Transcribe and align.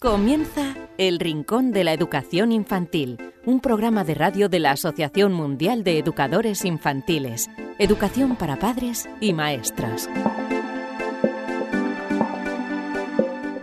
Comienza 0.00 0.76
El 0.96 1.18
Rincón 1.18 1.72
de 1.72 1.82
la 1.82 1.92
Educación 1.92 2.52
Infantil, 2.52 3.18
un 3.44 3.58
programa 3.58 4.04
de 4.04 4.14
radio 4.14 4.48
de 4.48 4.60
la 4.60 4.70
Asociación 4.70 5.32
Mundial 5.32 5.82
de 5.82 5.98
Educadores 5.98 6.64
Infantiles, 6.64 7.50
Educación 7.80 8.36
para 8.36 8.60
Padres 8.60 9.08
y 9.20 9.32
Maestras. 9.32 10.08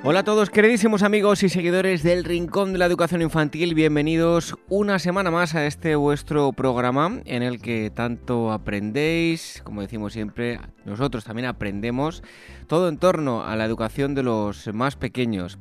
Hola 0.03 0.19
a 0.19 0.23
todos, 0.25 0.49
queridísimos 0.49 1.03
amigos 1.03 1.41
y 1.41 1.47
seguidores 1.47 2.03
del 2.03 2.25
Rincón 2.25 2.73
de 2.73 2.79
la 2.79 2.85
Educación 2.85 3.21
Infantil, 3.21 3.73
bienvenidos 3.73 4.55
una 4.67 4.99
semana 4.99 5.31
más 5.31 5.55
a 5.55 5.65
este 5.65 5.95
vuestro 5.95 6.51
programa 6.51 7.21
en 7.23 7.43
el 7.43 7.61
que 7.61 7.93
tanto 7.95 8.51
aprendéis, 8.51 9.61
como 9.63 9.79
decimos 9.79 10.11
siempre, 10.11 10.59
nosotros 10.83 11.23
también 11.23 11.47
aprendemos 11.47 12.23
todo 12.67 12.89
en 12.89 12.97
torno 12.97 13.45
a 13.45 13.55
la 13.55 13.63
educación 13.63 14.15
de 14.15 14.23
los 14.23 14.67
más 14.73 14.97
pequeños. 14.97 15.57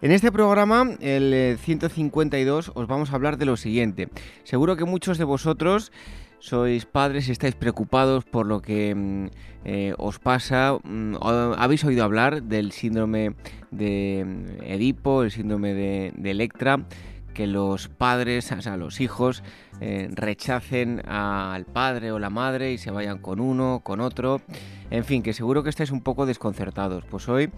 En 0.00 0.12
este 0.12 0.30
programa, 0.30 0.96
el 1.00 1.58
152, 1.58 2.68
eh, 2.68 2.70
os 2.72 2.86
vamos 2.86 3.10
a 3.10 3.16
hablar 3.16 3.36
de 3.36 3.46
lo 3.46 3.56
siguiente. 3.56 4.08
Seguro 4.44 4.76
que 4.76 4.84
muchos 4.84 5.18
de 5.18 5.24
vosotros 5.24 5.90
sois 6.38 6.86
padres 6.86 7.26
y 7.26 7.32
estáis 7.32 7.56
preocupados 7.56 8.24
por 8.24 8.46
lo 8.46 8.62
que 8.62 8.94
mm, 8.94 9.26
eh, 9.64 9.94
os 9.98 10.20
pasa. 10.20 10.78
Mm, 10.84 11.16
habéis 11.56 11.84
oído 11.84 12.04
hablar 12.04 12.44
del 12.44 12.70
síndrome 12.70 13.34
de 13.72 14.24
mm, 14.24 14.62
Edipo, 14.62 15.24
el 15.24 15.32
síndrome 15.32 15.74
de, 15.74 16.12
Electra, 16.30 16.86
que 17.34 17.48
los 17.48 17.88
padres, 17.88 18.52
o 18.52 18.62
sea, 18.62 18.76
los 18.76 19.00
hijos, 19.00 19.42
eh, 19.80 20.08
rechacen 20.12 21.02
al 21.08 21.64
padre 21.64 22.12
o 22.12 22.20
la 22.20 22.30
madre 22.30 22.72
y 22.72 22.78
se 22.78 22.92
vayan 22.92 23.18
con 23.18 23.40
uno, 23.40 23.80
con 23.82 23.98
otro. 23.98 24.42
En 24.90 25.04
fin, 25.04 25.24
que 25.24 25.32
seguro 25.32 25.64
que 25.64 25.70
estáis 25.70 25.90
un 25.90 26.02
poco 26.02 26.24
desconcertados. 26.24 27.04
Pues 27.04 27.28
hoy 27.28 27.50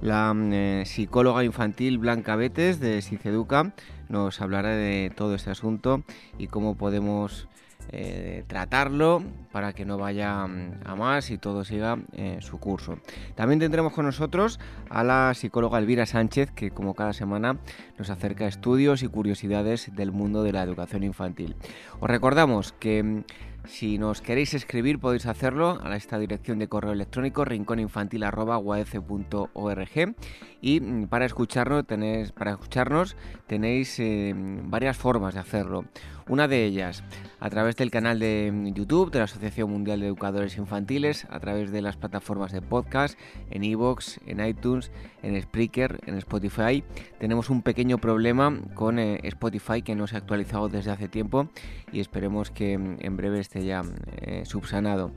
la 0.00 0.34
eh, 0.36 0.82
psicóloga 0.86 1.44
infantil 1.44 1.98
Blanca 1.98 2.36
Betes 2.36 2.80
de 2.80 3.02
Siceduca 3.02 3.72
nos 4.08 4.40
hablará 4.40 4.70
de 4.70 5.12
todo 5.14 5.34
este 5.34 5.50
asunto 5.50 6.02
y 6.38 6.48
cómo 6.48 6.76
podemos 6.76 7.48
eh, 7.92 8.42
tratarlo 8.48 9.22
para 9.52 9.72
que 9.72 9.84
no 9.84 9.96
vaya 9.96 10.44
mm, 10.46 10.80
a 10.84 10.96
más 10.96 11.30
y 11.30 11.38
todo 11.38 11.64
siga 11.64 11.98
eh, 12.14 12.38
su 12.40 12.58
curso. 12.58 12.98
También 13.36 13.60
tendremos 13.60 13.92
con 13.92 14.06
nosotros 14.06 14.58
a 14.90 15.04
la 15.04 15.32
psicóloga 15.34 15.78
Elvira 15.78 16.04
Sánchez, 16.04 16.50
que 16.50 16.72
como 16.72 16.94
cada 16.94 17.12
semana 17.12 17.58
nos 17.96 18.10
acerca 18.10 18.48
estudios 18.48 19.04
y 19.04 19.08
curiosidades 19.08 19.94
del 19.94 20.10
mundo 20.10 20.42
de 20.42 20.52
la 20.52 20.64
educación 20.64 21.04
infantil. 21.04 21.54
Os 22.00 22.10
recordamos 22.10 22.72
que 22.72 23.02
mm, 23.02 23.24
si 23.66 23.98
nos 23.98 24.20
queréis 24.20 24.54
escribir 24.54 24.98
podéis 24.98 25.26
hacerlo 25.26 25.78
a 25.82 25.94
esta 25.96 26.18
dirección 26.18 26.58
de 26.58 26.68
correo 26.68 26.92
electrónico 26.92 27.44
rincóninfantil.org 27.44 30.14
y 30.60 30.80
mm, 30.80 31.06
para 31.08 31.26
escucharnos 31.26 31.86
tenéis, 31.86 32.32
para 32.32 32.52
escucharnos 32.52 33.16
tenéis 33.46 33.98
eh, 33.98 34.34
varias 34.36 34.96
formas 34.96 35.34
de 35.34 35.40
hacerlo. 35.40 35.84
Una 36.28 36.48
de 36.48 36.64
ellas 36.64 37.04
a 37.38 37.48
través 37.50 37.76
del 37.76 37.92
canal 37.92 38.18
de 38.18 38.50
mm, 38.52 38.74
YouTube 38.74 39.12
de 39.12 39.18
la 39.18 39.26
Asociación 39.26 39.70
Mundial 39.70 40.00
de 40.00 40.08
Educadores 40.08 40.56
Infantiles, 40.56 41.24
a 41.30 41.38
través 41.38 41.70
de 41.70 41.82
las 41.82 41.96
plataformas 41.96 42.50
de 42.50 42.60
podcast, 42.60 43.16
en 43.50 43.62
iVoox, 43.62 44.18
en 44.26 44.44
iTunes, 44.44 44.90
en 45.22 45.40
Spreaker, 45.40 46.00
en 46.04 46.16
Spotify. 46.16 46.82
Tenemos 47.20 47.48
un 47.48 47.62
pequeño 47.62 47.98
problema 47.98 48.58
con 48.74 48.98
eh, 48.98 49.20
Spotify 49.22 49.82
que 49.82 49.94
no 49.94 50.08
se 50.08 50.16
ha 50.16 50.18
actualizado 50.18 50.68
desde 50.68 50.90
hace 50.90 51.08
tiempo 51.08 51.48
y 51.92 52.00
esperemos 52.00 52.50
que 52.50 52.76
mm, 52.76 52.96
en 53.00 53.16
breve 53.16 53.38
esté 53.38 53.64
ya 53.64 53.82
eh, 54.20 54.42
subsanado 54.46 55.12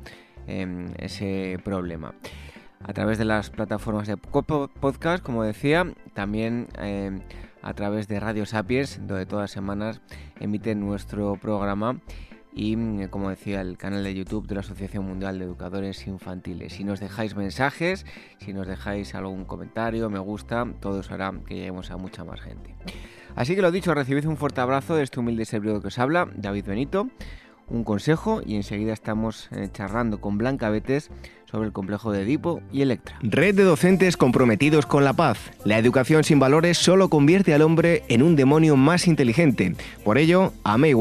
em, 0.46 0.90
ese 1.00 1.60
problema 1.64 2.14
a 2.84 2.94
través 2.94 3.18
de 3.18 3.26
las 3.26 3.50
plataformas 3.50 4.08
de 4.08 4.16
podcast, 4.16 5.24
como 5.24 5.44
decía, 5.44 5.92
también 6.14 6.68
em, 6.78 7.20
a 7.62 7.74
través 7.74 8.08
de 8.08 8.20
Radio 8.20 8.46
Sapiens, 8.46 9.00
donde 9.06 9.26
todas 9.26 9.44
las 9.44 9.52
semanas 9.52 10.02
emiten 10.40 10.80
nuestro 10.80 11.36
programa 11.36 12.00
y, 12.54 12.76
mm, 12.76 13.08
como 13.08 13.30
decía, 13.30 13.62
el 13.62 13.78
canal 13.78 14.04
de 14.04 14.14
YouTube 14.14 14.48
de 14.48 14.56
la 14.56 14.62
Asociación 14.62 15.06
Mundial 15.06 15.40
de 15.40 15.46
Educadores 15.46 16.08
Infantiles. 16.08 16.74
Si 16.74 16.84
nos 16.84 17.00
dejáis 17.00 17.36
mensajes, 17.36 18.06
si 18.40 18.54
nos 18.54 18.68
dejáis 18.68 19.16
algún 19.16 19.46
comentario, 19.46 20.10
me 20.10 20.20
gusta, 20.20 20.66
todo 20.80 21.00
eso 21.00 21.14
hará 21.14 21.34
que 21.46 21.56
lleguemos 21.56 21.92
a 21.92 21.98
mucha 21.98 22.24
más 22.24 22.42
gente. 22.42 22.76
Así 23.36 23.56
que 23.56 23.62
lo 23.62 23.72
dicho, 23.72 23.94
recibid 23.94 24.26
un 24.28 24.38
fuerte 24.38 24.62
abrazo 24.62 24.96
de 24.96 25.04
este 25.04 25.20
humilde 25.20 25.46
servidor 25.46 25.82
que 25.82 25.88
os 25.88 26.00
habla, 26.00 26.30
David 26.36 26.66
Benito, 26.66 27.10
un 27.68 27.84
consejo 27.84 28.42
y 28.44 28.56
enseguida 28.56 28.94
estamos 28.94 29.48
eh, 29.52 29.70
charlando 29.72 30.20
con 30.20 30.38
Blanca 30.38 30.70
Betes 30.70 31.12
sobre 31.50 31.68
el 31.68 31.74
complejo 31.74 32.12
de 32.12 32.22
Edipo 32.22 32.62
y 32.72 32.82
Electra. 32.82 33.18
Red 33.22 33.56
de 33.56 33.64
docentes 33.64 34.18
comprometidos 34.18 34.86
con 34.86 35.04
la 35.04 35.14
paz. 35.14 35.40
La 35.66 35.78
educación 35.78 36.24
sin 36.24 36.40
valores 36.40 36.78
solo 36.78 37.10
convierte 37.10 37.54
al 37.54 37.62
hombre 37.62 38.04
en 38.08 38.22
un 38.22 38.36
demonio 38.36 38.76
más 38.76 39.08
inteligente. 39.08 39.76
Por 40.04 40.18
ello, 40.18 40.54
AME 40.64 40.94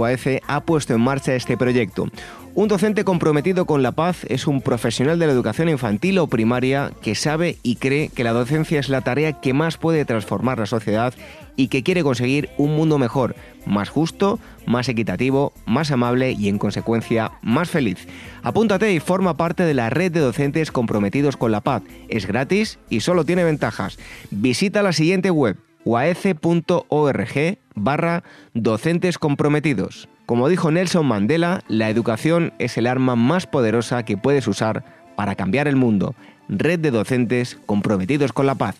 ha 0.46 0.60
puesto 0.62 0.94
en 0.94 1.00
marcha 1.00 1.34
este 1.34 1.56
proyecto. 1.56 2.06
Un 2.54 2.66
docente 2.66 3.04
comprometido 3.04 3.66
con 3.66 3.84
la 3.84 3.92
paz 3.92 4.24
es 4.28 4.46
un 4.46 4.62
profesional 4.62 5.18
de 5.18 5.26
la 5.26 5.32
educación 5.32 5.68
infantil 5.68 6.18
o 6.18 6.26
primaria 6.26 6.90
que 7.02 7.14
sabe 7.14 7.56
y 7.62 7.76
cree 7.76 8.08
que 8.08 8.24
la 8.24 8.32
docencia 8.32 8.80
es 8.80 8.88
la 8.88 9.02
tarea 9.02 9.40
que 9.40 9.52
más 9.52 9.76
puede 9.76 10.04
transformar 10.04 10.58
la 10.58 10.66
sociedad 10.66 11.14
y 11.54 11.68
que 11.68 11.82
quiere 11.82 12.02
conseguir 12.02 12.50
un 12.56 12.74
mundo 12.74 12.98
mejor, 12.98 13.36
más 13.66 13.90
justo, 13.90 14.40
más 14.66 14.88
equitativo, 14.88 15.52
más 15.66 15.90
amable 15.90 16.32
y 16.32 16.48
en 16.48 16.58
consecuencia 16.58 17.32
más 17.42 17.70
feliz. 17.70 18.08
Apúntate 18.42 18.92
y 18.92 19.00
forma 19.00 19.36
parte 19.36 19.64
de 19.64 19.74
la 19.74 19.90
red 19.90 20.12
de 20.12 20.20
docentes 20.20 20.70
comprometidos 20.72 21.36
con 21.36 21.52
la 21.52 21.60
paz. 21.60 21.82
Es 22.08 22.26
gratis 22.26 22.78
y 22.88 23.00
solo 23.00 23.24
tiene 23.24 23.44
ventajas. 23.44 23.98
Visita 24.30 24.82
la 24.82 24.92
siguiente 24.92 25.30
web 25.30 25.56
uaece.org 25.84 27.58
barra 27.74 28.24
docentes 28.54 29.18
comprometidos. 29.18 30.08
Como 30.26 30.48
dijo 30.48 30.70
Nelson 30.70 31.06
Mandela, 31.06 31.62
la 31.68 31.88
educación 31.88 32.52
es 32.58 32.76
el 32.76 32.86
arma 32.86 33.16
más 33.16 33.46
poderosa 33.46 34.04
que 34.04 34.18
puedes 34.18 34.46
usar 34.46 34.84
para 35.16 35.34
cambiar 35.34 35.66
el 35.68 35.76
mundo. 35.76 36.14
Red 36.48 36.80
de 36.80 36.90
docentes 36.90 37.58
comprometidos 37.64 38.32
con 38.32 38.46
la 38.46 38.54
paz. 38.54 38.76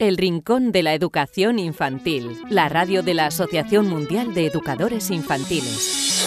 El 0.00 0.16
Rincón 0.16 0.70
de 0.70 0.84
la 0.84 0.94
Educación 0.94 1.58
Infantil, 1.58 2.40
la 2.50 2.68
radio 2.68 3.02
de 3.02 3.14
la 3.14 3.26
Asociación 3.26 3.88
Mundial 3.88 4.32
de 4.32 4.46
Educadores 4.46 5.10
Infantiles. 5.10 6.24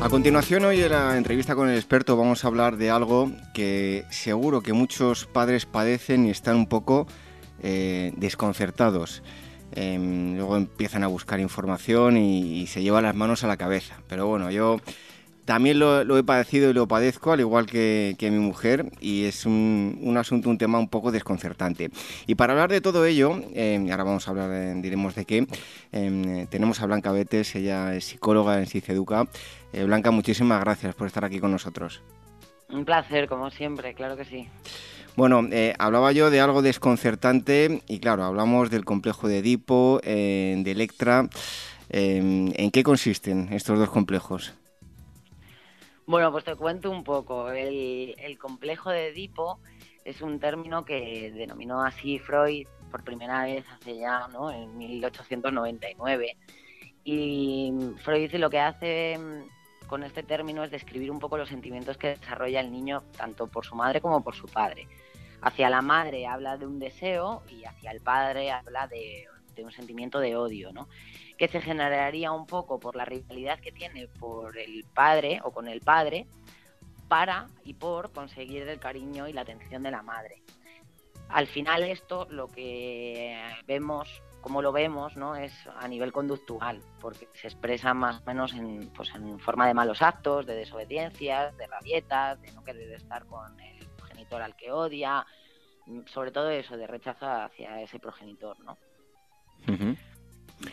A 0.00 0.08
continuación, 0.08 0.64
hoy 0.64 0.80
en 0.80 0.92
la 0.92 1.16
entrevista 1.16 1.56
con 1.56 1.68
el 1.68 1.74
experto 1.74 2.16
vamos 2.16 2.44
a 2.44 2.46
hablar 2.46 2.76
de 2.76 2.88
algo 2.88 3.32
que 3.52 4.04
seguro 4.10 4.60
que 4.60 4.74
muchos 4.74 5.26
padres 5.26 5.66
padecen 5.66 6.26
y 6.26 6.30
están 6.30 6.54
un 6.54 6.68
poco 6.68 7.08
eh, 7.64 8.12
desconcertados. 8.16 9.24
Em, 9.76 10.36
luego 10.36 10.56
empiezan 10.56 11.02
a 11.02 11.08
buscar 11.08 11.40
información 11.40 12.16
y, 12.16 12.66
se 12.68 12.82
llevan 12.82 13.04
las 13.04 13.14
manos 13.14 13.42
a 13.44 13.48
la 13.48 13.56
cabeza. 13.56 13.96
Pero 14.08 14.26
bueno, 14.28 14.50
yo 14.50 14.80
también 15.44 15.78
lo, 15.78 16.16
he 16.16 16.22
padecido 16.22 16.70
y 16.70 16.72
lo 16.72 16.86
padezco, 16.86 17.32
al 17.32 17.40
igual 17.40 17.66
que, 17.66 18.16
mi 18.20 18.38
mujer, 18.38 18.86
y 19.00 19.24
es 19.24 19.44
un, 19.46 20.14
asunto, 20.16 20.48
un 20.48 20.58
tema 20.58 20.78
un 20.78 20.88
poco 20.88 21.10
desconcertante. 21.10 21.90
Y 22.26 22.36
para 22.36 22.52
hablar 22.52 22.70
de 22.70 22.80
todo 22.80 23.04
ello, 23.04 23.40
em, 23.52 23.90
ahora 23.90 24.04
vamos 24.04 24.28
a 24.28 24.30
hablar, 24.30 24.80
diremos 24.80 25.14
de 25.16 25.24
qué, 25.24 25.46
em, 25.92 26.46
tenemos 26.46 26.80
a 26.80 26.86
Blanca 26.86 27.10
Betes, 27.12 27.54
ella 27.56 27.94
es 27.94 28.04
psicóloga 28.04 28.58
en 28.60 28.66
Ciceduca. 28.66 29.26
Eh, 29.72 29.84
Blanca, 29.84 30.12
muchísimas 30.12 30.60
gracias 30.60 30.94
por 30.94 31.08
estar 31.08 31.24
aquí 31.24 31.40
con 31.40 31.50
nosotros. 31.50 32.00
Un 32.70 32.84
placer, 32.84 33.28
como 33.28 33.50
siempre, 33.50 33.92
claro 33.94 34.16
que 34.16 34.24
sí. 34.24 34.48
Bueno, 35.16 35.46
eh, 35.52 35.74
hablaba 35.78 36.10
yo 36.10 36.28
de 36.30 36.40
algo 36.40 36.60
desconcertante 36.60 37.82
y 37.86 38.00
claro, 38.00 38.24
hablamos 38.24 38.68
del 38.70 38.84
complejo 38.84 39.28
de 39.28 39.38
Edipo, 39.38 40.00
eh, 40.02 40.56
de 40.58 40.70
Electra. 40.72 41.28
Em, 41.88 42.52
¿En 42.56 42.72
qué 42.72 42.82
consisten 42.82 43.52
estos 43.52 43.78
dos 43.78 43.90
complejos? 43.90 44.54
Bueno, 46.06 46.32
pues 46.32 46.42
te 46.42 46.56
cuento 46.56 46.90
un 46.90 47.04
poco. 47.04 47.50
El, 47.52 48.16
complejo 48.38 48.90
de 48.90 49.08
Edipo 49.08 49.60
es 50.04 50.20
un 50.20 50.40
término 50.40 50.84
que 50.84 51.30
denominó 51.32 51.82
así 51.82 52.18
Freud 52.18 52.66
por 52.90 53.04
primera 53.04 53.44
vez 53.44 53.64
hace 53.72 53.96
ya, 53.96 54.26
¿no? 54.32 54.50
En 54.50 54.76
1899. 54.76 56.36
Y 57.04 57.72
Freud 58.02 58.34
lo 58.34 58.50
que 58.50 58.58
hace 58.58 59.16
con 59.86 60.02
este 60.02 60.22
término 60.22 60.64
es 60.64 60.70
describir 60.70 61.10
un 61.10 61.18
poco 61.18 61.36
los 61.36 61.48
sentimientos 61.48 61.96
que 61.96 62.16
desarrolla 62.16 62.60
el 62.60 62.70
niño 62.70 63.02
tanto 63.16 63.46
por 63.46 63.64
su 63.64 63.74
madre 63.74 64.00
como 64.00 64.22
por 64.22 64.34
su 64.34 64.46
padre. 64.46 64.88
Hacia 65.40 65.68
la 65.68 65.82
madre 65.82 66.26
habla 66.26 66.56
de 66.56 66.66
un 66.66 66.78
deseo 66.78 67.42
y 67.50 67.64
hacia 67.64 67.90
el 67.90 68.00
padre 68.00 68.50
habla 68.50 68.86
de, 68.86 69.26
un 69.62 69.70
sentimiento 69.70 70.18
de 70.18 70.36
odio, 70.36 70.72
¿no? 70.72 70.88
que 71.38 71.48
se 71.48 71.60
generaría 71.60 72.32
un 72.32 72.46
poco 72.46 72.80
por 72.80 72.96
la 72.96 73.04
rivalidad 73.04 73.60
que 73.60 73.72
tiene 73.72 74.08
por 74.08 74.56
el 74.58 74.84
padre 74.94 75.40
o 75.44 75.52
con 75.52 75.68
el 75.68 75.80
padre 75.80 76.26
para 77.08 77.46
y 77.64 77.74
por 77.74 78.12
conseguir 78.12 78.66
el 78.68 78.78
cariño 78.78 79.28
y 79.28 79.32
la 79.32 79.42
atención 79.42 79.82
de 79.82 79.90
la 79.90 80.02
madre. 80.02 80.42
al 81.28 81.46
final 81.46 81.82
esto 81.84 82.26
lo 82.30 82.48
que 82.48 83.38
vemos 83.66 84.22
como 84.44 84.60
lo 84.60 84.72
vemos, 84.72 85.16
¿no? 85.16 85.36
Es 85.36 85.54
a 85.74 85.88
nivel 85.88 86.12
conductual, 86.12 86.82
porque 87.00 87.30
se 87.32 87.46
expresa 87.46 87.94
más 87.94 88.20
o 88.20 88.24
menos 88.26 88.52
en, 88.52 88.90
pues, 88.90 89.08
en 89.14 89.40
forma 89.40 89.66
de 89.66 89.72
malos 89.72 90.02
actos, 90.02 90.44
de 90.44 90.54
desobediencias, 90.54 91.56
de 91.56 91.66
rabietas, 91.66 92.42
de 92.42 92.52
no 92.52 92.62
querer 92.62 92.92
estar 92.92 93.24
con 93.24 93.58
el 93.58 93.86
progenitor 93.96 94.42
al 94.42 94.54
que 94.54 94.70
odia, 94.70 95.24
sobre 96.04 96.30
todo 96.30 96.50
eso, 96.50 96.76
de 96.76 96.86
rechazo 96.86 97.26
hacia 97.26 97.80
ese 97.80 97.98
progenitor, 97.98 98.60
¿no? 98.60 98.76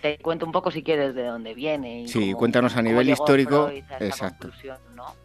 Te 0.01 0.17
cuento 0.17 0.45
un 0.45 0.51
poco 0.51 0.69
si 0.69 0.83
quieres 0.83 1.15
de 1.15 1.23
dónde 1.23 1.53
viene. 1.53 2.01
Y 2.01 2.07
sí, 2.09 2.33
cuéntanos 2.33 2.75
a 2.75 2.81
nivel 2.81 3.09
histórico. 3.09 3.69
Exacto. 3.69 4.49
¿no? 4.95 5.15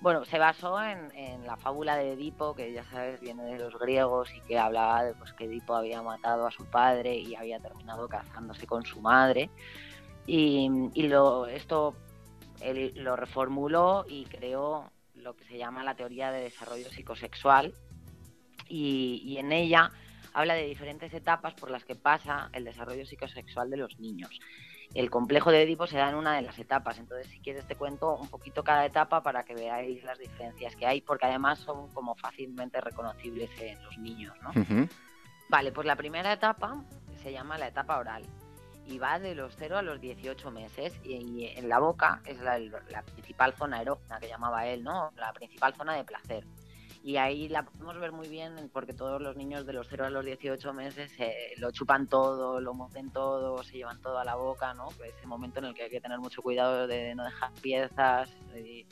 Bueno, 0.00 0.24
se 0.24 0.38
basó 0.38 0.80
en, 0.80 1.44
la 1.44 1.56
fábula 1.56 1.96
de 1.96 2.12
Edipo, 2.12 2.54
que 2.54 2.72
ya 2.72 2.84
sabes, 2.84 3.20
viene 3.20 3.44
de 3.44 3.58
los 3.58 3.76
griegos 3.78 4.32
y 4.32 4.40
que 4.42 4.56
hablaba 4.56 5.02
de 5.02 5.14
pues, 5.14 5.32
que 5.32 5.46
Edipo 5.46 5.74
había 5.74 6.02
matado 6.02 6.46
a 6.46 6.52
su 6.52 6.64
padre 6.66 7.16
y 7.16 7.34
había 7.34 7.58
terminado 7.58 8.08
casándose 8.08 8.66
con 8.66 8.84
su 8.84 9.00
madre. 9.00 9.50
Y, 10.24 10.68
lo, 11.08 11.46
esto 11.46 11.96
él 12.60 12.92
lo 12.96 13.16
reformuló 13.16 14.04
y 14.08 14.26
creó 14.26 14.92
lo 15.14 15.34
que 15.34 15.44
se 15.46 15.58
llama 15.58 15.82
la 15.82 15.96
teoría 15.96 16.30
de 16.30 16.42
desarrollo 16.42 16.88
psicosexual. 16.90 17.74
Y, 18.68 19.22
y 19.24 19.38
en 19.38 19.50
ella 19.50 19.90
habla 20.32 20.54
de 20.54 20.64
diferentes 20.64 21.12
etapas 21.12 21.54
por 21.54 21.70
las 21.70 21.84
que 21.84 21.96
pasa 21.96 22.50
el 22.52 22.64
desarrollo 22.64 23.04
psicosexual 23.04 23.68
de 23.70 23.78
los 23.78 23.98
niños 23.98 24.30
el 24.94 25.10
complejo 25.10 25.50
de 25.50 25.62
Edipo 25.62 25.86
se 25.86 25.98
da 25.98 26.08
en 26.08 26.16
una 26.16 26.36
de 26.36 26.42
las 26.42 26.58
etapas. 26.58 26.98
Entonces, 26.98 27.28
si 27.28 27.40
quieres, 27.40 27.66
te 27.66 27.76
cuento 27.76 28.16
un 28.16 28.28
poquito 28.28 28.64
cada 28.64 28.86
etapa 28.86 29.22
para 29.22 29.44
que 29.44 29.54
veáis 29.54 30.02
las 30.04 30.18
diferencias 30.18 30.74
que 30.76 30.86
hay, 30.86 31.00
porque 31.00 31.26
además 31.26 31.58
son 31.58 31.88
como 31.92 32.14
fácilmente 32.14 32.80
reconocibles 32.80 33.50
en 33.60 33.82
los 33.84 33.98
niños. 33.98 34.34
¿no? 34.42 34.52
Vale, 35.48 35.72
pues 35.72 35.86
la 35.86 35.96
primera 35.96 36.32
etapa 36.32 36.82
se 37.22 37.32
llama 37.32 37.58
la 37.58 37.68
etapa 37.68 37.98
oral 37.98 38.24
y 38.86 38.98
va 38.98 39.18
de 39.18 39.34
los 39.34 39.54
0 39.58 39.78
a 39.78 39.82
los 39.82 40.00
18 40.00 40.50
meses 40.50 40.98
y, 41.04 41.46
en 41.56 41.68
la 41.68 41.78
boca 41.78 42.22
es 42.24 42.40
la, 42.40 42.58
la, 42.58 43.02
principal 43.02 43.54
zona 43.54 43.82
erógena 43.82 44.18
que 44.18 44.28
llamaba 44.28 44.66
él, 44.66 44.82
¿no? 44.82 45.12
La 45.16 45.32
principal 45.32 45.74
zona 45.74 45.94
de 45.94 46.04
placer 46.04 46.44
y 47.02 47.16
ahí 47.16 47.48
la 47.48 47.64
podemos 47.64 47.98
ver 47.98 48.12
muy 48.12 48.28
bien 48.28 48.70
porque 48.72 48.92
todos 48.92 49.20
los 49.20 49.36
niños 49.36 49.64
de 49.66 49.72
los 49.72 49.86
0 49.88 50.06
a 50.06 50.10
los 50.10 50.24
18 50.24 50.72
meses 50.72 51.12
eh, 51.18 51.54
lo 51.58 51.70
chupan 51.70 52.08
todo, 52.08 52.60
lo 52.60 52.74
mueven 52.74 53.10
todo, 53.10 53.62
se 53.62 53.76
llevan 53.76 54.00
todo 54.00 54.18
a 54.18 54.24
la 54.24 54.34
boca, 54.34 54.74
¿no? 54.74 54.88
Ese 55.04 55.26
momento 55.26 55.60
en 55.60 55.66
el 55.66 55.74
que 55.74 55.84
hay 55.84 55.90
que 55.90 56.00
tener 56.00 56.18
mucho 56.18 56.42
cuidado 56.42 56.86
de 56.86 57.14
no 57.14 57.24
dejar 57.24 57.52
piezas 57.62 58.30
y, 58.56 58.86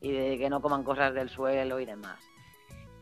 de 0.00 0.36
que 0.38 0.50
no 0.50 0.60
coman 0.60 0.84
cosas 0.84 1.14
del 1.14 1.30
suelo 1.30 1.80
y 1.80 1.86
demás. 1.86 2.18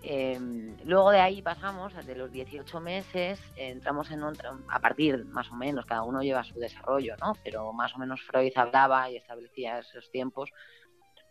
Em, 0.04 0.76
luego 0.84 1.10
de 1.12 1.20
ahí 1.20 1.42
pasamos, 1.42 1.94
de 2.04 2.16
los 2.16 2.30
18 2.32 2.80
meses, 2.80 3.40
entramos 3.56 4.10
en 4.10 4.22
otra, 4.24 4.56
a 4.68 4.80
partir 4.80 5.24
más 5.26 5.50
o 5.50 5.54
menos, 5.54 5.86
cada 5.86 6.02
uno 6.02 6.22
lleva 6.22 6.42
su 6.42 6.58
desarrollo, 6.58 7.14
¿no? 7.20 7.34
Pero 7.44 7.72
más 7.72 7.94
o 7.94 7.98
menos 7.98 8.20
Freud 8.22 8.52
hablaba 8.56 9.08
y 9.10 9.16
establecía 9.16 9.78
esos 9.78 10.10
tiempos 10.10 10.50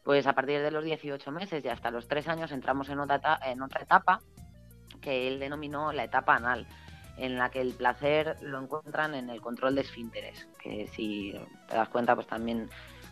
pues 0.04 0.26
a 0.28 0.34
partir 0.34 0.62
de 0.62 0.72
los 0.72 0.84
18 0.84 1.32
meses 1.32 1.64
y 1.64 1.68
hasta 1.68 1.92
los 1.92 2.08
3 2.08 2.28
años 2.28 2.52
entramos 2.52 2.90
en 2.90 3.00
otra, 3.00 3.40
en 3.46 3.62
otra 3.62 3.82
etapa 3.82 4.22
que 5.00 5.28
él 5.28 5.40
denominó 5.40 5.92
la 5.92 6.04
etapa 6.04 6.36
anal, 6.36 6.68
en 7.18 7.38
la 7.38 7.50
que 7.50 7.62
el 7.62 7.74
placer 7.74 8.38
lo 8.42 8.60
encuentran 8.62 9.16
en 9.16 9.30
el 9.30 9.42
control 9.42 9.76
de 9.76 9.82
esfínteres, 9.82 10.48
que 10.62 10.88
si 10.88 11.34
te 11.68 11.76
das 11.76 11.90
cuenta 11.90 12.16
pues 12.16 12.28
también 12.28 12.70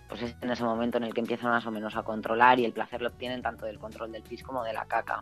pues 0.08 0.24
es 0.24 0.36
en 0.42 0.50
ese 0.50 0.64
momento 0.64 0.98
en 0.98 1.04
el 1.04 1.14
que 1.14 1.22
empiezan 1.22 1.52
más 1.52 1.66
o 1.66 1.72
menos 1.72 1.96
a 1.96 2.04
controlar 2.04 2.60
y 2.60 2.66
el 2.66 2.74
placer 2.74 3.02
lo 3.02 3.10
obtienen 3.10 3.42
tanto 3.42 3.66
del 3.66 3.78
control 3.78 4.12
del 4.12 4.24
pis 4.24 4.42
como 4.42 4.64
de 4.64 4.74
la 4.74 4.86
caca. 4.86 5.22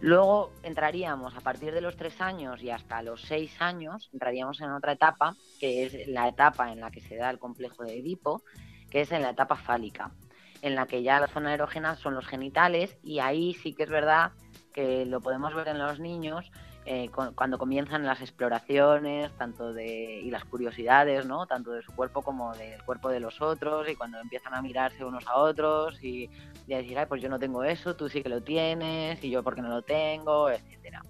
Luego 0.00 0.52
entraríamos 0.62 1.34
a 1.36 1.40
partir 1.40 1.72
de 1.72 1.80
los 1.80 1.96
3 1.96 2.20
años 2.20 2.62
y 2.62 2.70
hasta 2.70 3.02
los 3.02 3.22
6 3.22 3.60
años, 3.60 4.10
entraríamos 4.12 4.60
en 4.60 4.70
otra 4.70 4.92
etapa, 4.92 5.34
que 5.58 5.86
es 5.86 6.08
la 6.08 6.28
etapa 6.28 6.70
en 6.70 6.80
la 6.80 6.90
que 6.90 7.00
se 7.00 7.16
da 7.16 7.30
el 7.30 7.38
complejo 7.38 7.84
de 7.84 7.98
Edipo, 7.98 8.42
que 8.90 9.00
es 9.00 9.12
en 9.12 9.22
la 9.22 9.30
etapa 9.30 9.56
fálica 9.56 10.12
en 10.64 10.74
la 10.74 10.86
que 10.86 11.02
ya 11.02 11.20
la 11.20 11.28
zona 11.28 11.52
erógena 11.52 11.94
son 11.94 12.14
los 12.14 12.26
genitales 12.26 12.96
y 13.02 13.18
ahí 13.18 13.52
sí 13.52 13.74
que 13.74 13.82
es 13.82 13.90
verdad 13.90 14.32
que 14.72 15.04
lo 15.04 15.20
podemos 15.20 15.54
ver 15.54 15.68
en 15.68 15.78
los 15.78 16.00
niños 16.00 16.50
eh, 16.86 17.10
cuando 17.34 17.58
comienzan 17.58 18.06
las 18.06 18.22
exploraciones 18.22 19.30
tanto 19.36 19.74
de 19.74 20.20
y 20.22 20.30
las 20.30 20.46
curiosidades 20.46 21.26
no 21.26 21.46
tanto 21.46 21.70
de 21.72 21.82
su 21.82 21.92
cuerpo 21.92 22.22
como 22.22 22.54
del 22.54 22.82
cuerpo 22.82 23.10
de 23.10 23.20
los 23.20 23.42
otros 23.42 23.86
y 23.90 23.94
cuando 23.94 24.18
empiezan 24.18 24.54
a 24.54 24.62
mirarse 24.62 25.04
unos 25.04 25.26
a 25.26 25.36
otros 25.36 26.02
y, 26.02 26.30
y 26.66 26.72
a 26.72 26.78
decir 26.78 26.98
ay 26.98 27.04
pues 27.06 27.20
yo 27.20 27.28
no 27.28 27.38
tengo 27.38 27.62
eso 27.62 27.94
tú 27.94 28.08
sí 28.08 28.22
que 28.22 28.30
lo 28.30 28.42
tienes 28.42 29.22
y 29.22 29.28
yo 29.28 29.42
porque 29.42 29.60
no 29.60 29.68
lo 29.68 29.82
tengo 29.82 30.48
etcétera. 30.48 31.02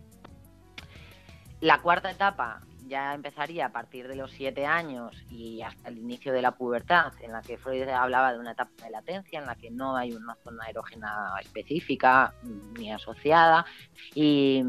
La 1.60 1.80
cuarta 1.80 2.10
etapa 2.10 2.58
ya 2.86 3.14
empezaría 3.14 3.66
a 3.66 3.72
partir 3.72 4.08
de 4.08 4.16
los 4.16 4.30
siete 4.30 4.66
años 4.66 5.16
y 5.30 5.62
hasta 5.62 5.88
el 5.88 5.98
inicio 5.98 6.32
de 6.32 6.42
la 6.42 6.52
pubertad, 6.52 7.12
en 7.20 7.32
la 7.32 7.42
que 7.42 7.56
Freud 7.56 7.88
hablaba 7.88 8.32
de 8.32 8.38
una 8.38 8.52
etapa 8.52 8.84
de 8.84 8.90
latencia 8.90 9.38
en 9.38 9.46
la 9.46 9.54
que 9.54 9.70
no 9.70 9.96
hay 9.96 10.12
una 10.12 10.34
zona 10.44 10.66
erógena 10.68 11.34
específica 11.40 12.34
ni 12.78 12.92
asociada. 12.92 13.64
Y, 14.14 14.62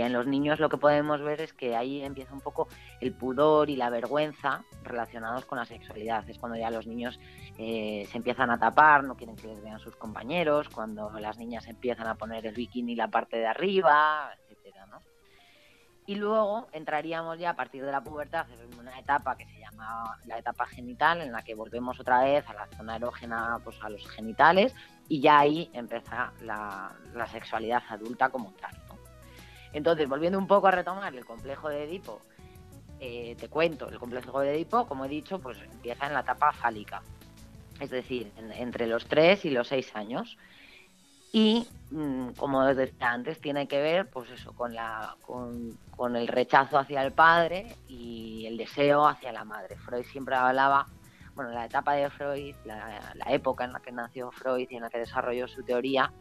en 0.00 0.12
los 0.12 0.26
niños 0.26 0.60
lo 0.60 0.68
que 0.68 0.76
podemos 0.76 1.22
ver 1.22 1.40
es 1.40 1.52
que 1.52 1.76
ahí 1.76 2.02
empieza 2.02 2.34
un 2.34 2.40
poco 2.40 2.68
el 3.00 3.12
pudor 3.12 3.70
y 3.70 3.76
la 3.76 3.90
vergüenza 3.90 4.64
relacionados 4.82 5.44
con 5.44 5.58
la 5.58 5.64
sexualidad. 5.64 6.28
Es 6.28 6.38
cuando 6.38 6.58
ya 6.58 6.70
los 6.70 6.86
niños 6.86 7.18
eh, 7.58 8.06
se 8.10 8.18
empiezan 8.18 8.50
a 8.50 8.58
tapar, 8.58 9.04
no 9.04 9.16
quieren 9.16 9.36
que 9.36 9.48
les 9.48 9.62
vean 9.62 9.78
sus 9.78 9.96
compañeros, 9.96 10.68
cuando 10.68 11.10
las 11.20 11.38
niñas 11.38 11.66
empiezan 11.68 12.06
a 12.06 12.16
poner 12.16 12.46
el 12.46 12.54
bikini 12.54 12.94
la 12.94 13.08
parte 13.08 13.36
de 13.36 13.46
arriba, 13.46 14.30
y 16.06 16.16
luego 16.16 16.68
entraríamos 16.72 17.38
ya 17.38 17.50
a 17.50 17.56
partir 17.56 17.84
de 17.84 17.90
la 17.90 18.02
pubertad 18.02 18.46
en 18.50 18.78
una 18.78 18.98
etapa 18.98 19.36
que 19.36 19.46
se 19.46 19.58
llama 19.58 20.18
la 20.26 20.38
etapa 20.38 20.66
genital, 20.66 21.22
en 21.22 21.32
la 21.32 21.42
que 21.42 21.54
volvemos 21.54 21.98
otra 21.98 22.24
vez 22.24 22.46
a 22.48 22.52
la 22.52 22.66
zona 22.76 22.96
erógena, 22.96 23.58
pues 23.64 23.76
a 23.82 23.88
los 23.88 24.06
genitales, 24.08 24.74
y 25.08 25.20
ya 25.20 25.38
ahí 25.38 25.70
empieza 25.72 26.32
la, 26.42 26.92
sexualidad 27.32 27.82
adulta 27.88 28.28
como 28.28 28.52
tal. 28.52 28.74
Entonces, 29.72 30.08
volviendo 30.08 30.38
un 30.38 30.46
poco 30.46 30.68
a 30.68 30.70
retomar 30.70 31.14
el 31.14 31.24
complejo 31.24 31.68
de 31.68 31.84
Edipo, 31.84 32.20
eh, 33.00 33.34
te 33.40 33.48
cuento, 33.48 33.88
el 33.88 33.98
complejo 33.98 34.40
de 34.40 34.54
Edipo, 34.54 34.86
como 34.86 35.06
he 35.06 35.08
dicho, 35.08 35.40
pues 35.40 35.58
empieza 35.58 36.06
en 36.06 36.14
la 36.14 36.20
etapa 36.20 36.52
fálica, 36.52 37.02
es 37.80 37.90
decir, 37.90 38.30
entre 38.36 38.86
los 38.86 39.06
3 39.06 39.44
y 39.46 39.50
los 39.50 39.68
6 39.68 39.96
años 39.96 40.36
y 41.34 41.66
mm, 41.90 42.28
como 42.36 42.64
decía 42.64 43.10
antes 43.10 43.40
tiene 43.40 43.66
que 43.66 43.82
ver 43.82 44.08
pues 44.08 44.30
eso 44.30 44.52
con 44.52 44.72
la 44.72 45.16
con, 45.26 46.16
el 46.16 46.28
rechazo 46.28 46.78
hacia 46.78 47.02
el 47.02 47.12
padre 47.12 47.76
y 47.88 48.46
el 48.46 48.56
deseo 48.56 49.04
hacia 49.04 49.32
la 49.32 49.44
madre 49.44 49.74
Freud 49.76 50.04
siempre 50.04 50.36
hablaba 50.36 50.86
bueno 51.34 51.50
la 51.50 51.64
etapa 51.64 51.94
de 51.94 52.08
Freud 52.08 52.54
la, 52.64 53.00
época 53.26 53.64
en 53.64 53.72
la 53.72 53.80
que 53.80 53.90
nació 53.90 54.30
Freud 54.30 54.68
y 54.70 54.76
en 54.76 54.82
la 54.82 54.90
que 54.90 54.98
desarrolló 54.98 55.48
su 55.48 55.64
teoría 55.64 56.12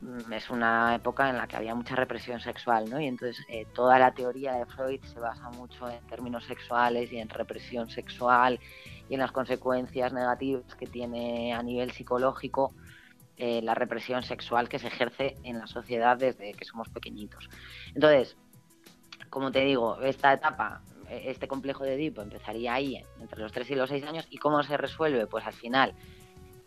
mm, 0.00 0.32
es 0.32 0.50
una 0.50 0.96
época 0.96 1.30
en 1.30 1.36
la 1.36 1.46
que 1.46 1.54
había 1.54 1.76
mucha 1.76 1.94
represión 1.94 2.40
sexual 2.40 2.90
¿no? 2.90 3.00
y 3.00 3.06
entonces 3.06 3.46
eh, 3.48 3.68
toda 3.72 4.00
la 4.00 4.10
teoría 4.14 4.54
de 4.54 4.66
Freud 4.66 5.00
se 5.04 5.20
basa 5.20 5.48
mucho 5.50 5.88
en 5.88 6.04
términos 6.08 6.44
sexuales 6.46 7.12
y 7.12 7.18
en 7.18 7.28
represión 7.28 7.88
sexual 7.88 8.58
y 9.08 9.14
en 9.14 9.20
las 9.20 9.30
consecuencias 9.30 10.12
negativas 10.12 10.74
que 10.74 10.88
tiene 10.88 11.52
a 11.52 11.62
nivel 11.62 11.92
psicológico 11.92 12.72
eh, 13.42 13.62
la 13.62 13.74
represión 13.74 14.22
sexual 14.22 14.68
que 14.68 14.78
se 14.78 14.88
ejerce 14.88 15.34
en 15.44 15.58
la 15.58 15.66
sociedad 15.66 16.18
desde 16.18 16.52
que 16.52 16.66
somos 16.66 16.90
pequeñitos. 16.90 17.48
Entonces, 17.94 18.36
como 19.30 19.50
te 19.50 19.60
digo, 19.60 19.98
esta 20.02 20.34
etapa, 20.34 20.82
este 21.08 21.48
complejo 21.48 21.84
de 21.84 21.94
Edipo 21.94 22.20
empezaría 22.20 22.74
ahí, 22.74 23.02
entre 23.18 23.40
los 23.40 23.50
3 23.50 23.70
y 23.70 23.74
los 23.76 23.88
6 23.88 24.04
años, 24.04 24.26
¿y 24.28 24.36
cómo 24.36 24.62
se 24.62 24.76
resuelve? 24.76 25.26
Pues 25.26 25.46
al 25.46 25.54
final 25.54 25.94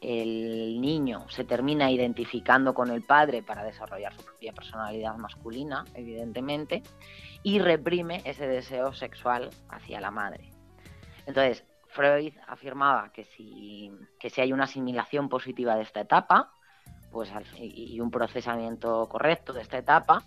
el 0.02 0.82
niño 0.82 1.30
se 1.30 1.44
termina 1.44 1.92
identificando 1.92 2.74
con 2.74 2.90
el 2.90 3.04
padre 3.04 3.44
para 3.44 3.64
desarrollar 3.64 4.12
su 4.16 4.24
propia 4.24 4.52
personalidad 4.52 5.16
masculina, 5.18 5.86
evidentemente, 5.94 6.82
y 7.44 7.60
reprime 7.60 8.24
ese 8.26 8.48
deseo 8.48 8.94
sexual 8.94 9.52
hacia 9.70 10.02
la 10.02 10.10
madre. 10.10 10.50
Entonces, 11.28 11.66
Freud 11.90 12.34
afirmaba 12.48 13.14
que 13.14 13.26
si, 13.26 13.92
que 14.20 14.32
si 14.32 14.42
hay 14.42 14.52
una 14.52 14.64
asimilación 14.64 15.30
positiva 15.30 15.76
de 15.76 15.84
esta 15.84 16.02
etapa, 16.02 16.52
pues 17.14 17.32
y 17.58 18.00
un 18.02 18.12
procesamiento 18.12 19.08
correcto 19.08 19.54
de 19.54 19.62
esta 19.62 19.78
etapa 19.78 20.24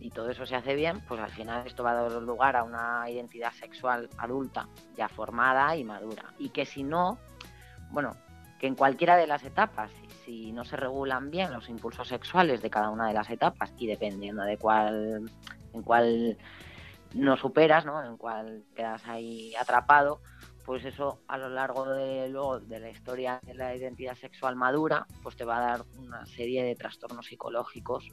y 0.00 0.10
todo 0.10 0.30
eso 0.30 0.46
se 0.46 0.54
hace 0.54 0.74
bien, 0.74 1.00
pues 1.08 1.20
al 1.20 1.30
final 1.30 1.66
esto 1.66 1.82
va 1.82 1.90
a 1.90 2.08
dar 2.08 2.22
lugar 2.22 2.56
a 2.56 2.62
una 2.62 3.10
identidad 3.10 3.52
sexual 3.52 4.08
adulta 4.16 4.68
ya 4.96 5.08
formada 5.08 5.76
y 5.76 5.84
madura. 5.84 6.32
Y 6.38 6.50
que 6.50 6.64
si 6.64 6.84
no, 6.84 7.18
bueno, 7.90 8.16
que 8.60 8.68
en 8.68 8.76
cualquiera 8.76 9.16
de 9.16 9.26
las 9.26 9.42
etapas, 9.42 9.90
si 10.24 10.52
no 10.52 10.64
se 10.64 10.76
regulan 10.76 11.30
bien 11.30 11.52
los 11.52 11.68
impulsos 11.68 12.08
sexuales 12.08 12.62
de 12.62 12.70
cada 12.70 12.90
una 12.90 13.08
de 13.08 13.14
las 13.14 13.28
etapas 13.30 13.72
y 13.76 13.86
dependiendo 13.86 14.44
de 14.44 14.56
cuál, 14.56 15.28
en 15.72 15.82
cuál 15.82 16.38
no 17.14 17.36
superas, 17.36 17.84
¿no? 17.84 18.04
En 18.04 18.16
cuál 18.16 18.64
quedas 18.76 19.04
ahí 19.06 19.54
atrapado, 19.56 20.20
pues 20.68 20.84
eso 20.84 21.22
a 21.28 21.38
lo 21.38 21.48
largo 21.48 21.86
de 21.86 22.28
luego 22.28 22.60
de 22.60 22.78
la 22.78 22.90
historia 22.90 23.40
de 23.42 23.54
la 23.54 23.74
identidad 23.74 24.14
sexual 24.16 24.54
madura, 24.54 25.06
pues 25.22 25.34
te 25.34 25.46
va 25.46 25.56
a 25.56 25.60
dar 25.60 25.86
una 25.96 26.26
serie 26.26 26.62
de 26.62 26.74
trastornos 26.74 27.24
psicológicos 27.24 28.06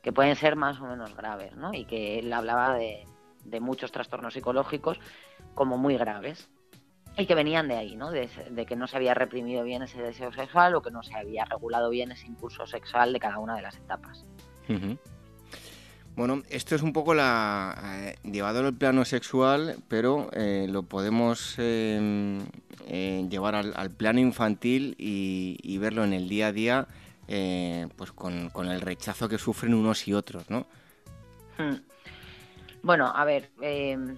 que 0.00 0.12
pueden 0.12 0.36
ser 0.36 0.54
más 0.54 0.80
o 0.80 0.84
menos 0.84 1.16
graves, 1.16 1.56
¿no? 1.56 1.74
Y 1.74 1.86
que 1.86 2.20
él 2.20 2.32
hablaba 2.32 2.76
de, 2.76 3.04
de 3.44 3.58
muchos 3.58 3.90
trastornos 3.90 4.34
psicológicos 4.34 5.00
como 5.54 5.76
muy 5.76 5.96
graves 5.96 6.48
y 7.16 7.26
que 7.26 7.34
venían 7.34 7.66
de 7.66 7.74
ahí, 7.74 7.96
¿no? 7.96 8.12
De, 8.12 8.28
que 8.64 8.76
no 8.76 8.86
se 8.86 8.96
había 8.96 9.14
reprimido 9.14 9.64
bien 9.64 9.82
ese 9.82 10.00
deseo 10.00 10.32
sexual 10.32 10.76
o 10.76 10.82
que 10.82 10.92
no 10.92 11.02
se 11.02 11.16
había 11.16 11.46
regulado 11.46 11.90
bien 11.90 12.12
ese 12.12 12.28
impulso 12.28 12.64
sexual 12.64 13.12
de 13.12 13.18
cada 13.18 13.40
una 13.40 13.56
de 13.56 13.62
las 13.62 13.76
etapas. 13.76 14.24
Bueno, 16.18 16.42
esto 16.50 16.74
es 16.74 16.82
un 16.82 16.92
poco 16.92 17.14
la 17.14 17.76
eh, 18.02 18.16
llevado 18.24 18.58
al 18.58 18.74
plano 18.74 19.04
sexual, 19.04 19.76
pero 19.86 20.28
eh, 20.32 20.66
lo 20.68 20.82
podemos 20.82 21.54
em, 21.58 22.40
eh, 22.88 23.24
llevar 23.30 23.54
al, 23.54 23.90
plano 23.92 24.18
infantil 24.18 24.96
y, 24.98 25.78
verlo 25.78 26.02
en 26.02 26.12
el 26.12 26.28
día 26.28 26.48
a 26.48 26.52
día, 26.52 26.88
pues 27.96 28.10
con, 28.10 28.50
el 28.66 28.80
rechazo 28.80 29.28
que 29.28 29.38
sufren 29.38 29.74
unos 29.74 30.08
y 30.08 30.12
otros, 30.12 30.50
¿no? 30.50 30.66
Hmm. 31.56 31.76
Bueno, 32.82 33.12
a 33.14 33.24
ver, 33.24 33.50
em, 33.60 34.16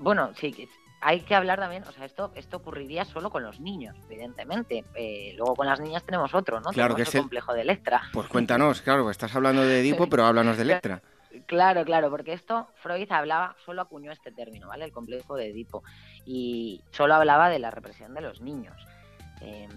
bueno, 0.00 0.32
sí, 0.34 0.68
hay 1.00 1.20
que 1.20 1.34
hablar 1.34 1.58
también, 1.60 1.84
o 1.84 1.92
sea, 1.92 2.04
esto, 2.04 2.32
esto 2.34 2.56
ocurriría 2.56 3.04
solo 3.04 3.30
con 3.30 3.42
los 3.42 3.60
niños, 3.60 3.96
evidentemente. 4.08 4.84
Eh, 4.94 5.34
luego 5.36 5.54
con 5.54 5.66
las 5.66 5.80
niñas 5.80 6.02
tenemos 6.04 6.34
otro, 6.34 6.60
¿no? 6.60 6.70
Claro 6.70 6.94
que 6.96 7.02
es 7.02 7.14
el 7.14 7.20
complejo 7.22 7.54
de 7.54 7.62
Electra. 7.62 8.02
Pues 8.12 8.26
cuéntanos, 8.28 8.82
claro, 8.82 9.08
estás 9.10 9.34
hablando 9.36 9.62
de 9.62 9.80
Edipo, 9.80 10.08
pero 10.08 10.24
háblanos 10.24 10.56
de 10.56 10.62
Electra. 10.62 11.02
Claro, 11.46 11.84
claro, 11.84 12.10
porque 12.10 12.32
esto 12.32 12.68
Freud 12.76 13.10
hablaba, 13.12 13.54
solo 13.64 13.82
acuñó 13.82 14.10
este 14.10 14.32
término, 14.32 14.68
¿vale? 14.68 14.86
El 14.86 14.92
complejo 14.92 15.36
de 15.36 15.50
Edipo. 15.50 15.82
Y 16.24 16.82
solo 16.90 17.14
hablaba 17.14 17.50
de 17.50 17.58
la 17.58 17.70
represión 17.70 18.14
de 18.14 18.22
los 18.22 18.40
niños. 18.40 18.74
Em, 19.40 19.70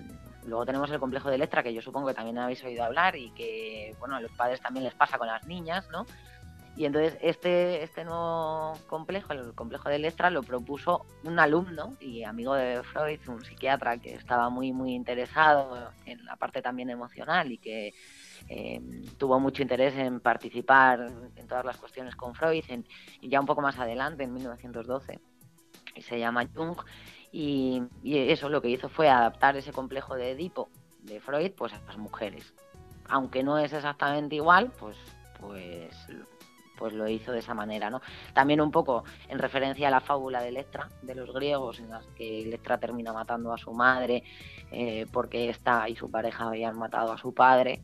luego 0.46 0.66
tenemos 0.66 0.90
el 0.92 1.00
complejo 1.00 1.30
de 1.30 1.36
Electra, 1.36 1.62
que 1.62 1.74
yo 1.74 1.82
supongo 1.82 2.08
que 2.08 2.14
también 2.14 2.38
habéis 2.38 2.64
oído 2.64 2.84
hablar 2.84 3.16
y 3.16 3.32
que, 3.32 3.96
bueno, 4.00 4.16
a 4.16 4.22
los 4.22 4.32
padres 4.32 4.62
también 4.62 4.86
les 4.86 4.96
pasa 4.96 5.18
con 5.18 5.28
las 5.28 5.46
niñas, 5.46 5.88
¿no? 5.92 6.06
Y 6.82 6.86
entonces 6.86 7.16
este, 7.22 7.84
este 7.84 8.04
nuevo 8.04 8.74
complejo, 8.88 9.34
el 9.34 9.54
complejo 9.54 9.88
de 9.88 9.98
Electra, 9.98 10.32
lo 10.32 10.42
propuso 10.42 11.06
un 11.24 11.38
alumno 11.38 11.96
y 12.00 12.24
amigo 12.24 12.56
de 12.56 12.82
Freud, 12.82 13.20
un 13.28 13.46
psiquiatra 13.46 14.00
que 14.00 14.16
estaba 14.16 14.50
muy, 14.50 14.74
muy 14.74 14.96
interesado 14.96 15.92
en 16.08 16.26
la 16.26 16.38
parte 16.38 16.60
también 16.64 16.90
emocional 16.90 17.52
y 17.52 17.60
que 17.60 17.94
em, 18.48 19.04
tuvo 19.20 19.40
mucho 19.40 19.62
interés 19.62 19.94
en 19.94 20.22
participar 20.22 21.06
en 21.36 21.48
todas 21.48 21.66
las 21.66 21.78
cuestiones 21.78 22.16
con 22.16 22.34
Freud, 22.34 22.64
y 23.22 23.30
ya 23.30 23.40
un 23.40 23.46
poco 23.46 23.62
más 23.62 23.78
adelante, 23.78 24.24
en 24.24 24.34
1912, 24.34 25.20
y 25.94 26.02
se 26.02 26.18
llama 26.18 26.48
Jung, 26.52 26.78
y, 27.32 27.84
y, 28.02 28.18
eso 28.32 28.50
lo 28.50 28.60
que 28.60 28.70
hizo 28.70 28.90
fue 28.90 29.08
adaptar 29.08 29.56
ese 29.56 29.72
complejo 29.72 30.16
de 30.16 30.32
Edipo 30.32 30.72
de 31.04 31.20
Freud 31.20 31.52
pues 31.52 31.74
a 31.74 31.82
las 31.86 32.00
mujeres. 32.00 32.56
Aunque 33.08 33.44
no 33.44 33.60
es 33.60 33.72
exactamente 33.72 34.38
igual, 34.38 34.72
pues 34.80 34.98
pues 35.42 36.08
pues 36.82 36.94
lo 36.94 37.08
hizo 37.08 37.32
de 37.32 37.38
esa 37.38 37.54
manera, 37.54 37.92
¿no? 37.92 38.02
También 38.34 38.60
un 38.60 38.72
poco 38.72 39.04
en 39.30 39.38
referencia 39.38 39.88
a 39.88 39.92
la 39.92 40.02
fábula 40.02 40.42
de 40.42 40.50
Electra, 40.50 40.90
de 41.04 41.14
los 41.14 41.32
griegos, 41.32 41.80
en 41.80 41.92
las 41.92 42.08
que 42.16 42.42
Electra 42.42 42.80
termina 42.80 43.14
matando 43.14 43.54
a 43.54 43.58
su 43.60 43.72
madre 43.72 44.24
eh, 44.72 45.06
porque 45.14 45.50
esta 45.50 45.88
y 45.88 45.96
su 45.96 46.10
pareja 46.10 46.46
habían 46.46 46.80
matado 46.80 47.12
a 47.12 47.20
su 47.20 47.36
padre 47.36 47.84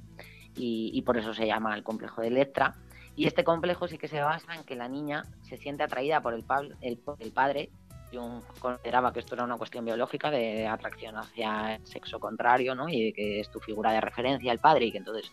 y, 0.55 0.99
por 1.03 1.15
eso 1.15 1.35
se 1.35 1.45
llama 1.45 1.75
el 1.75 1.83
complejo 1.83 2.21
de 2.21 2.29
Electra. 2.29 2.73
Y 3.15 3.27
este 3.27 3.43
complejo 3.43 3.87
sí 3.87 3.99
que 3.99 4.07
se 4.07 4.19
basa 4.19 4.55
en 4.55 4.63
que 4.63 4.75
la 4.75 4.87
niña 4.87 5.25
se 5.43 5.57
siente 5.57 5.83
atraída 5.83 6.19
por 6.21 6.33
el, 6.33 6.43
el, 6.81 6.99
el 7.19 7.31
padre 7.31 7.69
yo 8.11 8.41
consideraba 8.59 9.13
que 9.13 9.19
esto 9.19 9.35
era 9.35 9.43
una 9.43 9.57
cuestión 9.57 9.85
biológica 9.85 10.31
de 10.31 10.65
atracción 10.65 11.17
hacia 11.17 11.75
el 11.75 11.85
sexo 11.85 12.19
contrario, 12.19 12.73
¿no? 12.73 12.89
Y 12.89 13.13
que 13.13 13.41
es 13.41 13.51
tu 13.51 13.59
figura 13.59 13.91
de 13.91 14.01
referencia 14.01 14.51
el 14.51 14.59
padre 14.59 14.85
y 14.85 14.91
que 14.91 14.97
entonces 14.97 15.31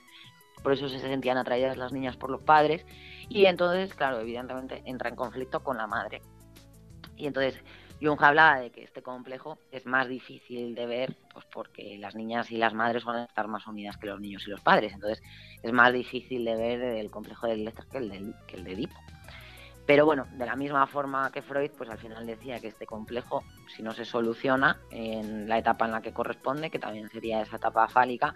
por 0.65 0.73
eso 0.73 0.89
se 0.89 0.99
sentían 0.99 1.37
atraídas 1.37 1.77
las 1.77 1.93
niñas 1.93 2.17
por 2.17 2.31
los 2.31 2.41
padres 2.41 2.85
y 3.29 3.45
entonces, 3.45 3.95
claro, 3.95 4.19
evidentemente 4.19 4.83
entra 4.87 5.11
en 5.11 5.15
conflicto 5.15 5.63
con 5.63 5.77
la 5.77 5.87
madre. 5.87 6.23
Y 7.17 7.27
entonces 7.27 7.63
Jung 8.01 8.21
hablaba 8.23 8.61
de 8.61 8.71
que 8.71 8.83
este 8.83 9.03
complejo 9.03 9.59
es 9.71 9.85
más 9.85 10.09
difícil 10.09 10.75
de 10.75 10.87
ver 10.87 11.17
pues 11.33 11.45
porque 11.53 11.99
las 11.99 12.15
niñas 12.15 12.51
y 12.51 12.57
las 12.57 12.73
madres 12.73 13.03
suelen 13.03 13.25
estar 13.25 13.47
más 13.47 13.67
unidas 13.67 13.99
que 13.99 14.07
los 14.07 14.19
niños 14.19 14.47
y 14.47 14.51
los 14.51 14.63
padres. 14.63 14.95
Entonces 14.95 15.23
es 15.63 15.73
más 15.73 15.93
difícil 15.93 16.47
de 16.47 16.57
ver 16.57 16.81
el 16.81 17.11
complejo 17.11 17.47
del 17.47 17.65
Lecter 17.65 17.85
que 17.87 17.99
el 17.99 18.09
de, 18.09 18.35
que 18.47 18.57
el 18.57 18.65
de 18.65 18.73
Edipo. 18.73 18.97
Pero 19.87 20.07
bueno, 20.07 20.27
de 20.33 20.47
la 20.47 20.57
misma 20.57 20.87
forma 20.87 21.31
que 21.31 21.43
Freud, 21.43 21.71
pues 21.77 21.91
al 21.91 21.99
final 21.99 22.27
decía 22.27 22.59
que 22.59 22.69
este 22.69 22.87
complejo, 22.87 23.45
si 23.69 23.83
no 23.83 23.93
se 23.93 24.07
soluciona 24.07 24.79
en 24.91 25.47
la 25.47 25.59
etapa 25.59 25.85
en 25.85 25.93
la 25.93 26.01
que 26.01 26.15
corresponde, 26.15 26.71
que 26.71 26.79
también 26.79 27.11
sería 27.11 27.43
esa 27.43 27.57
etapa 27.57 27.87
fálica, 27.89 28.35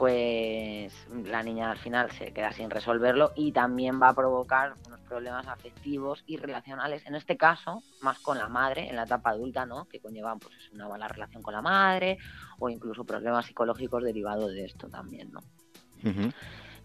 pues 0.00 0.94
la 1.26 1.42
niña 1.42 1.70
al 1.70 1.76
final 1.76 2.10
se 2.12 2.32
queda 2.32 2.52
sin 2.52 2.70
resolverlo 2.70 3.32
y 3.36 3.52
también 3.52 4.00
va 4.00 4.08
a 4.08 4.14
provocar 4.14 4.72
unos 4.86 4.98
problemas 5.00 5.46
afectivos 5.46 6.24
y 6.26 6.38
relacionales, 6.38 7.04
en 7.04 7.16
este 7.16 7.36
caso 7.36 7.82
más 8.00 8.18
con 8.20 8.38
la 8.38 8.48
madre 8.48 8.88
en 8.88 8.96
la 8.96 9.02
etapa 9.02 9.28
adulta, 9.28 9.66
¿no? 9.66 9.84
que 9.88 10.00
conllevan 10.00 10.38
pues 10.38 10.54
una 10.72 10.88
mala 10.88 11.06
relación 11.06 11.42
con 11.42 11.52
la 11.52 11.60
madre 11.60 12.16
o 12.58 12.70
incluso 12.70 13.04
problemas 13.04 13.44
psicológicos 13.44 14.02
derivados 14.02 14.50
de 14.54 14.64
esto 14.64 14.88
también. 14.88 15.32
¿no? 15.32 15.42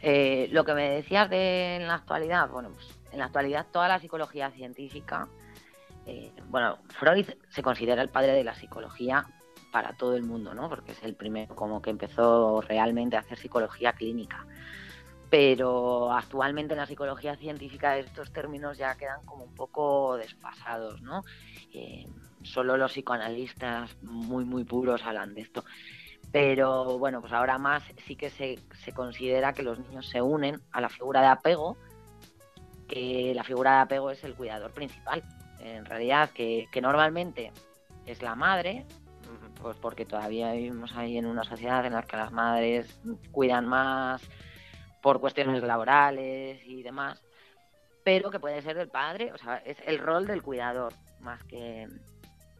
Eh, 0.02 0.50
lo 0.52 0.66
que 0.66 0.74
me 0.74 0.90
decías 0.90 1.30
de 1.30 1.78
en 1.78 1.88
la 1.88 1.94
actualidad, 1.96 2.50
bueno, 2.50 2.72
pues 2.74 2.86
en 3.14 3.20
la 3.20 3.28
actualidad 3.28 3.68
toda 3.72 3.88
la 3.88 4.02
psicología 4.02 4.52
científica, 4.52 5.30
eh, 6.06 6.34
bueno, 6.50 6.80
Freud 6.90 7.30
se 7.48 7.64
considera 7.64 8.02
el 8.02 8.10
padre 8.10 8.34
de 8.34 8.44
la 8.44 8.56
psicología 8.56 9.26
para 9.76 9.92
todo 9.92 10.16
el 10.16 10.24
mundo, 10.24 10.54
¿no? 10.54 10.70
Porque 10.70 10.94
es 10.94 11.04
el 11.04 11.16
primero 11.16 11.54
como 11.54 11.82
que 11.82 11.90
empezó 11.90 12.62
realmente 12.62 13.18
a 13.18 13.20
hacer 13.20 13.38
psicología 13.38 13.92
clínica. 13.92 14.48
Pero 15.30 16.14
actualmente 16.14 16.74
en 16.76 16.80
la 16.80 16.86
psicología 16.86 17.36
científica 17.36 17.98
estos 17.98 18.32
términos 18.32 18.78
ya 18.78 18.96
quedan 18.96 19.26
como 19.26 19.44
un 19.44 19.54
poco 19.54 20.16
desfasados, 20.16 21.02
¿no? 21.02 21.26
Eh, 21.74 22.06
solo 22.42 22.78
los 22.78 22.94
psicoanalistas 22.94 24.02
muy, 24.02 24.46
muy 24.46 24.64
puros 24.64 25.04
hablan 25.04 25.34
de 25.34 25.42
esto. 25.42 25.66
Pero 26.32 26.98
bueno, 26.98 27.20
pues 27.20 27.34
ahora 27.34 27.58
más 27.58 27.84
sí 28.08 28.16
que 28.16 28.30
se, 28.30 28.58
se 28.86 28.94
considera 28.94 29.52
que 29.52 29.64
los 29.64 29.78
niños 29.78 30.08
se 30.08 30.22
unen 30.22 30.62
a 30.72 30.80
la 30.80 30.88
figura 30.88 31.20
de 31.20 31.28
apego, 31.28 31.76
que 32.88 33.34
la 33.36 33.44
figura 33.44 33.74
de 33.74 33.80
apego 33.80 34.10
es 34.10 34.24
el 34.24 34.36
cuidador 34.36 34.72
principal. 34.72 35.22
En 35.60 35.84
realidad, 35.84 36.30
que, 36.30 36.70
que 36.72 36.80
normalmente 36.80 37.52
es 38.06 38.22
la 38.22 38.36
madre, 38.36 38.86
pues 39.66 39.78
porque 39.78 40.06
todavía 40.06 40.52
vivimos 40.52 40.96
ahí 40.96 41.18
en 41.18 41.26
una 41.26 41.44
sociedad 41.44 41.84
en 41.88 41.94
la 41.94 42.04
que 42.04 42.18
las 42.18 42.32
madres 42.32 43.00
cuidan 43.32 43.66
más 43.66 44.22
por 45.02 45.20
cuestiones 45.20 45.64
laborales 45.64 46.62
y 46.68 46.84
demás, 46.84 47.20
pero 48.04 48.30
que 48.30 48.40
puede 48.40 48.62
ser 48.62 48.78
del 48.78 48.90
padre, 48.90 49.34
o 49.34 49.40
sea, 49.40 49.58
es 49.66 49.76
el 49.88 49.98
rol 49.98 50.28
del 50.28 50.44
cuidador 50.44 50.94
más 51.20 51.42
que 51.46 51.88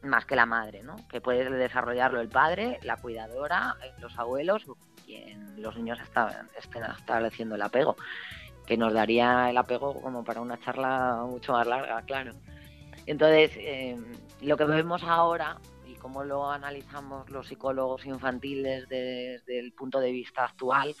más 0.02 0.26
que 0.26 0.34
la 0.34 0.46
madre, 0.46 0.82
¿no? 0.82 0.96
Que 1.08 1.20
puede 1.20 1.48
desarrollarlo 1.48 2.20
el 2.20 2.28
padre, 2.28 2.80
la 2.82 2.96
cuidadora, 2.96 3.76
los 4.00 4.18
abuelos, 4.18 4.66
quien 5.04 5.62
los 5.62 5.76
niños 5.76 6.00
estén 6.00 6.82
estableciendo 6.98 7.54
el 7.54 7.62
apego, 7.62 7.94
que 8.66 8.76
nos 8.76 8.92
daría 8.92 9.48
el 9.48 9.56
apego 9.56 10.02
como 10.02 10.24
para 10.24 10.40
una 10.40 10.58
charla 10.58 11.22
mucho 11.24 11.52
más 11.52 11.68
larga, 11.68 12.02
claro. 12.02 12.32
Entonces, 13.06 13.52
eh, 13.54 13.96
lo 14.40 14.56
que 14.56 14.64
vemos 14.64 15.04
ahora 15.04 15.58
cómo 16.06 16.22
lo 16.22 16.48
analizamos 16.48 17.28
los 17.30 17.48
psicólogos 17.48 18.06
infantiles 18.06 18.88
desde 18.88 19.58
el 19.58 19.72
punto 19.72 19.98
de 19.98 20.12
vista 20.12 20.44
actual, 20.44 20.94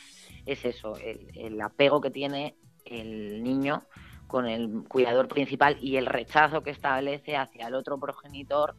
es 0.44 0.64
eso, 0.64 0.96
el, 0.96 1.60
apego 1.60 2.00
que 2.00 2.10
tiene 2.10 2.56
el 2.84 3.40
niño 3.40 3.84
con 4.26 4.48
el 4.48 4.82
cuidador 4.88 5.28
principal 5.28 5.76
y 5.80 5.96
el 5.96 6.06
rechazo 6.06 6.64
que 6.64 6.70
establece 6.70 7.36
hacia 7.36 7.68
el 7.68 7.76
otro 7.76 8.00
progenitor, 8.00 8.74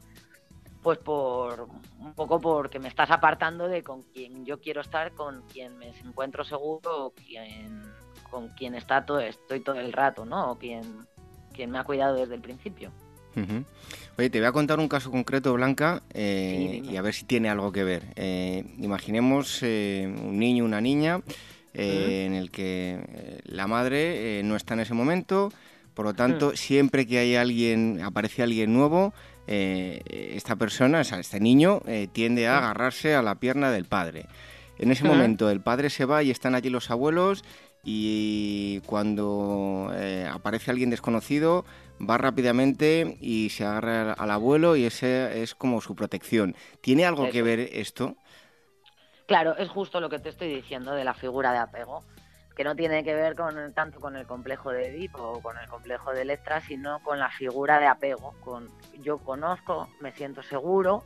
pues 0.83 0.97
por 0.97 1.69
un 1.97 2.13
poco 2.13 2.41
porque 2.41 2.77
me 2.77 2.89
estás 2.89 3.09
apartando 3.09 3.69
de 3.69 3.81
con 3.81 4.03
quien 4.03 4.45
yo 4.45 4.59
quiero 4.59 4.81
estar, 4.81 5.13
con 5.13 5.43
quien 5.43 5.77
me 5.77 5.97
encuentro 5.97 6.43
seguro, 6.43 7.13
quien, 7.15 7.83
con 8.29 8.49
quien 8.49 8.75
está 8.75 9.05
todo, 9.05 9.21
estoy 9.21 9.61
todo 9.61 9.79
el 9.79 9.93
rato, 9.93 10.25
¿no? 10.25 10.51
O 10.51 10.55
quien, 10.57 11.07
quien 11.53 11.71
me 11.71 11.79
ha 11.79 11.85
cuidado 11.85 12.15
desde 12.15 12.35
el 12.35 12.41
principio. 12.41 12.91
Oye, 14.17 14.31
te 14.31 14.39
voy 14.39 14.47
a 14.47 14.51
contar 14.51 14.79
un 14.79 14.87
caso 14.87 15.11
concreto, 15.11 15.53
Blanca, 15.53 16.01
eh, 16.11 16.81
y 16.83 16.95
a 16.95 17.03
ver 17.03 17.13
si 17.13 17.25
tiene 17.25 17.49
algo 17.49 17.71
que 17.71 17.83
ver. 17.83 18.03
Eh, 18.15 18.63
imaginemos 18.79 19.59
eh, 19.61 20.11
un 20.23 20.39
niño, 20.39 20.65
una 20.65 20.81
niña, 20.81 21.21
en 21.75 22.33
el 22.33 22.49
que 22.49 22.99
la 23.45 23.67
madre 23.67 24.41
no 24.43 24.55
está 24.55 24.73
en 24.73 24.79
ese 24.79 24.95
momento, 24.95 25.53
por 25.93 26.05
lo 26.05 26.15
tanto, 26.15 26.55
siempre 26.55 27.05
que 27.05 27.19
hay 27.19 27.35
alguien, 27.35 28.01
aparece 28.01 28.41
alguien 28.41 28.73
nuevo, 28.73 29.13
esta 29.45 30.55
persona, 30.55 31.01
o 31.01 31.03
sea, 31.03 31.19
este 31.19 31.39
niño, 31.39 31.83
tiende 32.13 32.47
a 32.47 32.57
agarrarse 32.57 33.13
a 33.13 33.21
la 33.21 33.35
pierna 33.35 33.69
del 33.69 33.85
padre. 33.85 34.25
En 34.79 34.89
ese 34.89 35.03
momento 35.03 35.51
el 35.51 35.61
padre 35.61 35.91
se 35.91 36.05
va 36.05 36.23
y 36.23 36.31
están 36.31 36.55
allí 36.55 36.71
los 36.71 36.89
abuelos 36.89 37.43
y 37.83 38.79
cuando 38.87 39.93
aparece 40.33 40.71
alguien 40.71 40.89
desconocido, 40.89 41.63
va 41.99 42.17
rápidamente 42.17 43.17
y 43.19 43.49
se 43.49 43.65
agarra 43.65 44.13
al 44.13 44.31
abuelo 44.31 44.75
y 44.75 44.85
ese 44.85 45.41
es 45.41 45.55
como 45.55 45.81
su 45.81 45.95
protección. 45.95 46.55
¿Tiene 46.81 47.05
algo 47.05 47.29
que 47.29 47.41
ver 47.41 47.59
esto? 47.59 48.15
Claro, 49.27 49.57
es 49.57 49.69
justo 49.69 49.99
lo 49.99 50.09
que 50.09 50.19
te 50.19 50.29
estoy 50.29 50.53
diciendo 50.53 50.93
de 50.93 51.03
la 51.03 51.13
figura 51.13 51.51
de 51.51 51.57
apego. 51.59 52.03
que 52.55 52.63
no 52.63 52.75
tiene 52.75 53.03
que 53.03 53.13
ver 53.13 53.35
con 53.35 53.71
tanto 53.73 53.99
con 53.99 54.15
el 54.15 54.25
complejo 54.25 54.71
de 54.71 54.87
Edipo 54.87 55.21
o 55.21 55.41
con 55.41 55.57
el 55.59 55.69
complejo 55.69 56.11
de 56.11 56.23
Electra, 56.23 56.59
sino 56.61 57.03
con 57.03 57.19
la 57.19 57.29
figura 57.29 57.79
de 57.79 57.85
apego. 57.85 58.33
Con 58.39 58.69
yo 58.99 59.19
conozco, 59.19 59.89
me 59.99 60.11
siento 60.11 60.41
seguro 60.41 61.03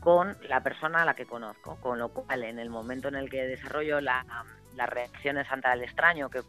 con 0.00 0.36
la 0.48 0.62
persona 0.62 1.02
a 1.02 1.04
la 1.04 1.14
que 1.14 1.26
conozco, 1.26 1.76
con 1.76 1.98
lo 1.98 2.08
cual 2.08 2.42
en 2.44 2.58
el 2.58 2.70
momento 2.70 3.08
en 3.08 3.16
el 3.16 3.28
que 3.28 3.42
desarrollo 3.42 4.00
las 4.00 4.24
reacciones 4.88 5.46
ante 5.50 5.70
el 5.72 5.82
extraño, 5.82 6.30
que 6.30 6.40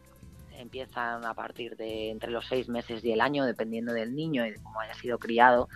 empiezan 0.60 1.26
a 1.26 1.34
partir 1.34 1.76
de 1.76 2.10
entre 2.10 2.32
los 2.32 2.48
seis 2.48 2.70
meses 2.70 3.04
y 3.04 3.12
el 3.12 3.22
año, 3.22 3.46
dependiendo 3.46 3.94
del 3.94 4.16
niño 4.16 4.46
y 4.46 4.52
de 4.52 4.62
cómo 4.62 4.80
haya 4.80 4.94
sido 4.94 5.20
criado, 5.20 5.70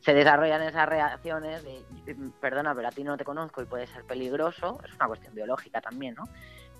se 0.00 0.14
desarrollan 0.14 0.62
esas 0.62 0.88
reacciones 0.88 1.62
de, 1.64 1.84
perdona, 2.40 2.74
pero 2.74 2.88
a 2.88 2.90
ti 2.90 3.04
no 3.04 3.16
te 3.16 3.24
conozco 3.24 3.62
y 3.62 3.66
puede 3.66 3.86
ser 3.86 4.04
peligroso, 4.04 4.80
es 4.84 4.94
una 4.94 5.06
cuestión 5.06 5.34
biológica 5.34 5.80
también, 5.80 6.14
¿no? 6.14 6.24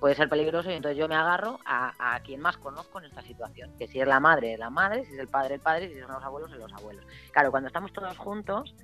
puede 0.02 0.16
ser 0.16 0.28
peligroso 0.28 0.68
y 0.68 0.74
entonces 0.74 0.98
yo 0.98 1.06
me 1.06 1.14
agarro 1.14 1.60
a, 1.64 2.18
quien 2.24 2.40
más 2.40 2.56
conozco 2.56 2.98
en 2.98 3.04
esta 3.04 3.22
situación, 3.22 3.70
que 3.78 3.86
si 3.86 4.00
es 4.00 4.08
la 4.08 4.18
madre, 4.18 4.54
es 4.54 4.58
la 4.58 4.68
madre, 4.68 5.04
si 5.04 5.12
es 5.12 5.20
el 5.20 5.28
padre, 5.28 5.54
el 5.54 5.60
padre, 5.60 5.94
si 5.94 6.00
son 6.00 6.10
los 6.10 6.24
abuelos, 6.24 6.50
es 6.50 6.58
los 6.58 6.72
abuelos. 6.72 7.06
Claro, 7.30 7.52
cuando 7.52 7.68
estamos 7.68 7.92
todos 7.92 8.18
juntos, 8.18 8.74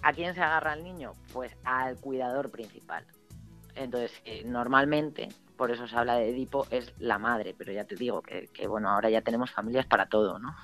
¿a 0.00 0.12
quién 0.12 0.32
se 0.32 0.40
agarra 0.40 0.74
el 0.74 0.84
niño? 0.84 1.14
Pues 1.32 1.56
al 1.64 1.96
cuidador 1.96 2.52
principal. 2.52 3.04
Entonces, 3.74 4.12
eh, 4.24 4.44
normalmente, 4.46 5.28
por 5.56 5.70
eso 5.70 5.86
se 5.86 5.96
habla 5.96 6.16
de 6.16 6.30
Edipo, 6.30 6.66
es 6.70 6.92
la 6.98 7.18
madre, 7.18 7.54
pero 7.56 7.72
ya 7.72 7.84
te 7.84 7.96
digo 7.96 8.22
que, 8.22 8.66
bueno, 8.66 8.90
ahora 8.90 9.10
ya 9.10 9.22
tenemos 9.22 9.50
familias 9.50 9.86
para 9.86 10.06
todo, 10.06 10.38
¿no? 10.38 10.54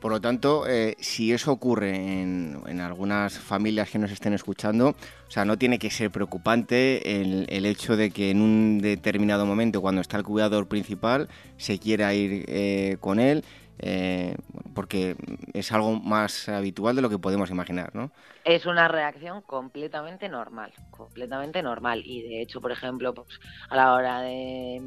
Por 0.00 0.10
lo 0.10 0.22
tanto, 0.22 0.66
eh, 0.66 0.96
si 1.00 1.34
eso 1.34 1.52
ocurre 1.52 1.94
en, 2.22 2.80
algunas 2.80 3.38
familias 3.38 3.90
que 3.90 3.98
nos 3.98 4.10
estén 4.10 4.32
escuchando, 4.32 4.90
o 4.90 5.30
sea, 5.30 5.44
no 5.44 5.58
tiene 5.58 5.78
que 5.78 5.90
ser 5.90 6.10
preocupante 6.10 7.20
el, 7.20 7.66
hecho 7.66 7.96
de 7.96 8.10
que 8.10 8.30
en 8.30 8.40
un 8.40 8.78
determinado 8.78 9.44
momento, 9.44 9.82
cuando 9.82 10.00
está 10.00 10.16
el 10.16 10.22
cuidador 10.22 10.66
principal, 10.66 11.28
se 11.58 11.78
quiera 11.78 12.14
ir 12.14 12.46
eh, 12.48 12.96
con 13.00 13.20
él 13.20 13.44
eh, 13.80 14.36
porque 14.74 15.16
es 15.52 15.72
algo 15.72 16.00
más 16.00 16.48
habitual 16.48 16.96
de 16.96 17.02
lo 17.02 17.10
que 17.10 17.18
podemos 17.18 17.50
imaginar, 17.50 17.94
¿no? 17.94 18.10
Es 18.44 18.66
una 18.66 18.88
reacción 18.88 19.42
completamente 19.42 20.28
normal, 20.28 20.72
completamente 20.90 21.62
normal. 21.62 22.02
Y 22.04 22.22
de 22.22 22.42
hecho, 22.42 22.60
por 22.60 22.72
ejemplo, 22.72 23.14
pues, 23.14 23.40
a 23.68 23.76
la 23.76 23.94
hora 23.94 24.20
de, 24.22 24.82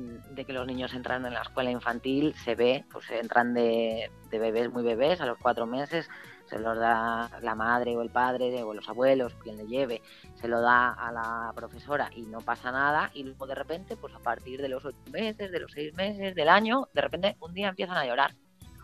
que 0.46 0.54
los 0.54 0.68
niños 0.68 0.94
entran 0.94 1.26
en 1.26 1.34
la 1.34 1.42
escuela 1.42 1.72
infantil, 1.72 2.34
se 2.44 2.56
ve, 2.56 2.86
pues 2.92 3.10
entran 3.12 3.54
de, 3.54 4.10
bebés 4.30 4.72
muy 4.72 4.84
bebés, 4.84 5.22
a 5.22 5.26
los 5.26 5.38
cuatro 5.38 5.66
meses, 5.66 6.10
se 6.46 6.60
los 6.60 6.78
da 6.78 7.30
la 7.42 7.56
madre 7.56 7.96
o 7.96 8.02
el 8.02 8.10
padre 8.10 8.64
o 8.64 8.74
los 8.74 8.90
abuelos, 8.90 9.34
quien 9.36 9.56
le 9.56 9.68
lleve, 9.68 10.02
se 10.36 10.50
lo 10.50 10.60
da 10.60 10.92
a 10.92 11.12
la 11.12 11.54
profesora 11.56 12.10
y 12.14 12.24
no 12.24 12.40
pasa 12.42 12.72
nada 12.72 13.10
y 13.14 13.24
luego 13.24 13.48
de 13.48 13.56
repente, 13.56 13.96
pues 13.96 14.14
a 14.14 14.20
partir 14.20 14.62
de 14.62 14.68
los 14.68 14.84
ocho 14.84 14.98
meses, 15.12 15.52
de 15.52 15.60
los 15.60 15.72
seis 15.72 15.94
meses, 15.94 16.36
del 16.36 16.50
año, 16.50 16.90
de 16.94 17.02
repente 17.02 17.38
un 17.40 17.54
día 17.54 17.70
empiezan 17.70 17.98
a 17.98 18.06
llorar 18.06 18.36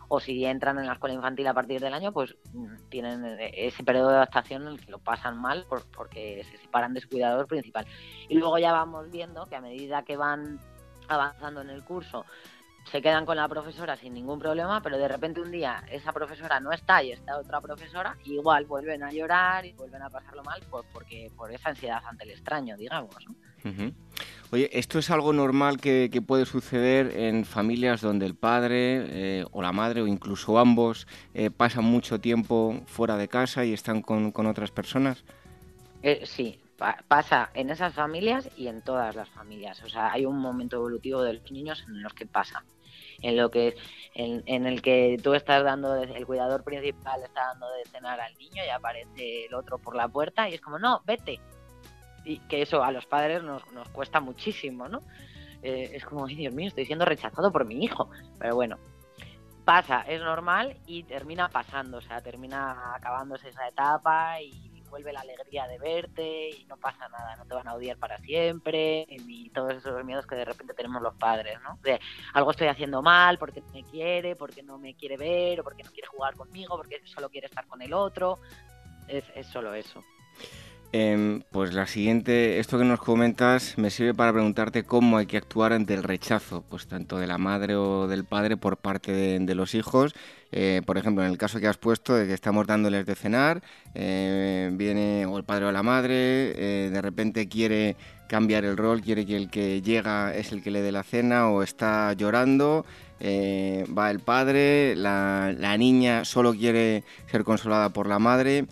o 0.08 0.20
si 0.20 0.44
entran 0.44 0.78
en 0.78 0.86
la 0.86 0.94
escuela 0.94 1.14
infantil 1.14 1.46
a 1.46 1.54
partir 1.54 1.80
del 1.80 1.94
año, 1.94 2.12
pues 2.12 2.34
mm, 2.52 2.88
tienen 2.88 3.36
ese 3.52 3.84
periodo 3.84 4.08
de 4.08 4.16
adaptación 4.16 4.62
en 4.62 4.68
el 4.68 4.80
que 4.80 4.90
lo 4.90 4.98
pasan 4.98 5.38
mal 5.40 5.66
porque 5.68 6.44
se 6.50 6.58
separan 6.58 6.94
de 6.94 7.00
su 7.00 7.08
cuidador 7.08 7.46
principal. 7.46 7.86
Y 8.28 8.36
luego 8.36 8.58
ya 8.58 8.72
vamos 8.72 9.10
viendo 9.10 9.44
que 9.46 9.56
a 9.56 9.60
medida 9.60 10.02
que 10.02 10.16
van 10.16 10.58
avanzando 11.08 11.60
en 11.60 11.70
el 11.70 11.84
curso, 11.84 12.24
se 12.90 13.02
quedan 13.02 13.26
con 13.26 13.36
la 13.36 13.48
profesora 13.48 13.96
sin 13.96 14.14
ningún 14.14 14.38
problema, 14.38 14.82
pero 14.82 14.96
de 14.96 15.08
repente 15.08 15.40
un 15.40 15.50
día 15.50 15.82
esa 15.90 16.12
profesora 16.12 16.58
no 16.60 16.72
está 16.72 17.02
y 17.02 17.12
está 17.12 17.38
otra 17.38 17.60
profesora, 17.60 18.16
igual 18.24 18.64
vuelven 18.64 19.02
a 19.02 19.10
llorar 19.10 19.66
y 19.66 19.72
vuelven 19.72 20.02
a 20.02 20.10
pasarlo 20.10 20.42
mal 20.42 20.60
pues 20.70 20.86
porque 20.92 21.30
por 21.36 21.52
esa 21.52 21.70
ansiedad 21.70 22.02
ante 22.06 22.24
el 22.24 22.30
extraño, 22.30 22.76
digamos. 22.76 23.14
Oye, 24.50 24.70
¿esto 24.72 24.98
es 24.98 25.10
algo 25.10 25.34
normal 25.34 25.78
que, 25.78 26.10
puede 26.26 26.46
suceder 26.46 27.18
en 27.18 27.44
familias 27.44 28.00
donde 28.00 28.24
el 28.24 28.34
padre 28.34 29.04
eh, 29.08 29.44
o 29.50 29.60
la 29.60 29.72
madre 29.72 30.00
o 30.00 30.06
incluso 30.06 30.58
ambos 30.58 31.06
eh, 31.34 31.50
pasan 31.50 31.84
mucho 31.84 32.18
tiempo 32.18 32.80
fuera 32.86 33.18
de 33.18 33.28
casa 33.28 33.66
y 33.66 33.74
están 33.74 34.00
con, 34.00 34.32
otras 34.46 34.70
personas? 34.70 35.22
Eh, 36.02 36.22
sí, 36.24 36.58
pasa 37.08 37.50
en 37.52 37.68
esas 37.68 37.94
familias 37.94 38.48
y 38.56 38.68
en 38.68 38.80
todas 38.80 39.14
las 39.14 39.28
familias. 39.28 39.82
O 39.82 39.88
sea, 39.90 40.12
hay 40.12 40.24
un 40.24 40.38
momento 40.38 40.76
evolutivo 40.76 41.22
de 41.22 41.34
los 41.34 41.52
niños 41.52 41.84
en 41.86 42.02
los 42.02 42.14
que 42.14 42.24
pasa 42.24 42.64
en 43.20 43.36
lo 43.36 43.50
que 43.50 43.76
en, 44.14 44.66
el 44.66 44.80
que 44.80 45.16
tú 45.22 45.34
estás 45.34 45.64
dando 45.64 45.94
el 45.96 46.26
cuidador 46.26 46.62
principal 46.62 47.22
está 47.22 47.46
dando 47.46 47.68
de 47.70 47.84
cenar 47.90 48.20
al 48.20 48.32
niño 48.38 48.62
y 48.64 48.68
aparece 48.68 49.46
el 49.46 49.54
otro 49.54 49.78
por 49.78 49.96
la 49.96 50.08
puerta 50.08 50.48
y 50.48 50.54
es 50.54 50.60
como 50.60 50.78
no 50.78 51.02
vete 51.04 51.40
y 52.24 52.38
que 52.40 52.62
eso 52.62 52.82
a 52.82 52.92
los 52.92 53.06
padres 53.06 53.42
nos, 53.42 53.70
nos 53.72 53.88
cuesta 53.88 54.20
muchísimo 54.20 54.88
no 54.88 55.00
eh, 55.62 55.90
es 55.94 56.04
como 56.04 56.26
Dios 56.26 56.52
mío 56.54 56.68
estoy 56.68 56.86
siendo 56.86 57.04
rechazado 57.04 57.52
por 57.52 57.64
mi 57.64 57.84
hijo 57.84 58.10
pero 58.38 58.54
bueno 58.54 58.78
pasa 59.64 60.02
es 60.02 60.20
normal 60.20 60.76
y 60.86 61.02
termina 61.02 61.48
pasando 61.48 61.98
o 61.98 62.00
sea 62.00 62.20
termina 62.20 62.94
acabándose 62.94 63.48
esa 63.48 63.68
etapa 63.68 64.40
y 64.40 64.68
vuelve 64.88 65.12
la 65.12 65.20
alegría 65.20 65.66
de 65.66 65.78
verte 65.78 66.50
y 66.50 66.64
no 66.64 66.76
pasa 66.76 67.08
nada, 67.08 67.36
no 67.36 67.44
te 67.44 67.54
van 67.54 67.68
a 67.68 67.74
odiar 67.74 67.96
para 67.98 68.18
siempre 68.18 69.06
y 69.08 69.50
todos 69.50 69.74
esos 69.74 70.04
miedos 70.04 70.26
que 70.26 70.34
de 70.34 70.44
repente 70.44 70.74
tenemos 70.74 71.02
los 71.02 71.14
padres, 71.14 71.58
¿no? 71.62 71.78
De 71.82 72.00
algo 72.34 72.50
estoy 72.50 72.68
haciendo 72.68 73.02
mal, 73.02 73.38
porque 73.38 73.60
no 73.60 73.68
me 73.72 73.84
quiere, 73.84 74.36
porque 74.36 74.62
no 74.62 74.78
me 74.78 74.94
quiere 74.94 75.16
ver 75.16 75.60
o 75.60 75.64
porque 75.64 75.82
no 75.82 75.90
quiere 75.90 76.08
jugar 76.08 76.34
conmigo, 76.34 76.76
porque 76.76 77.00
solo 77.04 77.28
quiere 77.28 77.46
estar 77.46 77.66
con 77.66 77.82
el 77.82 77.92
otro. 77.92 78.38
Es, 79.06 79.24
es 79.34 79.46
solo 79.46 79.74
eso. 79.74 80.02
Em, 80.90 81.42
pues 81.50 81.74
la 81.74 81.86
siguiente, 81.86 82.58
esto 82.60 82.78
que 82.78 82.84
nos 82.84 83.00
comentas 83.00 83.76
me 83.76 83.90
sirve 83.90 84.14
para 84.14 84.32
preguntarte 84.32 84.84
cómo 84.84 85.18
hay 85.18 85.26
que 85.26 85.36
actuar 85.36 85.74
ante 85.74 85.92
el 85.92 86.02
rechazo, 86.02 86.64
pues 86.66 86.86
tanto 86.86 87.18
de 87.18 87.26
la 87.26 87.36
madre 87.36 87.76
o 87.76 88.08
del 88.08 88.24
padre 88.24 88.56
por 88.56 88.78
parte 88.78 89.12
de, 89.12 89.54
los 89.54 89.74
hijos. 89.74 90.14
Eh, 90.50 90.80
por 90.86 90.96
ejemplo, 90.96 91.22
en 91.22 91.30
el 91.30 91.36
caso 91.36 91.60
que 91.60 91.66
has 91.66 91.76
puesto 91.76 92.14
de 92.14 92.26
que 92.26 92.32
estamos 92.32 92.66
dándoles 92.66 93.04
de 93.04 93.14
cenar, 93.16 93.62
eh, 93.94 94.70
viene 94.72 95.26
o 95.26 95.36
el 95.36 95.44
padre 95.44 95.66
o 95.66 95.72
la 95.72 95.82
madre, 95.82 96.54
eh, 96.56 96.90
de 96.90 97.02
repente 97.02 97.48
quiere 97.48 97.96
cambiar 98.26 98.64
el 98.64 98.78
rol, 98.78 99.02
quiere 99.02 99.26
que 99.26 99.36
el 99.36 99.50
que 99.50 99.82
llega 99.82 100.34
es 100.34 100.52
el 100.52 100.62
que 100.62 100.70
le 100.70 100.80
dé 100.80 100.90
la 100.90 101.02
cena 101.02 101.50
o 101.50 101.62
está 101.62 102.14
llorando. 102.14 102.86
va 103.20 104.10
el 104.10 104.20
padre, 104.20 104.96
la, 104.96 105.52
la 105.58 105.76
niña 105.76 106.24
solo 106.24 106.54
quiere 106.54 107.04
ser 107.30 107.44
consolada 107.44 107.90
por 107.90 108.06
la 108.06 108.18
madre. 108.18 108.66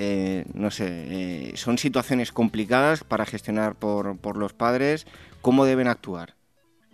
Eh, 0.00 0.44
no 0.54 0.70
sé, 0.70 0.86
eh, 0.88 1.56
son 1.56 1.76
situaciones 1.76 2.30
complicadas 2.30 3.02
para 3.02 3.26
gestionar 3.26 3.74
por, 3.74 4.16
por 4.18 4.36
los 4.36 4.52
padres. 4.52 5.06
¿Cómo 5.42 5.64
deben 5.64 5.88
actuar? 5.88 6.34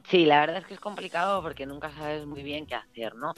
Sí, 0.08 0.24
la 0.24 0.40
verdad 0.40 0.58
es 0.58 0.66
que 0.66 0.74
es 0.74 0.80
complicado 0.80 1.42
porque 1.42 1.66
nunca 1.66 1.90
sabes 1.92 2.26
muy 2.26 2.42
bien 2.42 2.66
qué 2.66 2.74
hacer, 2.74 3.14
¿no? 3.14 3.34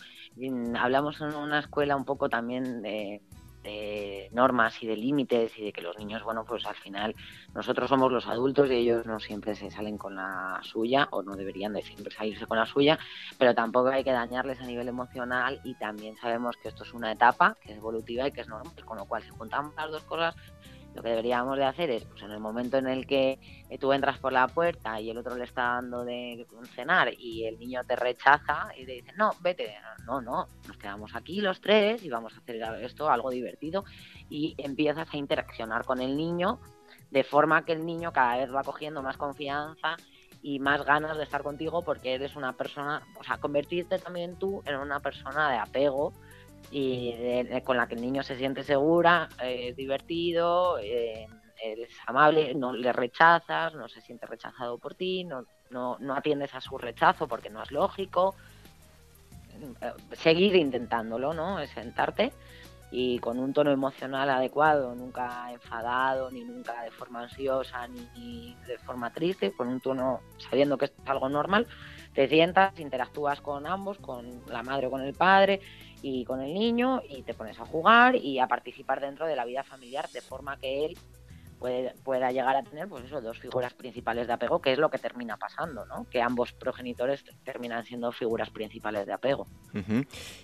hablamos 0.79 1.20
en 1.20 1.35
una 1.35 1.61
escuela 1.61 1.96
un 1.96 2.05
poco 2.05 2.29
también 2.29 2.83
de, 2.83 3.22
de 3.66 4.29
normas 4.33 4.81
y 4.83 4.87
de 4.87 4.96
límites 4.96 5.59
y 5.59 5.64
de 5.64 5.72
que 5.72 5.83
los 5.83 5.98
niños, 5.98 6.22
bueno, 6.22 6.44
pues 6.44 6.64
al 6.66 6.76
final 6.76 7.14
nosotros 7.52 7.88
somos 7.90 8.12
los 8.12 8.26
adultos 8.26 8.70
y 8.70 8.74
ellos 8.74 9.05
no 9.07 9.18
siempre 9.18 9.55
se 9.57 9.70
salen 9.70 9.98
con 9.98 10.14
la 10.14 10.61
suya 10.62 11.09
o 11.11 11.22
no 11.22 11.35
deberían 11.35 11.72
de 11.72 11.83
siempre 11.83 12.14
salirse 12.14 12.46
con 12.46 12.59
la 12.59 12.66
suya, 12.66 12.98
pero 13.38 13.55
tampoco 13.55 13.88
hay 13.88 14.05
que 14.05 14.12
dañarles 14.12 14.61
a 14.61 14.66
nivel 14.66 14.88
emocional 14.88 15.61
y 15.64 15.74
también 15.74 16.16
sabemos 16.16 16.57
que 16.57 16.68
esto 16.68 16.85
es 16.85 16.94
una 16.94 17.11
etapa 17.11 17.57
que 17.61 17.72
es 17.72 17.79
evolutiva 17.79 18.29
y 18.29 18.33
que 18.33 18.42
es 18.42 18.48
normal, 18.48 18.72
con 18.85 18.98
lo 18.98 19.05
cual 19.05 19.22
si 19.22 19.31
juntamos 19.31 19.74
las 19.74 19.90
dos 19.90 20.05
cosas 20.05 20.37
lo 20.96 21.02
que 21.02 21.11
deberíamos 21.11 21.59
de 21.59 21.64
hacer 21.64 21.90
es, 21.90 22.04
pues 22.04 22.22
en 22.22 22.30
el 22.30 22.40
momento 22.40 22.78
en 22.78 22.87
el 22.87 23.06
que 23.06 23.38
eh, 23.68 23.78
tú 23.78 23.92
entras 23.92 24.18
por 24.18 24.32
la 24.32 24.48
puerta 24.48 24.98
y 24.98 25.11
el 25.11 25.18
otro 25.18 25.37
le 25.37 25.44
está 25.44 25.62
dando 25.74 26.04
de 26.04 26.46
cenar 26.74 27.12
y 27.18 27.44
el 27.44 27.59
niño 27.59 27.85
te 27.85 27.96
rechaza 27.96 28.70
y 28.76 28.87
te 28.87 28.92
dice, 28.92 29.12
no, 29.16 29.32
vete, 29.40 29.76
no, 30.06 30.22
no, 30.22 30.48
nos 30.66 30.76
quedamos 30.78 31.14
aquí 31.14 31.42
los 31.42 31.61
tres 31.61 32.02
y 32.02 32.09
vamos 32.09 32.35
a 32.35 32.38
hacer 32.38 32.62
esto 32.82 33.11
algo 33.11 33.30
divertido 33.30 33.85
y 34.30 34.54
empiezas 34.56 35.12
a 35.12 35.16
interaccionar 35.18 35.85
con 35.85 36.00
el 36.00 36.16
niño 36.16 36.61
de 37.11 37.24
forma 37.24 37.64
que 37.66 37.72
el 37.72 37.85
niño 37.85 38.12
cada 38.12 38.38
vez 38.38 38.52
va 38.52 38.64
cogiendo 38.64 39.02
más 39.02 39.18
confianza 39.18 39.96
y 40.42 40.61
más 40.61 40.85
ganas 40.85 41.18
de 41.18 41.24
estar 41.24 41.42
contigo 41.42 41.82
porque 41.82 42.14
eres 42.14 42.37
una 42.37 42.54
persona, 42.54 43.02
o 43.20 43.24
sea, 43.24 43.37
convertirte 43.37 43.98
también 43.98 44.37
tú 44.37 44.62
en 44.64 44.76
una 44.76 45.00
persona 45.00 45.50
de 45.50 45.59
apego 45.59 46.14
y 46.70 47.14
con 47.64 47.76
la 47.76 47.87
que 47.87 47.94
el 47.94 48.00
niño 48.00 48.22
se 48.22 48.37
siente 48.37 48.62
segura, 48.62 49.29
es 49.42 49.76
divertido, 49.76 50.79
eh, 50.79 51.26
es 51.62 51.90
amable, 52.07 52.55
no 52.55 52.72
le 52.72 52.92
rechazas, 52.92 53.74
no 53.74 53.88
se 53.88 54.00
siente 54.00 54.26
rechazado 54.26 54.79
por 54.79 54.94
ti, 54.94 55.24
no, 55.24 55.44
no, 55.70 55.96
no 56.00 56.14
atiendes 56.14 56.55
a 56.55 56.61
su 56.61 56.76
rechazo 56.79 57.26
porque 57.29 57.50
no 57.50 57.62
es 57.62 57.70
lógico. 57.70 58.35
Eh, 59.81 59.92
seguir 60.12 60.55
intentándolo, 60.55 61.33
¿no? 61.33 61.59
Es 61.61 61.70
sentarte 61.70 62.33
y 62.90 63.18
con 63.18 63.38
un 63.38 63.52
tono 63.52 63.72
emocional 63.72 64.31
adecuado, 64.31 64.94
nunca 64.94 65.50
enfadado, 65.52 66.31
ni 66.31 66.44
nunca 66.44 66.83
de 66.83 66.90
forma 66.90 67.22
ansiosa, 67.22 67.88
ni 67.88 68.57
de 68.66 68.79
forma 68.79 69.12
triste, 69.12 69.52
con 69.52 69.68
un 69.68 69.81
tono 69.81 70.20
sabiendo 70.38 70.79
que 70.79 70.87
es 70.87 70.92
algo 71.05 71.29
normal, 71.29 71.66
te 72.14 72.29
sientas, 72.29 72.79
interactúas 72.79 73.40
con 73.40 73.66
ambos, 73.66 73.98
con 73.98 74.40
la 74.48 74.62
madre 74.62 74.87
o 74.87 74.90
con 74.90 75.02
el 75.02 75.14
padre, 75.14 75.61
y 76.02 76.24
con 76.24 76.40
el 76.40 76.54
niño 76.54 77.02
y 77.09 77.22
te 77.22 77.35
pones 77.35 77.59
a 77.59 77.66
jugar 77.66 78.16
y 78.16 78.38
a 78.38 78.46
participar 78.46 79.00
dentro 79.00 79.26
de 79.26 79.37
la 79.37 79.44
vida 79.44 79.64
familiar 79.64 80.09
de 80.11 80.20
forma 80.20 80.56
que 80.59 80.85
él 80.87 80.98
pueda 82.04 82.30
llegar 82.32 82.54
a 82.56 82.62
tener 82.62 82.88
pues 82.88 83.04
eso, 83.04 83.20
dos 83.20 83.38
figuras 83.38 83.72
principales 83.74 84.26
de 84.26 84.32
apego, 84.32 84.61
que 84.61 84.72
es 84.72 84.78
lo 84.78 84.90
que 84.90 84.98
termina 84.98 85.37
pasando, 85.37 85.87
¿no? 85.87 86.06
que 86.11 86.20
ambos 86.20 86.52
progenitores 86.52 87.24
terminan 87.44 87.85
siendo 87.85 88.12
figuras 88.12 88.50
principales 88.50 89.06
de 89.06 89.12
apego. 89.12 89.46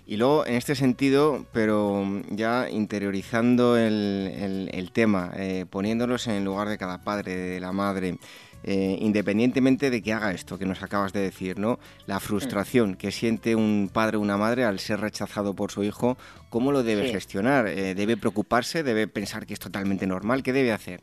Y 0.07 0.17
luego, 0.17 0.47
en 0.47 0.55
este 0.55 0.75
sentido, 0.75 1.47
pero 1.53 2.05
ya 2.31 2.69
interiorizando 2.71 3.77
el, 3.77 4.91
tema, 4.93 5.33
eh, 5.37 5.67
poniéndolos 5.69 6.27
en 6.27 6.35
el 6.35 6.45
lugar 6.45 6.69
de 6.69 6.79
cada 6.79 7.03
padre, 7.03 7.37
de 7.37 7.61
la 7.61 7.73
madre, 7.73 8.19
eh, 8.65 8.97
independientemente 9.01 9.91
de 9.91 10.03
que 10.03 10.13
haga 10.13 10.33
esto 10.33 10.59
que 10.59 10.67
nos 10.67 10.83
acabas 10.83 11.13
de 11.13 11.21
decir, 11.21 11.59
¿no? 11.59 11.79
La 12.07 12.21
frustración 12.21 12.95
que 12.95 13.11
siente 13.11 13.57
un 13.57 13.91
padre 13.93 14.17
o 14.17 14.21
una 14.21 14.37
madre 14.37 14.65
al 14.65 14.79
ser 14.79 15.01
rechazado 15.01 15.55
por 15.55 15.71
su 15.73 15.83
hijo, 15.83 16.17
¿cómo 16.49 16.71
lo 16.71 16.83
debe 16.83 17.09
gestionar? 17.09 17.67
Eh, 17.67 17.95
¿Debe 17.95 18.17
preocuparse? 18.17 18.83
¿Debe 18.83 19.09
pensar 19.09 19.47
que 19.47 19.55
es 19.55 19.61
totalmente 19.61 20.07
normal? 20.07 20.43
¿Qué 20.43 20.53
debe 20.53 20.73
hacer? 20.73 21.01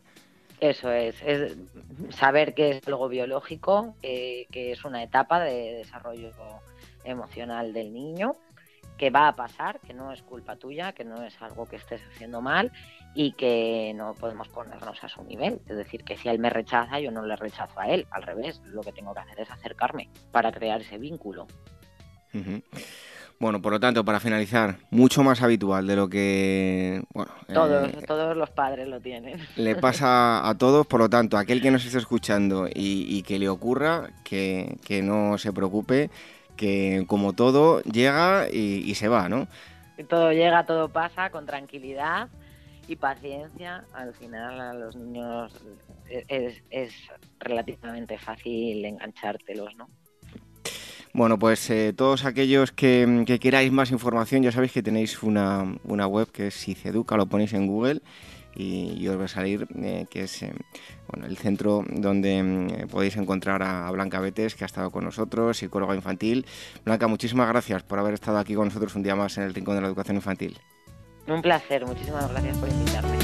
Eso 0.62 0.92
es, 0.92 1.16
es 1.26 1.56
saber 2.10 2.54
que 2.54 2.72
es 2.72 2.88
algo 2.88 3.08
biológico, 3.08 3.96
que 4.02 4.48
es 4.52 4.84
una 4.84 5.02
etapa 5.02 5.40
de 5.40 5.76
desarrollo 5.76 6.32
emocional 7.06 7.72
del 7.72 7.94
niño, 7.94 8.34
que 8.98 9.10
va 9.10 9.30
a 9.30 9.36
pasar, 9.36 9.80
que 9.80 9.94
no 9.94 10.12
es 10.12 10.22
culpa 10.22 10.58
tuya, 10.58 10.92
que 10.92 11.06
no 11.06 11.24
es 11.24 11.42
algo 11.42 11.66
que 11.66 11.78
estés 11.78 12.02
haciendo 12.14 12.42
mal 12.42 12.72
y 13.14 13.34
que 13.34 13.94
no 13.96 14.14
podemos 14.14 14.48
ponernos 14.50 15.04
a 15.04 15.10
su 15.10 15.24
nivel. 15.24 15.60
Es 15.68 15.78
decir, 15.78 16.04
que 16.04 16.18
si 16.18 16.30
él 16.30 16.40
me 16.40 16.50
rechaza, 16.50 17.00
yo 17.00 17.12
no 17.12 17.26
le 17.26 17.36
rechazo 17.36 17.80
a 17.80 17.88
él. 17.88 18.08
Al 18.12 18.24
revés, 18.24 18.62
lo 18.66 18.82
que 18.82 18.92
tengo 18.92 19.14
que 19.14 19.20
hacer 19.20 19.40
es 19.40 19.52
acercarme 19.52 20.10
para 20.32 20.52
crear 20.52 20.82
ese 20.82 20.98
vínculo. 20.98 21.48
Bueno, 23.40 23.62
por 23.62 23.72
lo 23.72 23.80
tanto, 23.80 24.04
para 24.04 24.20
finalizar, 24.20 24.76
mucho 24.92 25.24
más 25.24 25.42
habitual 25.42 25.88
de 25.88 25.96
lo 25.96 26.10
que... 26.10 27.02
Bueno, 27.14 27.32
todos, 27.54 27.88
eh, 27.88 28.04
todos 28.06 28.36
los 28.36 28.50
padres 28.50 28.88
lo 28.88 29.00
tienen. 29.00 29.40
Le 29.56 29.76
pasa 29.78 30.48
a 30.48 30.58
todos, 30.58 30.86
por 30.86 31.00
lo 31.00 31.10
tanto, 31.10 31.38
aquel 31.38 31.62
que 31.62 31.72
nos 31.72 31.86
esté 31.86 31.98
escuchando 31.98 32.68
y, 32.74 33.24
que 33.24 33.40
le 33.40 33.48
ocurra, 33.48 34.10
que, 34.26 34.78
no 35.02 35.38
se 35.38 35.54
preocupe, 35.54 36.10
que 36.58 37.06
como 37.08 37.32
todo 37.32 37.82
llega 37.84 38.50
y, 38.52 38.94
se 38.96 39.08
va, 39.08 39.30
¿no? 39.30 39.48
Todo 40.10 40.34
llega, 40.34 40.66
todo 40.66 40.90
pasa 40.90 41.30
con 41.30 41.46
tranquilidad 41.46 42.28
y 42.90 42.96
paciencia. 42.96 43.86
Al 43.94 44.14
final 44.14 44.60
a 44.60 44.74
los 44.74 44.96
niños 44.96 45.54
es, 46.10 46.94
relativamente 47.40 48.18
fácil 48.18 48.84
enganchártelos, 48.84 49.76
¿no? 49.76 49.88
Bueno, 51.14 51.40
pues 51.40 51.70
eh, 51.70 51.94
todos 51.96 52.26
aquellos 52.26 52.72
que, 52.72 53.26
queráis 53.42 53.72
más 53.72 53.92
información, 53.92 54.44
ya 54.44 54.52
sabéis 54.52 54.72
que 54.72 54.84
tenéis 54.84 55.24
una, 55.24 55.78
web 55.86 56.32
que 56.32 56.48
es 56.48 56.54
Siceduca, 56.54 57.18
lo 57.18 57.26
ponéis 57.26 57.54
en 57.54 57.68
Google 57.68 58.02
y, 58.56 59.08
os 59.08 59.20
va 59.20 59.26
a 59.26 59.28
salir, 59.28 59.68
eh, 59.76 60.06
que 60.10 60.24
es 60.24 60.44
eh, 60.44 60.54
bueno, 61.08 61.26
el 61.26 61.38
centro 61.38 61.84
donde 61.90 62.44
mm, 62.44 62.88
podéis 62.90 63.16
encontrar 63.18 63.64
a, 63.64 63.90
Blanca 63.92 64.20
Betes, 64.20 64.56
que 64.56 64.66
ha 64.66 64.68
estado 64.68 64.92
con 64.92 65.04
nosotros, 65.04 65.58
psicóloga 65.58 65.96
infantil. 65.96 66.46
Blanca, 66.86 67.08
muchísimas 67.08 67.48
gracias 67.48 67.84
por 67.84 67.98
haber 68.00 68.14
estado 68.14 68.38
aquí 68.38 68.54
con 68.54 68.66
nosotros 68.66 68.96
un 68.96 69.04
día 69.04 69.16
más 69.16 69.38
en 69.38 69.46
el 69.46 69.54
Rincón 69.54 69.76
de 69.76 69.82
la 69.82 69.88
Educación 69.88 70.18
Infantil. 70.18 70.60
Un 71.30 71.42
placer, 71.42 71.86
muchísimas 71.86 72.30
gracias 72.30 72.58
por 72.58 72.70
invitarme. 72.70 73.18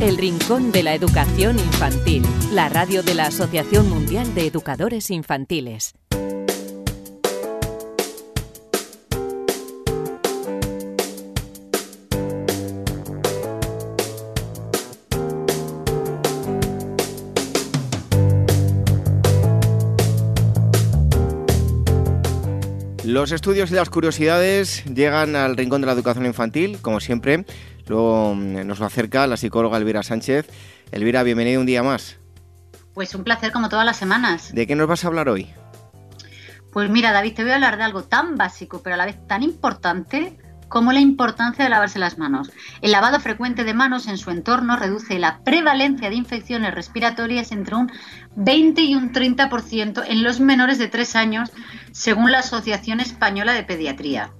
El 0.00 0.18
Rincón 0.18 0.72
de 0.72 0.82
la 0.82 0.94
Educación 0.94 1.58
Infantil, 1.58 2.22
la 2.52 2.68
radio 2.68 3.02
de 3.02 3.14
la 3.14 3.26
Asociación 3.26 3.88
Mundial 3.88 4.34
de 4.34 4.46
Educadores 4.46 5.10
Infantiles. 5.10 5.94
Los 23.16 23.32
estudios 23.32 23.70
y 23.70 23.74
las 23.74 23.88
curiosidades 23.88 24.84
llegan 24.84 25.36
al 25.36 25.56
Rincón 25.56 25.80
de 25.80 25.86
la 25.86 25.94
Educación 25.94 26.26
Infantil, 26.26 26.76
como 26.82 27.00
siempre, 27.00 27.46
Luego 27.86 28.34
mm, 28.34 28.66
nos 28.66 28.78
lo 28.78 28.84
acerca 28.84 29.26
la 29.26 29.38
psicóloga 29.38 29.78
Elvira 29.78 30.02
Sánchez. 30.02 30.46
Elvira, 30.92 31.22
bienvenida 31.22 31.58
un 31.58 31.64
día 31.64 31.82
más. 31.82 32.18
Pues 32.92 33.14
un 33.14 33.24
placer 33.24 33.52
como 33.52 33.70
todas 33.70 33.86
las 33.86 33.96
semanas. 33.96 34.52
¿De 34.52 34.66
qué 34.66 34.76
nos 34.76 34.86
vas 34.86 35.02
a 35.02 35.06
hablar 35.06 35.30
hoy? 35.30 35.50
Pues 36.74 36.90
mira, 36.90 37.10
David, 37.10 37.32
te 37.32 37.42
voy 37.42 37.52
a 37.52 37.54
hablar 37.54 37.78
de 37.78 37.84
algo 37.84 38.04
tan 38.04 38.36
básico, 38.36 38.82
pero 38.82 38.92
a 38.92 38.98
la 38.98 39.06
vez 39.06 39.26
tan 39.26 39.42
importante 39.42 40.36
como 40.68 40.92
la 40.92 41.00
importancia 41.00 41.64
de 41.64 41.70
lavarse 41.70 41.98
las 41.98 42.18
manos. 42.18 42.50
El 42.82 42.92
lavado 42.92 43.20
frecuente 43.20 43.64
de 43.64 43.74
manos 43.74 44.08
en 44.08 44.18
su 44.18 44.30
entorno 44.30 44.76
reduce 44.76 45.18
la 45.18 45.40
prevalencia 45.44 46.10
de 46.10 46.16
infecciones 46.16 46.74
respiratorias 46.74 47.52
entre 47.52 47.76
un 47.76 47.92
20 48.36 48.82
y 48.82 48.94
un 48.94 49.12
30% 49.12 50.04
en 50.06 50.22
los 50.22 50.40
menores 50.40 50.78
de 50.78 50.88
3 50.88 51.16
años, 51.16 51.50
según 51.92 52.32
la 52.32 52.40
Asociación 52.40 53.00
Española 53.00 53.52
de 53.52 53.64
Pediatría. 53.64 54.30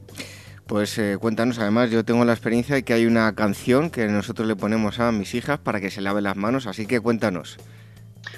Pues 0.66 0.98
eh, 0.98 1.16
cuéntanos, 1.20 1.60
además 1.60 1.90
yo 1.90 2.04
tengo 2.04 2.24
la 2.24 2.32
experiencia 2.32 2.74
de 2.74 2.82
que 2.82 2.92
hay 2.92 3.06
una 3.06 3.32
canción 3.36 3.88
que 3.88 4.08
nosotros 4.08 4.48
le 4.48 4.56
ponemos 4.56 4.98
a 4.98 5.12
mis 5.12 5.34
hijas 5.34 5.60
para 5.60 5.80
que 5.80 5.92
se 5.92 6.00
lave 6.00 6.22
las 6.22 6.36
manos, 6.36 6.66
así 6.66 6.86
que 6.86 6.98
cuéntanos. 6.98 7.56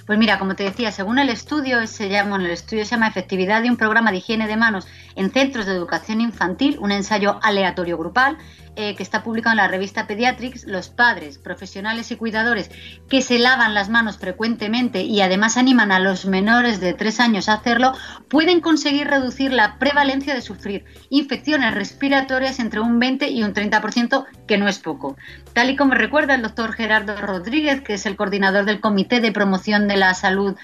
Pues 0.09 0.19
mira, 0.19 0.39
como 0.39 0.57
te 0.57 0.63
decía, 0.63 0.91
según 0.91 1.19
el 1.19 1.29
estudio, 1.29 1.87
se 1.87 2.09
llama, 2.09 2.37
el 2.37 2.47
estudio 2.47 2.87
se 2.87 2.93
llama 2.93 3.09
Efectividad 3.09 3.61
de 3.61 3.69
un 3.69 3.77
programa 3.77 4.11
de 4.11 4.17
higiene 4.17 4.49
de 4.49 4.57
manos 4.57 4.87
en 5.17 5.31
centros 5.31 5.67
de 5.67 5.73
educación 5.73 6.23
infantil, 6.23 6.79
un 6.81 6.93
ensayo 6.93 7.39
aleatorio 7.43 7.99
grupal, 7.99 8.39
eh, 8.81 8.95
que 8.95 9.03
está 9.03 9.25
publicado 9.25 9.55
en 9.55 9.57
la 9.57 9.67
revista 9.67 10.07
Pediatrics, 10.07 10.65
los 10.65 10.89
padres, 10.89 11.37
profesionales 11.37 12.13
y 12.13 12.17
cuidadores 12.17 12.71
que 13.09 13.23
se 13.23 13.41
lavan 13.41 13.75
las 13.75 13.89
manos 13.89 14.19
frecuentemente 14.19 15.03
y 15.03 15.21
además 15.21 15.57
animan 15.57 15.91
a 15.91 15.99
los 15.99 16.27
menores 16.27 16.79
de 16.79 16.95
3 16.95 17.19
años 17.19 17.49
a 17.49 17.55
hacerlo, 17.55 17.93
pueden 18.29 18.61
conseguir 18.61 19.09
reducir 19.09 19.53
la 19.53 19.81
prevalencia 19.81 20.33
de 20.33 20.43
sufrir 20.43 20.85
infecciones 21.11 21.75
respiratorias 21.75 22.61
entre 22.61 22.79
un 22.79 23.01
20 23.01 23.29
y 23.31 23.43
un 23.43 23.53
30%, 23.53 24.27
que 24.47 24.59
no 24.59 24.69
es 24.69 24.79
poco. 24.79 25.17
Tal 25.55 25.71
y 25.71 25.77
como 25.77 25.95
recuerda 25.95 26.37
el 26.37 26.43
doctor 26.43 26.73
Gerardo 26.73 27.17
Rodríguez, 27.17 27.81
que 27.81 27.95
es 27.95 28.07
el 28.07 28.15
coordinador 28.15 28.65
del 28.65 28.79
Comité 28.79 29.21
de 29.21 29.33
Promoción 29.33 29.89
de 29.89 29.97
la 29.97 30.15
Salud 30.15 30.55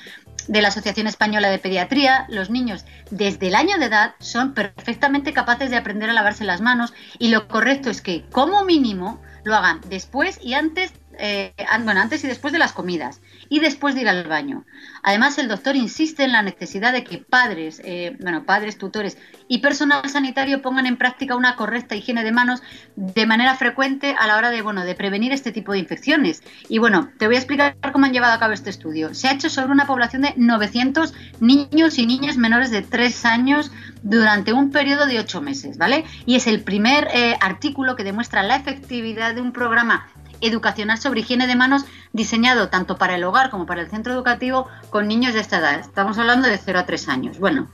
de 0.49 0.63
la 0.63 0.69
Asociación 0.69 1.07
Española 1.07 1.51
de 1.51 1.59
Pediatría, 1.59 2.27
los 2.29 2.51
niños 2.51 2.85
desde 3.11 3.49
el 3.49 3.55
año 3.55 3.79
de 3.79 3.87
edad 3.87 4.15
son 4.19 4.55
perfectamente 4.55 5.33
capaces 5.33 5.71
de 5.71 5.77
aprender 5.77 6.11
a 6.11 6.13
lavarse 6.13 6.45
las 6.45 6.61
manos 6.61 6.93
y 7.19 7.29
lo 7.29 7.49
correcto 7.49 7.91
es 7.91 8.01
que 8.01 8.25
como 8.31 8.65
mínimo 8.65 9.21
lo 9.45 9.55
hagan 9.55 9.81
después 9.89 10.39
y 10.43 10.55
antes 10.55 10.93
eh, 11.19 11.55
bueno, 11.81 12.01
antes 12.01 12.25
y 12.25 12.27
después 12.27 12.53
de 12.53 12.59
las 12.59 12.73
comidas 12.73 13.21
y 13.49 13.61
después 13.61 13.95
de 13.95 14.03
ir 14.03 14.09
al 14.09 14.25
baño. 14.25 14.65
Además, 15.03 15.39
el 15.39 15.49
doctor 15.49 15.77
insiste 15.77 16.25
en 16.25 16.33
la 16.33 16.43
necesidad 16.43 16.93
de 16.93 17.05
que 17.05 17.19
padres, 17.19 17.81
eh, 17.85 18.17
bueno, 18.21 18.45
padres, 18.45 18.79
tutores 18.79 19.19
y 19.49 19.59
personal 19.59 20.09
sanitario 20.09 20.63
pongan 20.63 20.87
en 20.87 20.97
práctica 20.97 21.37
una 21.37 21.57
correcta 21.57 21.95
higiene 21.95 22.25
de 22.25 22.33
manos 22.33 22.63
de 22.97 23.27
manera 23.27 23.55
frecuente 23.57 24.15
a 24.19 24.27
la 24.27 24.37
hora 24.37 24.51
de, 24.51 24.63
bueno, 24.63 24.85
de 24.85 24.95
prevenir 24.95 25.33
este 25.33 25.53
tipo 25.53 25.73
de 25.73 25.79
infecciones. 25.79 26.43
Y 26.69 26.79
bueno, 26.79 27.11
te 27.19 27.27
voy 27.27 27.37
a 27.37 27.39
explicar 27.39 27.77
cómo 27.93 28.07
han 28.07 28.13
llevado 28.13 28.35
a 28.35 28.39
cabo 28.39 28.53
este 28.53 28.71
estudio. 28.71 29.15
Se 29.15 29.29
ha 29.29 29.33
hecho 29.33 29.51
sobre 29.51 29.73
una 29.73 29.87
población 29.87 30.23
de 30.23 30.35
900 30.37 31.15
niños 31.41 31.99
y 31.99 32.07
niñas 32.07 32.37
menores 32.37 32.71
de 32.71 32.83
3 32.83 33.25
años 33.25 33.71
durante 34.03 34.53
un 34.53 34.71
periodo 34.71 35.07
de 35.07 35.19
8 35.19 35.41
meses, 35.41 35.79
¿vale? 35.79 36.05
Y 36.27 36.37
es 36.37 36.47
el 36.47 36.63
primer 36.63 37.09
eh, 37.13 37.37
artículo 37.41 37.97
que 37.97 38.05
demuestra 38.05 38.43
la 38.43 38.57
efectividad 38.57 39.35
de 39.35 39.41
un 39.41 39.53
programa 39.53 40.07
educacional 40.47 40.99
sobre 40.99 41.21
higiene 41.21 41.47
de 41.47 41.57
manos 41.57 41.85
diseñado 42.13 42.69
tanto 42.69 42.97
para 42.97 43.17
el 43.17 43.25
hogar 43.25 43.51
como 43.51 43.67
para 43.67 43.83
el 43.83 43.91
centro 43.91 44.13
educativo 44.13 44.69
con 44.91 45.09
niños 45.09 45.35
de 45.35 45.41
esta 45.41 45.59
edad. 45.59 45.81
Estamos 45.81 46.19
hablando 46.19 46.49
de 46.49 46.59
0 46.59 46.79
a 46.79 46.87
3 46.87 47.09
años. 47.09 47.39
Bueno, 47.39 47.69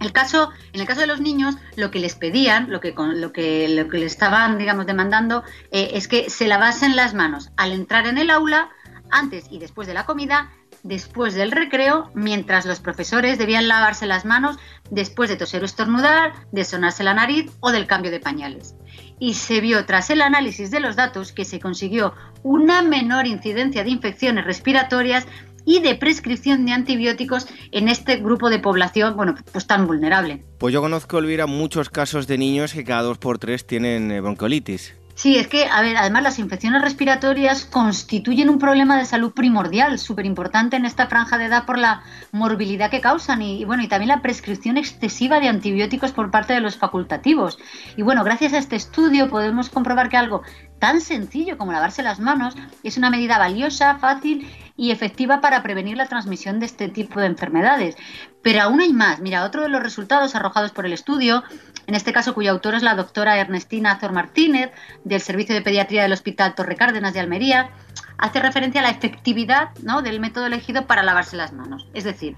el 0.00 0.12
caso, 0.12 0.50
en 0.72 0.80
el 0.80 0.86
caso 0.86 1.00
de 1.00 1.06
los 1.06 1.20
niños, 1.20 1.56
lo 1.76 1.90
que 1.90 1.98
les 1.98 2.14
pedían, 2.14 2.70
lo 2.70 2.80
que, 2.80 2.94
lo 2.96 3.32
que, 3.32 3.68
lo 3.68 3.88
que 3.88 3.98
les 3.98 4.12
estaban, 4.12 4.58
digamos, 4.58 4.86
demandando, 4.86 5.42
eh, 5.70 5.90
es 5.94 6.06
que 6.06 6.30
se 6.30 6.46
lavasen 6.46 6.94
las 6.94 7.14
manos 7.14 7.50
al 7.56 7.72
entrar 7.72 8.06
en 8.06 8.18
el 8.18 8.30
aula, 8.30 8.70
antes 9.10 9.46
y 9.50 9.58
después 9.58 9.88
de 9.88 9.94
la 9.94 10.04
comida, 10.04 10.50
después 10.82 11.34
del 11.34 11.50
recreo, 11.50 12.10
mientras 12.14 12.66
los 12.66 12.80
profesores 12.80 13.38
debían 13.38 13.68
lavarse 13.68 14.06
las 14.06 14.24
manos 14.24 14.56
después 14.90 15.28
de 15.28 15.36
toser 15.36 15.62
o 15.62 15.66
estornudar, 15.66 16.32
de 16.52 16.64
sonarse 16.64 17.04
la 17.04 17.14
nariz 17.14 17.50
o 17.60 17.72
del 17.72 17.86
cambio 17.86 18.10
de 18.10 18.20
pañales 18.20 18.74
y 19.20 19.34
se 19.34 19.60
vio 19.60 19.84
tras 19.84 20.10
el 20.10 20.22
análisis 20.22 20.70
de 20.70 20.80
los 20.80 20.96
datos 20.96 21.32
que 21.32 21.44
se 21.44 21.60
consiguió 21.60 22.14
una 22.42 22.82
menor 22.82 23.26
incidencia 23.26 23.84
de 23.84 23.90
infecciones 23.90 24.44
respiratorias 24.44 25.26
y 25.64 25.80
de 25.80 25.96
prescripción 25.96 26.64
de 26.64 26.72
antibióticos 26.72 27.46
en 27.72 27.88
este 27.88 28.16
grupo 28.16 28.48
de 28.48 28.58
población, 28.58 29.16
bueno, 29.16 29.34
pues 29.52 29.66
tan 29.66 29.86
vulnerable. 29.86 30.42
Pues 30.58 30.72
yo 30.72 30.80
conozco, 30.80 31.18
Elvira, 31.18 31.46
muchos 31.46 31.90
casos 31.90 32.26
de 32.26 32.38
niños 32.38 32.72
que 32.72 32.84
cada 32.84 33.02
dos 33.02 33.18
por 33.18 33.38
tres 33.38 33.66
tienen 33.66 34.10
eh, 34.10 34.20
bronquiolitis. 34.22 34.94
Sí, 35.18 35.36
es 35.36 35.48
que, 35.48 35.66
a 35.66 35.80
ver, 35.82 35.96
además 35.96 36.22
las 36.22 36.38
infecciones 36.38 36.80
respiratorias 36.80 37.64
constituyen 37.64 38.48
un 38.48 38.60
problema 38.60 38.96
de 38.96 39.04
salud 39.04 39.32
primordial, 39.32 39.98
súper 39.98 40.26
importante 40.26 40.76
en 40.76 40.84
esta 40.84 41.08
franja 41.08 41.38
de 41.38 41.46
edad 41.46 41.66
por 41.66 41.76
la 41.76 42.04
morbilidad 42.30 42.88
que 42.88 43.00
causan 43.00 43.42
y, 43.42 43.64
bueno, 43.64 43.82
y 43.82 43.88
también 43.88 44.10
la 44.10 44.22
prescripción 44.22 44.76
excesiva 44.76 45.40
de 45.40 45.48
antibióticos 45.48 46.12
por 46.12 46.30
parte 46.30 46.52
de 46.52 46.60
los 46.60 46.76
facultativos. 46.76 47.58
Y 47.96 48.02
bueno, 48.02 48.22
gracias 48.22 48.52
a 48.52 48.58
este 48.58 48.76
estudio 48.76 49.28
podemos 49.28 49.70
comprobar 49.70 50.08
que 50.08 50.16
algo 50.16 50.42
tan 50.78 51.00
sencillo 51.00 51.58
como 51.58 51.72
lavarse 51.72 52.04
las 52.04 52.20
manos 52.20 52.54
es 52.84 52.96
una 52.96 53.10
medida 53.10 53.38
valiosa, 53.38 53.98
fácil 53.98 54.46
y 54.78 54.92
efectiva 54.92 55.40
para 55.40 55.62
prevenir 55.62 55.96
la 55.96 56.06
transmisión 56.06 56.60
de 56.60 56.66
este 56.66 56.88
tipo 56.88 57.20
de 57.20 57.26
enfermedades. 57.26 57.96
Pero 58.42 58.62
aún 58.62 58.80
hay 58.80 58.92
más. 58.92 59.18
Mira, 59.18 59.44
otro 59.44 59.62
de 59.62 59.68
los 59.68 59.82
resultados 59.82 60.36
arrojados 60.36 60.70
por 60.70 60.86
el 60.86 60.92
estudio, 60.92 61.42
en 61.88 61.96
este 61.96 62.12
caso 62.12 62.32
cuyo 62.32 62.52
autor 62.52 62.76
es 62.76 62.84
la 62.84 62.94
doctora 62.94 63.38
Ernestina 63.38 63.90
Azor 63.90 64.12
Martínez, 64.12 64.70
del 65.02 65.20
Servicio 65.20 65.52
de 65.52 65.62
Pediatría 65.62 66.02
del 66.02 66.12
Hospital 66.12 66.54
Torre 66.54 66.76
Cárdenas 66.76 67.12
de 67.12 67.18
Almería, 67.18 67.70
hace 68.18 68.38
referencia 68.38 68.80
a 68.80 68.84
la 68.84 68.90
efectividad 68.90 69.70
¿no? 69.82 70.00
del 70.00 70.20
método 70.20 70.46
elegido 70.46 70.86
para 70.86 71.02
lavarse 71.02 71.36
las 71.36 71.52
manos. 71.52 71.88
Es 71.92 72.04
decir, 72.04 72.36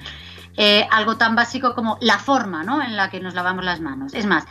eh, 0.56 0.88
algo 0.90 1.18
tan 1.18 1.36
básico 1.36 1.74
como 1.74 1.98
la 2.00 2.18
forma 2.18 2.64
¿no? 2.64 2.82
en 2.82 2.96
la 2.96 3.10
que 3.10 3.20
nos 3.20 3.34
lavamos 3.34 3.66
las 3.66 3.80
manos. 3.80 4.14
Es 4.14 4.24
más, 4.24 4.46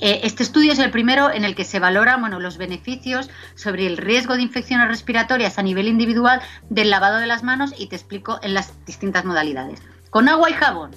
este 0.00 0.42
estudio 0.42 0.72
es 0.72 0.78
el 0.78 0.90
primero 0.90 1.30
en 1.30 1.44
el 1.44 1.54
que 1.54 1.64
se 1.64 1.78
valoran 1.78 2.20
bueno, 2.20 2.40
los 2.40 2.56
beneficios 2.56 3.30
sobre 3.54 3.86
el 3.86 3.96
riesgo 3.96 4.36
de 4.36 4.42
infecciones 4.42 4.88
respiratorias 4.88 5.58
a 5.58 5.62
nivel 5.62 5.88
individual 5.88 6.40
del 6.68 6.90
lavado 6.90 7.18
de 7.18 7.26
las 7.26 7.42
manos 7.42 7.74
y 7.78 7.88
te 7.88 7.96
explico 7.96 8.38
en 8.42 8.54
las 8.54 8.84
distintas 8.86 9.24
modalidades. 9.24 9.82
Con 10.10 10.28
agua 10.28 10.50
y 10.50 10.54
jabón 10.54 10.90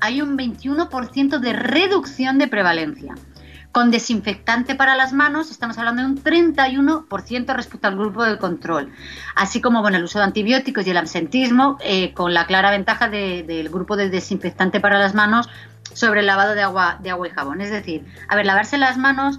hay 0.00 0.22
un 0.22 0.36
21% 0.36 1.38
de 1.38 1.52
reducción 1.52 2.38
de 2.38 2.48
prevalencia. 2.48 3.14
Con 3.72 3.90
desinfectante 3.90 4.74
para 4.74 4.96
las 4.96 5.12
manos 5.12 5.50
estamos 5.50 5.76
hablando 5.76 6.02
de 6.02 6.08
un 6.08 6.22
31% 6.22 7.54
respecto 7.54 7.86
al 7.86 7.96
grupo 7.96 8.24
de 8.24 8.38
control. 8.38 8.90
Así 9.34 9.60
como 9.60 9.82
bueno, 9.82 9.98
el 9.98 10.04
uso 10.04 10.18
de 10.18 10.24
antibióticos 10.24 10.86
y 10.86 10.90
el 10.90 10.96
absentismo, 10.96 11.76
eh, 11.82 12.14
con 12.14 12.32
la 12.32 12.46
clara 12.46 12.70
ventaja 12.70 13.08
del 13.08 13.68
grupo 13.68 13.96
de 13.96 14.08
desinfectante 14.08 14.80
para 14.80 14.98
las 14.98 15.14
manos 15.14 15.48
sobre 15.92 16.20
el 16.20 16.26
lavado 16.26 16.54
de 16.54 16.62
agua, 16.62 16.98
de 17.00 17.10
agua 17.10 17.28
y 17.28 17.30
jabón. 17.30 17.60
Es 17.60 17.70
decir, 17.70 18.04
a 18.28 18.36
ver, 18.36 18.46
lavarse 18.46 18.78
las 18.78 18.96
manos 18.96 19.38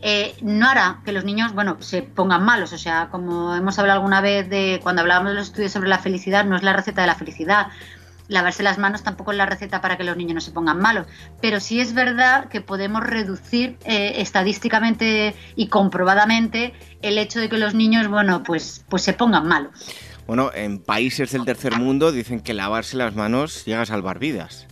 eh, 0.00 0.36
no 0.42 0.68
hará 0.68 1.00
que 1.04 1.12
los 1.12 1.24
niños, 1.24 1.52
bueno, 1.54 1.76
se 1.80 2.02
pongan 2.02 2.44
malos. 2.44 2.72
O 2.72 2.78
sea, 2.78 3.08
como 3.10 3.54
hemos 3.54 3.78
hablado 3.78 3.98
alguna 3.98 4.20
vez 4.20 4.48
de 4.48 4.80
cuando 4.82 5.02
hablábamos 5.02 5.32
de 5.32 5.38
los 5.38 5.48
estudios 5.48 5.72
sobre 5.72 5.88
la 5.88 5.98
felicidad, 5.98 6.44
no 6.44 6.56
es 6.56 6.62
la 6.62 6.72
receta 6.72 7.00
de 7.00 7.06
la 7.06 7.14
felicidad. 7.14 7.68
Lavarse 8.28 8.62
las 8.62 8.76
manos 8.76 9.02
tampoco 9.02 9.32
es 9.32 9.38
la 9.38 9.46
receta 9.46 9.80
para 9.80 9.96
que 9.96 10.04
los 10.04 10.16
niños 10.16 10.34
no 10.34 10.40
se 10.40 10.50
pongan 10.50 10.78
malos. 10.78 11.06
Pero 11.40 11.60
sí 11.60 11.80
es 11.80 11.94
verdad 11.94 12.48
que 12.48 12.60
podemos 12.60 13.02
reducir 13.02 13.78
eh, 13.84 14.14
estadísticamente 14.16 15.34
y 15.56 15.68
comprobadamente 15.68 16.74
el 17.00 17.16
hecho 17.16 17.40
de 17.40 17.48
que 17.48 17.56
los 17.56 17.74
niños, 17.74 18.06
bueno, 18.08 18.42
pues, 18.42 18.84
pues 18.88 19.02
se 19.02 19.14
pongan 19.14 19.48
malos. 19.48 19.72
Bueno, 20.26 20.50
en 20.54 20.78
países 20.78 21.32
del 21.32 21.46
tercer 21.46 21.78
mundo 21.78 22.12
dicen 22.12 22.40
que 22.40 22.52
lavarse 22.52 22.98
las 22.98 23.14
manos 23.14 23.64
llega 23.64 23.80
a 23.80 23.86
salvar 23.86 24.18
vidas. 24.18 24.67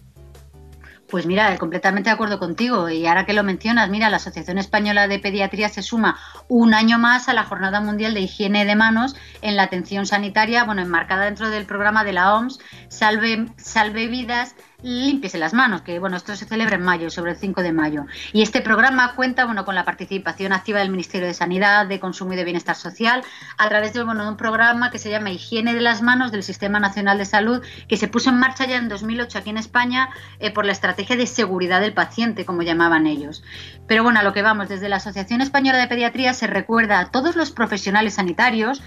Pues 1.08 1.24
mira, 1.24 1.56
completamente 1.56 2.10
de 2.10 2.14
acuerdo 2.14 2.40
contigo. 2.40 2.88
Y 2.88 3.06
ahora 3.06 3.26
que 3.26 3.32
lo 3.32 3.44
mencionas, 3.44 3.88
mira, 3.90 4.10
la 4.10 4.16
Asociación 4.16 4.58
Española 4.58 5.06
de 5.06 5.20
Pediatría 5.20 5.68
se 5.68 5.82
suma 5.82 6.18
un 6.48 6.74
año 6.74 6.98
más 6.98 7.28
a 7.28 7.32
la 7.32 7.44
Jornada 7.44 7.80
Mundial 7.80 8.12
de 8.12 8.20
Higiene 8.20 8.64
de 8.64 8.74
Manos 8.74 9.14
en 9.40 9.54
la 9.54 9.64
atención 9.64 10.06
sanitaria, 10.06 10.64
bueno, 10.64 10.82
enmarcada 10.82 11.26
dentro 11.26 11.48
del 11.48 11.64
programa 11.64 12.02
de 12.02 12.12
la 12.12 12.34
OMS, 12.34 12.58
Salve, 12.88 13.46
Salve 13.56 14.08
Vidas 14.08 14.56
Límpiese 14.82 15.38
las 15.38 15.54
manos, 15.54 15.80
que 15.80 15.98
bueno, 15.98 16.18
esto 16.18 16.36
se 16.36 16.44
celebra 16.44 16.76
en 16.76 16.82
mayo, 16.82 17.08
sobre 17.08 17.30
el 17.30 17.38
5 17.38 17.62
de 17.62 17.72
mayo. 17.72 18.04
Y 18.34 18.42
este 18.42 18.60
programa 18.60 19.14
cuenta 19.14 19.46
bueno, 19.46 19.64
con 19.64 19.74
la 19.74 19.86
participación 19.86 20.52
activa 20.52 20.80
del 20.80 20.90
Ministerio 20.90 21.26
de 21.26 21.32
Sanidad, 21.32 21.86
de 21.86 21.98
Consumo 21.98 22.34
y 22.34 22.36
de 22.36 22.44
Bienestar 22.44 22.76
Social, 22.76 23.22
a 23.56 23.68
través 23.70 23.94
de, 23.94 24.02
un 24.02 24.36
programa 24.36 24.90
que 24.90 24.98
se 24.98 25.08
llama 25.08 25.30
Higiene 25.30 25.72
de 25.72 25.80
las 25.80 26.02
Manos 26.02 26.30
del 26.30 26.42
Sistema 26.42 26.78
Nacional 26.78 27.16
de 27.16 27.24
Salud, 27.24 27.62
que 27.88 27.96
se 27.96 28.06
puso 28.06 28.28
en 28.28 28.38
marcha 28.38 28.66
ya 28.66 28.76
en 28.76 28.88
2008 28.90 29.38
aquí 29.38 29.48
en 29.50 29.56
España 29.56 30.10
eh, 30.40 30.50
por 30.50 30.66
la 30.66 30.72
estrategia 30.72 31.16
de 31.16 31.26
seguridad 31.26 31.80
del 31.80 31.94
paciente, 31.94 32.44
como 32.44 32.60
llamaban 32.60 33.06
ellos. 33.06 33.42
Pero 33.86 34.02
bueno, 34.02 34.20
a 34.20 34.22
lo 34.22 34.34
que 34.34 34.42
vamos, 34.42 34.68
desde 34.68 34.90
la 34.90 34.96
Asociación 34.96 35.40
Española 35.40 35.78
de 35.78 35.88
Pediatría 35.88 36.34
se 36.34 36.46
recuerda 36.46 37.00
a 37.00 37.10
todos 37.10 37.34
los 37.34 37.50
profesionales 37.50 38.14
sanitarios 38.14 38.82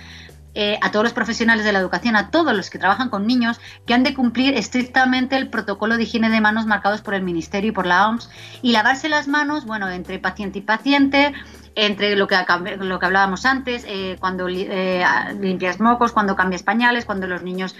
eh, 0.55 0.79
a 0.81 0.89
todos 0.91 1.03
los 1.03 1.13
profesionales 1.13 1.63
de 1.63 1.71
la 1.71 1.79
educación, 1.79 2.15
a 2.15 2.31
todos 2.31 2.55
los 2.55 2.71
que 2.71 2.79
trabajan 2.79 3.09
con 3.09 3.27
niños, 3.27 3.62
que 3.85 3.93
han 3.93 4.01
de 4.01 4.15
cumplir 4.15 4.55
estrictamente 4.55 5.35
el 5.38 5.49
protocolo 5.49 5.95
de 5.95 6.03
higiene 6.03 6.31
de 6.31 6.41
manos 6.41 6.65
marcados 6.65 7.01
por 7.01 7.13
el 7.13 7.21
Ministerio 7.21 7.69
y 7.69 7.71
por 7.71 7.85
la 7.85 8.09
OMS 8.09 8.29
y 8.63 8.71
lavarse 8.71 9.09
las 9.09 9.27
manos, 9.27 9.65
bueno, 9.65 9.88
entre 9.89 10.17
paciente 10.17 10.57
y 10.57 10.62
paciente, 10.63 11.33
entre 11.75 12.15
lo 12.15 12.27
que, 12.27 12.35
lo 12.79 12.97
que 12.99 13.05
hablábamos 13.05 13.45
antes, 13.45 13.85
eh, 13.88 14.17
cuando 14.19 14.47
eh, 14.49 15.05
limpias 15.39 15.79
mocos, 15.79 16.12
cuando 16.13 16.35
cambias 16.35 16.63
pañales, 16.63 17.05
cuando 17.05 17.27
los 17.27 17.43
niños 17.43 17.75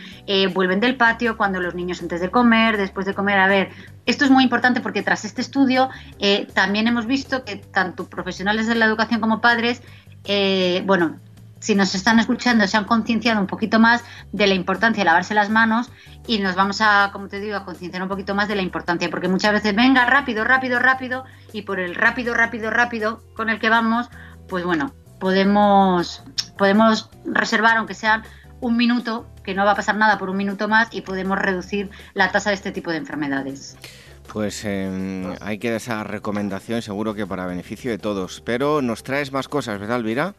vuelven 0.54 0.80
del 0.80 0.96
patio, 0.96 1.38
cuando 1.38 1.60
los 1.60 1.74
niños 1.74 2.02
antes 2.04 2.22
de 2.22 2.30
comer, 2.30 2.78
después 2.78 3.08
de 3.08 3.16
comer. 3.16 3.40
A 3.40 3.48
ver, 3.48 3.72
esto 4.06 4.26
es 4.26 4.32
muy 4.32 4.44
importante 4.44 4.80
porque 4.80 5.02
tras 5.02 5.26
este 5.26 5.42
estudio 5.42 5.90
también 6.54 6.88
hemos 6.88 7.08
visto 7.08 7.44
que 7.44 7.56
tanto 7.56 8.08
profesionales 8.08 8.68
de 8.68 8.76
la 8.76 8.86
educación 8.86 9.20
como 9.20 9.42
padres, 9.42 9.82
bueno, 10.86 11.20
si 11.60 11.76
nos 11.76 11.94
están 11.96 12.20
escuchando, 12.20 12.66
se 12.68 12.78
han 12.78 12.86
concienciado 12.86 13.40
un 13.40 13.48
poquito 13.48 13.80
más 13.80 14.04
de 14.32 14.48
la 14.48 14.54
importancia 14.54 15.02
de 15.02 15.06
lavarse 15.06 15.34
las 15.34 15.50
manos 15.50 15.92
y 16.28 16.40
nos 16.40 16.56
vamos 16.56 16.82
a, 16.82 17.10
como 17.12 17.28
te 17.28 17.40
digo, 17.40 17.56
a 17.56 17.66
concienciar 17.66 18.02
un 18.04 18.10
poquito 18.10 18.36
más 18.36 18.48
de 18.48 18.56
la 18.56 18.62
importancia, 18.62 19.10
porque 19.10 19.28
muchas 19.28 19.54
veces 19.54 19.76
venga 19.76 20.06
rápido, 20.06 20.44
rápido, 20.44 20.80
rápido, 20.80 21.26
y 21.54 21.64
por 21.64 21.80
el 21.80 21.96
rápido, 21.96 22.34
rápido, 22.34 22.70
rápido 22.70 23.22
con 23.36 23.50
el 23.50 23.60
que 23.60 23.70
vamos, 23.70 24.10
pues 24.48 24.64
bueno, 24.64 24.94
podemos, 25.20 26.24
podemos 26.58 27.10
reservar, 27.26 27.78
aunque 27.78 27.94
sea 27.94 28.24
un 28.62 28.78
minuto, 28.78 29.28
que 29.44 29.54
no 29.54 29.66
va 29.66 29.72
a 29.72 29.76
pasar 29.76 29.96
nada 29.96 30.18
por 30.18 30.30
un 30.30 30.38
minuto 30.38 30.68
más, 30.68 30.90
y 30.92 31.02
podemos 31.02 31.40
reducir 31.40 31.90
la 32.14 32.32
tasa 32.32 32.50
de 32.50 32.56
este 32.56 32.72
tipo 32.72 32.92
de 32.92 32.98
enfermedades. 32.98 33.78
Pues 34.32 34.62
eh, 34.64 35.36
hay 35.42 35.58
que 35.58 35.70
dar 35.70 35.78
esa 35.78 36.04
recomendación, 36.04 36.84
seguro 36.84 37.16
que 37.16 37.26
para 37.26 37.48
beneficio 37.48 37.90
de 37.90 37.98
todos. 37.98 38.42
Pero 38.46 38.82
nos 38.84 39.02
traes 39.02 39.32
más 39.32 39.48
cosas, 39.48 39.80
¿verdad, 39.80 39.98
Elvira? 39.98 40.36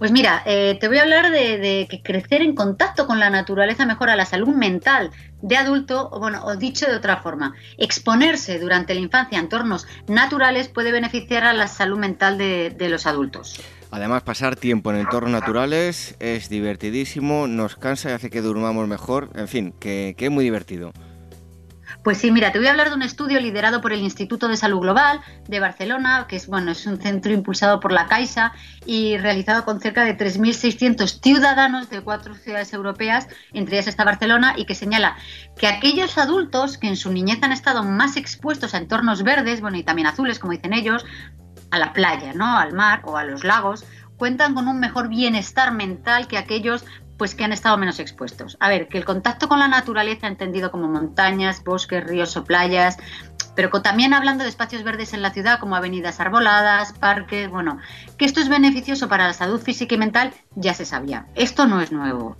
Pues 0.00 0.12
mira, 0.12 0.42
eh, 0.46 0.78
te 0.80 0.88
voy 0.88 0.96
a 0.96 1.02
hablar 1.02 1.30
de, 1.30 1.86
que 1.90 2.00
crecer 2.00 2.40
en 2.40 2.54
contacto 2.54 3.06
con 3.06 3.20
la 3.20 3.28
naturaleza 3.28 3.84
mejora 3.84 4.16
la 4.16 4.24
salud 4.24 4.48
mental 4.48 5.10
de 5.42 5.58
adulto, 5.58 6.08
o 6.10 6.18
bueno, 6.18 6.42
o 6.42 6.56
dicho 6.56 6.86
de 6.86 6.96
otra 6.96 7.18
forma, 7.18 7.54
exponerse 7.76 8.58
durante 8.58 8.94
la 8.94 9.00
infancia 9.00 9.38
a 9.38 9.42
entornos 9.42 9.86
naturales 10.08 10.68
puede 10.68 10.90
beneficiar 10.90 11.44
a 11.44 11.52
la 11.52 11.68
salud 11.68 11.98
mental 11.98 12.38
de, 12.38 12.88
los 12.88 13.04
adultos. 13.06 13.60
Además, 13.90 14.22
pasar 14.22 14.56
tiempo 14.56 14.90
en 14.90 15.00
entornos 15.00 15.32
naturales 15.32 16.16
es 16.18 16.48
divertidísimo, 16.48 17.46
nos 17.46 17.76
cansa 17.76 18.08
y 18.08 18.12
hace 18.14 18.30
que 18.30 18.40
durmamos 18.40 18.88
mejor, 18.88 19.28
en 19.34 19.48
fin, 19.48 19.74
que 19.78 20.14
es 20.18 20.30
muy 20.30 20.44
divertido. 20.44 20.94
Pues 22.02 22.16
sí, 22.16 22.30
mira, 22.30 22.50
te 22.50 22.58
voy 22.58 22.66
a 22.66 22.70
hablar 22.70 22.88
de 22.88 22.94
un 22.94 23.02
estudio 23.02 23.38
liderado 23.40 23.82
por 23.82 23.92
el 23.92 24.00
Instituto 24.00 24.48
de 24.48 24.56
Salud 24.56 24.80
Global 24.80 25.20
de 25.46 25.60
Barcelona, 25.60 26.24
que 26.26 26.36
es, 26.36 26.46
bueno, 26.46 26.72
es 26.72 26.86
un 26.86 26.98
centro 26.98 27.30
impulsado 27.30 27.78
por 27.78 27.92
la 27.92 28.06
Caixa 28.06 28.52
y 28.86 29.18
realizado 29.18 29.66
con 29.66 29.80
cerca 29.80 30.04
de 30.04 30.16
3.600 30.16 31.20
ciudadanos 31.22 31.90
de 31.90 32.00
cuatro 32.00 32.34
ciudades 32.34 32.72
europeas, 32.72 33.28
entre 33.52 33.76
ellas 33.76 33.88
está 33.88 34.04
Barcelona, 34.04 34.54
y 34.56 34.64
que 34.64 34.74
señala 34.74 35.18
que 35.58 35.66
aquellos 35.66 36.16
adultos 36.16 36.78
que 36.78 36.88
en 36.88 36.96
su 36.96 37.12
niñez 37.12 37.42
han 37.42 37.52
estado 37.52 37.82
más 37.82 38.16
expuestos 38.16 38.72
a 38.72 38.78
entornos 38.78 39.22
verdes, 39.22 39.60
bueno, 39.60 39.76
y 39.76 39.82
también 39.82 40.06
azules, 40.06 40.38
como 40.38 40.52
dicen 40.52 40.72
ellos, 40.72 41.04
a 41.70 41.78
la 41.78 41.92
playa, 41.92 42.32
¿no? 42.32 42.56
Al 42.56 42.72
mar 42.72 43.02
o 43.04 43.18
a 43.18 43.24
los 43.24 43.44
lagos, 43.44 43.84
cuentan 44.16 44.54
con 44.54 44.68
un 44.68 44.80
mejor 44.80 45.08
bienestar 45.08 45.72
mental 45.72 46.28
que 46.28 46.38
aquellos 46.38 46.84
pues 47.20 47.34
que 47.34 47.44
han 47.44 47.52
estado 47.52 47.76
menos 47.76 47.98
expuestos. 47.98 48.56
A 48.60 48.70
ver, 48.70 48.88
que 48.88 48.96
el 48.96 49.04
contacto 49.04 49.46
con 49.46 49.58
la 49.58 49.68
naturaleza, 49.68 50.26
entendido 50.26 50.70
como 50.70 50.88
montañas, 50.88 51.62
bosques, 51.62 52.02
ríos 52.02 52.34
o 52.38 52.44
playas, 52.44 52.96
pero 53.54 53.68
también 53.82 54.14
hablando 54.14 54.42
de 54.42 54.48
espacios 54.48 54.84
verdes 54.84 55.12
en 55.12 55.20
la 55.20 55.30
ciudad 55.30 55.60
como 55.60 55.76
avenidas 55.76 56.18
arboladas, 56.18 56.94
parques, 56.94 57.50
bueno, 57.50 57.78
que 58.16 58.24
esto 58.24 58.40
es 58.40 58.48
beneficioso 58.48 59.06
para 59.10 59.26
la 59.26 59.34
salud 59.34 59.60
física 59.60 59.96
y 59.96 59.98
mental, 59.98 60.32
ya 60.54 60.72
se 60.72 60.86
sabía. 60.86 61.26
Esto 61.34 61.66
no 61.66 61.82
es 61.82 61.92
nuevo. 61.92 62.38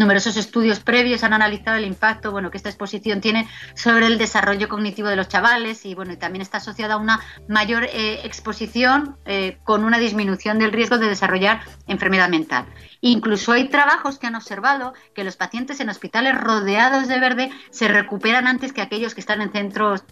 Numerosos 0.00 0.38
estudios 0.38 0.80
previos 0.80 1.24
han 1.24 1.34
analizado 1.34 1.76
el 1.76 1.84
impacto 1.84 2.32
bueno, 2.32 2.50
que 2.50 2.56
esta 2.56 2.70
exposición 2.70 3.20
tiene 3.20 3.46
sobre 3.74 4.06
el 4.06 4.16
desarrollo 4.16 4.66
cognitivo 4.66 5.08
de 5.08 5.16
los 5.16 5.28
chavales 5.28 5.84
y 5.84 5.94
bueno, 5.94 6.16
también 6.16 6.40
está 6.40 6.56
asociada 6.56 6.94
a 6.94 6.96
una 6.96 7.20
mayor 7.48 7.84
eh, 7.84 8.22
exposición 8.24 9.18
eh, 9.26 9.58
con 9.62 9.84
una 9.84 9.98
disminución 9.98 10.58
del 10.58 10.72
riesgo 10.72 10.96
de 10.96 11.06
desarrollar 11.06 11.60
enfermedad 11.86 12.30
mental. 12.30 12.64
Incluso 13.02 13.52
hay 13.52 13.68
trabajos 13.68 14.18
que 14.18 14.26
han 14.26 14.36
observado 14.36 14.94
que 15.14 15.22
los 15.22 15.36
pacientes 15.36 15.80
en 15.80 15.90
hospitales 15.90 16.34
rodeados 16.34 17.06
de 17.06 17.20
verde 17.20 17.50
se 17.68 17.86
recuperan 17.88 18.46
antes 18.46 18.72
que 18.72 18.80
aquellos 18.80 19.14
que 19.14 19.20
están 19.20 19.42
en 19.42 19.52
centros 19.52 20.04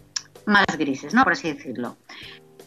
más 0.45 0.65
grises, 0.77 1.15
¿no? 1.15 1.23
Por 1.23 1.33
así 1.33 1.51
decirlo. 1.51 1.97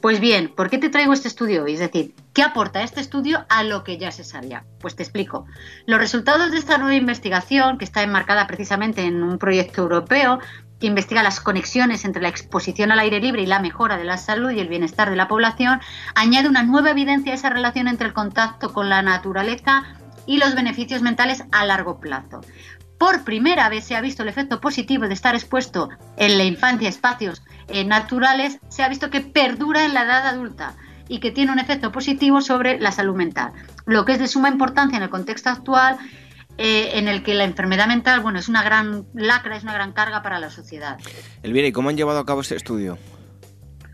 Pues 0.02 0.18
bien, 0.18 0.48
¿por 0.48 0.68
qué 0.68 0.78
te 0.78 0.88
traigo 0.88 1.12
este 1.12 1.28
estudio 1.28 1.62
hoy? 1.62 1.74
Es 1.74 1.78
decir, 1.78 2.16
¿qué 2.34 2.42
aporta 2.42 2.82
este 2.82 3.00
estudio 3.00 3.46
a 3.48 3.62
lo 3.62 3.84
que 3.84 3.98
ya 3.98 4.10
se 4.10 4.24
sabía? 4.24 4.64
Pues 4.80 4.96
te 4.96 5.04
explico. 5.04 5.46
Los 5.86 6.00
resultados 6.00 6.50
de 6.50 6.58
esta 6.58 6.76
nueva 6.76 6.96
investigación, 6.96 7.78
que 7.78 7.84
está 7.84 8.02
enmarcada 8.02 8.48
precisamente 8.48 9.02
en 9.02 9.22
un 9.22 9.38
proyecto 9.38 9.82
europeo, 9.82 10.40
que 10.80 10.88
investiga 10.88 11.22
las 11.22 11.38
conexiones 11.38 12.04
entre 12.04 12.20
la 12.20 12.30
exposición 12.30 12.90
al 12.90 12.98
aire 12.98 13.20
libre 13.20 13.42
y 13.42 13.46
la 13.46 13.60
mejora 13.60 13.96
de 13.96 14.02
la 14.02 14.16
salud 14.16 14.50
y 14.50 14.58
el 14.58 14.66
bienestar 14.66 15.08
de 15.08 15.14
la 15.14 15.28
población, 15.28 15.80
añade 16.16 16.48
una 16.48 16.64
nueva 16.64 16.90
evidencia 16.90 17.30
a 17.30 17.36
esa 17.36 17.50
relación 17.50 17.86
entre 17.86 18.08
el 18.08 18.12
contacto 18.12 18.72
con 18.72 18.88
la 18.88 19.02
naturaleza 19.02 19.84
y 20.26 20.38
los 20.38 20.56
beneficios 20.56 21.02
mentales 21.02 21.44
a 21.52 21.64
largo 21.64 22.00
plazo. 22.00 22.40
Por 22.98 23.22
primera 23.22 23.68
vez 23.68 23.84
se 23.84 23.94
ha 23.94 24.00
visto 24.00 24.24
el 24.24 24.28
efecto 24.28 24.60
positivo 24.60 25.06
de 25.06 25.14
estar 25.14 25.36
expuesto 25.36 25.90
en 26.16 26.38
la 26.38 26.44
infancia 26.44 26.88
a 26.88 26.90
espacios 26.90 27.42
eh, 27.68 27.84
naturales, 27.84 28.58
se 28.68 28.82
ha 28.82 28.88
visto 28.88 29.10
que 29.10 29.20
perdura 29.20 29.84
en 29.84 29.94
la 29.94 30.04
edad 30.04 30.26
adulta 30.26 30.74
y 31.08 31.20
que 31.20 31.30
tiene 31.30 31.52
un 31.52 31.58
efecto 31.58 31.92
positivo 31.92 32.40
sobre 32.40 32.78
la 32.80 32.92
salud 32.92 33.14
mental, 33.14 33.52
lo 33.86 34.04
que 34.04 34.12
es 34.12 34.18
de 34.18 34.28
suma 34.28 34.48
importancia 34.48 34.96
en 34.96 35.02
el 35.02 35.10
contexto 35.10 35.50
actual 35.50 35.98
eh, 36.58 36.98
en 36.98 37.08
el 37.08 37.22
que 37.22 37.34
la 37.34 37.44
enfermedad 37.44 37.86
mental, 37.86 38.20
bueno, 38.20 38.38
es 38.38 38.48
una 38.48 38.62
gran 38.62 39.06
lacra, 39.14 39.56
es 39.56 39.62
una 39.62 39.72
gran 39.72 39.92
carga 39.92 40.22
para 40.22 40.38
la 40.38 40.50
sociedad. 40.50 40.98
Elvira, 41.42 41.66
¿y 41.66 41.72
cómo 41.72 41.88
han 41.88 41.96
llevado 41.96 42.18
a 42.18 42.26
cabo 42.26 42.42
este 42.42 42.56
estudio? 42.56 42.98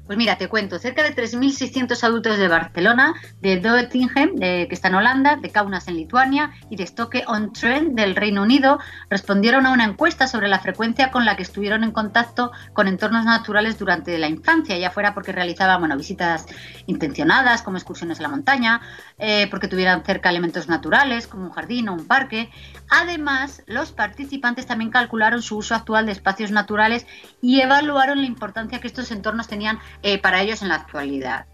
Pues 0.09 0.16
mira, 0.16 0.38
te 0.38 0.49
cuento, 0.49 0.79
cerca 0.79 1.03
de 1.03 1.14
3.600 1.14 2.03
adultos 2.03 2.38
de 2.38 2.49
Barcelona, 2.49 3.12
de 3.42 3.61
Doetinchem, 3.61 4.38
que 4.38 4.68
está 4.71 4.88
en 4.88 4.94
Holanda, 4.94 5.37
de 5.37 5.51
Kaunas 5.51 5.87
en 5.87 5.97
Lituania 5.97 6.53
y 6.71 6.77
de 6.77 6.87
Stoke-on-Trent 6.87 7.92
del 7.92 8.16
Reino 8.16 8.40
Unido, 8.42 8.79
respondieron 9.11 9.66
a 9.66 9.71
una 9.71 9.85
encuesta 9.85 10.27
sobre 10.27 10.49
la 10.49 10.61
frecuencia 10.61 11.11
con 11.11 11.27
la 11.27 11.37
que 11.37 11.42
estuvieron 11.42 11.85
en 11.85 11.90
contacto 11.90 12.53
con 12.73 12.88
entornos 12.88 13.27
naturales 13.27 13.79
durante 13.79 14.16
la 14.16 14.29
infancia, 14.29 14.79
ya 14.79 14.90
fuera 14.90 15.12
porque 15.12 15.31
realizaban 15.31 15.94
visitas 15.99 16.47
intencionadas, 16.87 17.61
como 17.61 17.77
excursiones 17.77 18.18
a 18.18 18.23
la 18.23 18.29
montaña, 18.31 18.81
eh, 19.18 19.47
porque 19.51 19.68
tuvieran 19.68 20.05
cerca 20.07 20.31
elementos 20.31 20.68
naturales, 20.68 21.27
como 21.27 21.44
un 21.44 21.51
jardín 21.51 21.90
o 21.90 21.92
un 21.92 22.07
parque. 22.07 22.51
Además, 22.88 23.62
los 23.66 23.92
participantes 23.92 24.64
también 24.64 24.90
calcularon 24.90 25.42
su 25.42 25.59
uso 25.59 25.75
actual 25.75 26.07
de 26.07 26.12
espacios 26.12 26.51
naturales 26.51 27.07
y 27.42 27.61
evaluaron 27.61 28.23
la 28.23 28.27
importancia 28.27 28.81
que 28.81 28.87
estos 28.87 29.11
entornos 29.11 29.49
tenían 29.49 29.79
eh, 30.03 30.19
para 30.19 30.43
ellos 30.43 30.63
en 30.63 30.69
la 30.69 30.77
actualidad. 30.77 31.47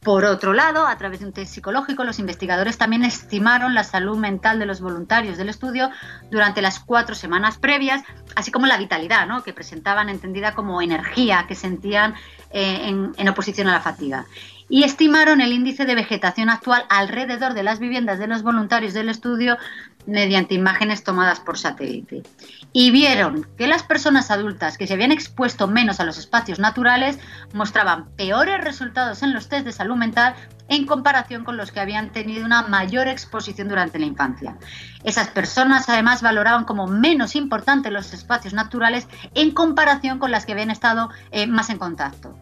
Por 0.00 0.24
otro 0.24 0.52
lado, 0.52 0.86
a 0.86 0.96
través 0.96 1.20
de 1.20 1.26
un 1.26 1.32
test 1.32 1.52
psicológico, 1.52 2.04
los 2.04 2.20
investigadores 2.20 2.78
también 2.78 3.04
estimaron 3.04 3.74
la 3.74 3.82
salud 3.82 4.16
mental 4.16 4.60
de 4.60 4.66
los 4.66 4.80
voluntarios 4.80 5.36
del 5.36 5.48
estudio 5.48 5.90
durante 6.30 6.62
las 6.62 6.78
cuatro 6.78 7.16
semanas 7.16 7.58
previas, 7.58 8.02
así 8.36 8.52
como 8.52 8.66
la 8.66 8.78
vitalidad, 8.78 9.26
¿no? 9.26 9.42
que 9.42 9.52
presentaban 9.52 10.08
entendida 10.08 10.54
como 10.54 10.80
energía 10.80 11.46
que 11.48 11.56
sentían 11.56 12.14
eh, 12.52 12.88
en, 12.88 13.12
en 13.16 13.28
oposición 13.28 13.66
a 13.68 13.72
la 13.72 13.80
fatiga 13.80 14.24
y 14.68 14.84
estimaron 14.84 15.40
el 15.40 15.52
índice 15.52 15.86
de 15.86 15.94
vegetación 15.94 16.50
actual 16.50 16.84
alrededor 16.90 17.54
de 17.54 17.62
las 17.62 17.78
viviendas 17.78 18.18
de 18.18 18.26
los 18.26 18.42
voluntarios 18.42 18.92
del 18.92 19.08
estudio 19.08 19.56
mediante 20.06 20.54
imágenes 20.54 21.04
tomadas 21.04 21.40
por 21.40 21.58
satélite. 21.58 22.22
Y 22.72 22.90
vieron 22.90 23.46
que 23.56 23.66
las 23.66 23.82
personas 23.82 24.30
adultas 24.30 24.76
que 24.76 24.86
se 24.86 24.94
habían 24.94 25.10
expuesto 25.10 25.66
menos 25.66 26.00
a 26.00 26.04
los 26.04 26.18
espacios 26.18 26.58
naturales 26.58 27.18
mostraban 27.54 28.10
peores 28.10 28.62
resultados 28.62 29.22
en 29.22 29.32
los 29.32 29.48
test 29.48 29.64
de 29.64 29.72
salud 29.72 29.96
mental 29.96 30.34
en 30.68 30.84
comparación 30.84 31.44
con 31.44 31.56
los 31.56 31.72
que 31.72 31.80
habían 31.80 32.12
tenido 32.12 32.44
una 32.44 32.62
mayor 32.62 33.08
exposición 33.08 33.68
durante 33.68 33.98
la 33.98 34.06
infancia. 34.06 34.56
Esas 35.02 35.28
personas 35.28 35.88
además 35.88 36.20
valoraban 36.20 36.64
como 36.64 36.86
menos 36.86 37.36
importantes 37.36 37.90
los 37.90 38.12
espacios 38.12 38.52
naturales 38.52 39.08
en 39.34 39.52
comparación 39.52 40.18
con 40.18 40.30
las 40.30 40.44
que 40.44 40.52
habían 40.52 40.70
estado 40.70 41.08
eh, 41.30 41.46
más 41.46 41.70
en 41.70 41.78
contacto. 41.78 42.38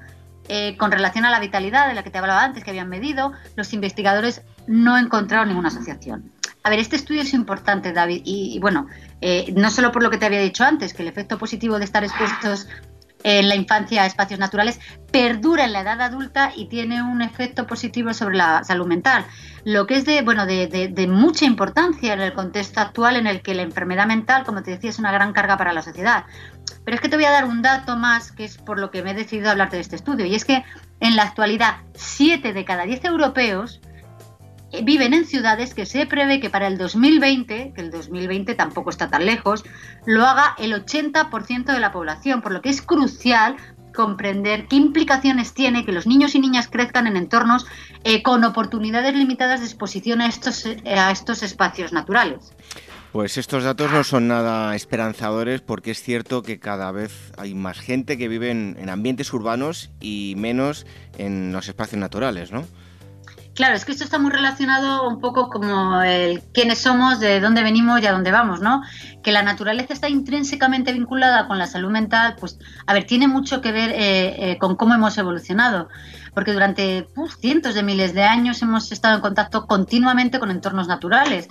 Eh, 0.48 0.76
con 0.76 0.92
relación 0.92 1.24
a 1.24 1.30
la 1.30 1.40
vitalidad 1.40 1.88
de 1.88 1.94
la 1.94 2.04
que 2.04 2.10
te 2.10 2.18
hablaba 2.18 2.44
antes, 2.44 2.62
que 2.62 2.70
habían 2.70 2.88
medido, 2.88 3.32
los 3.56 3.72
investigadores 3.72 4.42
no 4.66 4.96
encontraron 4.96 5.48
ninguna 5.48 5.68
asociación. 5.68 6.32
A 6.66 6.68
ver, 6.68 6.80
este 6.80 6.96
estudio 6.96 7.22
es 7.22 7.32
importante, 7.32 7.92
David, 7.92 8.22
y, 8.24 8.58
bueno, 8.58 8.88
eh, 9.20 9.54
no 9.56 9.70
solo 9.70 9.92
por 9.92 10.02
lo 10.02 10.10
que 10.10 10.18
te 10.18 10.26
había 10.26 10.40
dicho 10.40 10.64
antes, 10.64 10.94
que 10.94 11.02
el 11.02 11.08
efecto 11.08 11.38
positivo 11.38 11.78
de 11.78 11.84
estar 11.84 12.02
expuestos 12.02 12.66
en 13.22 13.48
la 13.48 13.54
infancia 13.54 14.02
a 14.02 14.06
espacios 14.06 14.40
naturales 14.40 14.80
perdura 15.12 15.64
en 15.64 15.72
la 15.72 15.82
edad 15.82 16.00
adulta 16.00 16.50
y 16.56 16.66
tiene 16.66 17.04
un 17.04 17.22
efecto 17.22 17.68
positivo 17.68 18.12
sobre 18.14 18.38
la 18.38 18.64
salud 18.64 18.88
mental. 18.88 19.24
Lo 19.62 19.86
que 19.86 19.94
es 19.94 20.06
de, 20.06 20.22
bueno, 20.22 20.44
de, 20.44 21.06
mucha 21.08 21.44
importancia 21.44 22.12
en 22.12 22.20
el 22.20 22.32
contexto 22.32 22.80
actual 22.80 23.14
en 23.14 23.28
el 23.28 23.42
que 23.42 23.54
la 23.54 23.62
enfermedad 23.62 24.08
mental, 24.08 24.42
como 24.42 24.64
te 24.64 24.72
decía, 24.72 24.90
es 24.90 24.98
una 24.98 25.12
gran 25.12 25.32
carga 25.32 25.56
para 25.56 25.72
la 25.72 25.82
sociedad. 25.82 26.24
Pero 26.84 26.96
es 26.96 27.00
que 27.00 27.08
te 27.08 27.14
voy 27.14 27.26
a 27.26 27.30
dar 27.30 27.44
un 27.44 27.62
dato 27.62 27.96
más, 27.96 28.32
que 28.32 28.44
es 28.44 28.58
por 28.58 28.80
lo 28.80 28.90
que 28.90 29.04
me 29.04 29.12
he 29.12 29.14
decidido 29.14 29.52
hablarte 29.52 29.76
de 29.76 29.82
este 29.82 29.94
estudio, 29.94 30.26
y 30.26 30.34
es 30.34 30.44
que 30.44 30.64
en 30.98 31.14
la 31.14 31.22
actualidad 31.22 31.76
7 31.94 32.52
de 32.52 32.64
cada 32.64 32.86
10 32.86 33.04
europeos 33.04 33.80
viven 34.82 35.14
en 35.14 35.26
ciudades 35.26 35.74
que 35.74 35.86
se 35.86 36.06
prevé 36.06 36.40
que 36.40 36.50
para 36.50 36.66
el 36.66 36.78
2020, 36.78 37.72
que 37.74 37.80
el 37.80 37.90
2020 37.90 38.54
tampoco 38.54 38.90
está 38.90 39.08
tan 39.08 39.26
lejos, 39.26 39.64
lo 40.04 40.24
haga 40.24 40.54
el 40.58 40.72
80% 40.72 41.64
de 41.64 41.80
la 41.80 41.92
población, 41.92 42.42
por 42.42 42.52
lo 42.52 42.62
que 42.62 42.70
es 42.70 42.82
crucial 42.82 43.56
comprender 43.94 44.68
qué 44.68 44.76
implicaciones 44.76 45.54
tiene 45.54 45.84
que 45.84 45.90
los 45.90 46.06
niños 46.06 46.34
y 46.34 46.38
niñas 46.38 46.68
crezcan 46.68 47.06
en 47.06 47.16
entornos 47.16 47.66
eh, 48.04 48.22
con 48.22 48.44
oportunidades 48.44 49.14
limitadas 49.14 49.60
de 49.60 49.66
exposición 49.66 50.20
a 50.20 50.28
estos, 50.28 50.66
eh, 50.66 50.80
a 50.84 51.10
estos 51.10 51.42
espacios 51.42 51.92
naturales. 51.92 52.52
Pues 53.16 53.38
estos 53.38 53.64
datos 53.64 53.90
no 53.90 54.04
son 54.04 54.28
nada 54.28 54.76
esperanzadores 54.76 55.62
porque 55.62 55.92
es 55.92 56.02
cierto 56.02 56.42
que 56.42 56.58
cada 56.58 56.92
vez 56.92 57.32
hay 57.38 57.54
más 57.54 57.78
gente 57.78 58.18
que 58.18 58.28
vive 58.28 58.50
en, 58.50 58.90
ambientes 58.90 59.32
urbanos 59.32 59.90
y 60.00 60.34
menos 60.36 60.86
en 61.16 61.50
los 61.50 61.66
espacios 61.66 61.98
naturales, 61.98 62.52
¿no? 62.52 62.66
Claro, 63.56 63.74
es 63.74 63.86
que 63.86 63.92
esto 63.92 64.04
está 64.04 64.18
muy 64.18 64.30
relacionado 64.30 65.08
un 65.08 65.18
poco 65.18 65.48
como 65.48 66.02
el 66.02 66.42
quiénes 66.52 66.78
somos, 66.78 67.20
de 67.20 67.40
dónde 67.40 67.62
venimos 67.62 68.02
y 68.02 68.06
a 68.06 68.12
dónde 68.12 68.30
vamos, 68.30 68.60
¿no? 68.60 68.82
Que 69.22 69.32
la 69.32 69.42
naturaleza 69.42 69.94
está 69.94 70.10
intrínsecamente 70.10 70.92
vinculada 70.92 71.48
con 71.48 71.58
la 71.58 71.66
salud 71.66 71.90
mental, 71.90 72.36
pues, 72.38 72.58
a 72.86 72.92
ver, 72.92 73.04
tiene 73.04 73.28
mucho 73.28 73.62
que 73.62 73.72
ver 73.72 73.92
eh, 73.92 74.50
eh, 74.50 74.58
con 74.58 74.76
cómo 74.76 74.92
hemos 74.92 75.16
evolucionado, 75.16 75.88
porque 76.34 76.52
durante 76.52 77.08
cientos 77.40 77.74
de 77.74 77.82
miles 77.82 78.12
de 78.12 78.24
años 78.24 78.60
hemos 78.60 78.92
estado 78.92 79.14
en 79.14 79.22
contacto 79.22 79.66
continuamente 79.66 80.38
con 80.38 80.50
entornos 80.50 80.86
naturales 80.86 81.48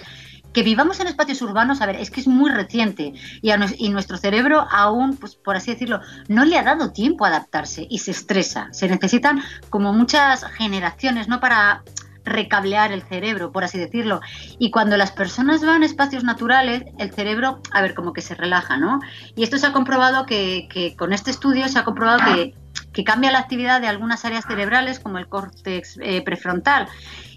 que 0.55 0.63
vivamos 0.63 1.01
en 1.01 1.07
espacios 1.07 1.41
urbanos, 1.41 1.81
a 1.81 1.85
ver, 1.85 1.97
es 1.97 2.09
que 2.09 2.21
es 2.21 2.27
muy 2.29 2.49
reciente 2.49 3.11
y, 3.41 3.89
nuestro 3.89 4.15
cerebro 4.15 4.65
aún, 4.71 5.17
pues 5.17 5.35
por 5.35 5.57
así 5.57 5.71
decirlo, 5.71 5.99
no 6.29 6.45
le 6.45 6.57
ha 6.57 6.63
dado 6.63 6.93
tiempo 6.93 7.25
a 7.25 7.27
adaptarse 7.27 7.85
y 7.89 7.99
se 7.99 8.11
estresa. 8.11 8.69
Se 8.71 8.87
necesitan 8.87 9.43
como 9.69 9.91
muchas 9.91 10.45
generaciones, 10.45 11.27
¿no? 11.27 11.41
Para 11.41 11.83
recablear 12.23 12.93
el 12.93 13.01
cerebro, 13.01 13.51
por 13.51 13.65
así 13.65 13.77
decirlo. 13.77 14.21
Y 14.57 14.71
cuando 14.71 14.95
las 14.95 15.11
personas 15.11 15.61
van 15.61 15.83
a 15.83 15.85
espacios 15.85 16.23
naturales, 16.23 16.85
el 16.99 17.11
cerebro, 17.11 17.59
a 17.71 17.81
ver, 17.81 17.93
como 17.93 18.13
que 18.13 18.21
se 18.21 18.33
relaja, 18.33 18.77
¿no? 18.77 19.01
Y 19.35 19.43
esto 19.43 19.57
se 19.57 19.67
ha 19.67 19.73
comprobado 19.73 20.25
que, 20.25 20.69
que 20.71 20.95
con 20.95 21.11
este 21.11 21.31
estudio 21.31 21.67
se 21.67 21.79
ha 21.79 21.83
comprobado 21.83 22.33
que, 22.33 22.55
que, 22.95 23.03
cambia 23.03 23.31
la 23.31 23.39
actividad 23.39 23.81
de 23.81 23.87
algunas 23.87 24.25
áreas 24.25 24.45
cerebrales, 24.47 24.99
como 24.99 25.17
el 25.17 25.27
córtex 25.27 25.99
eh, 26.01 26.21
prefrontal. 26.21 26.87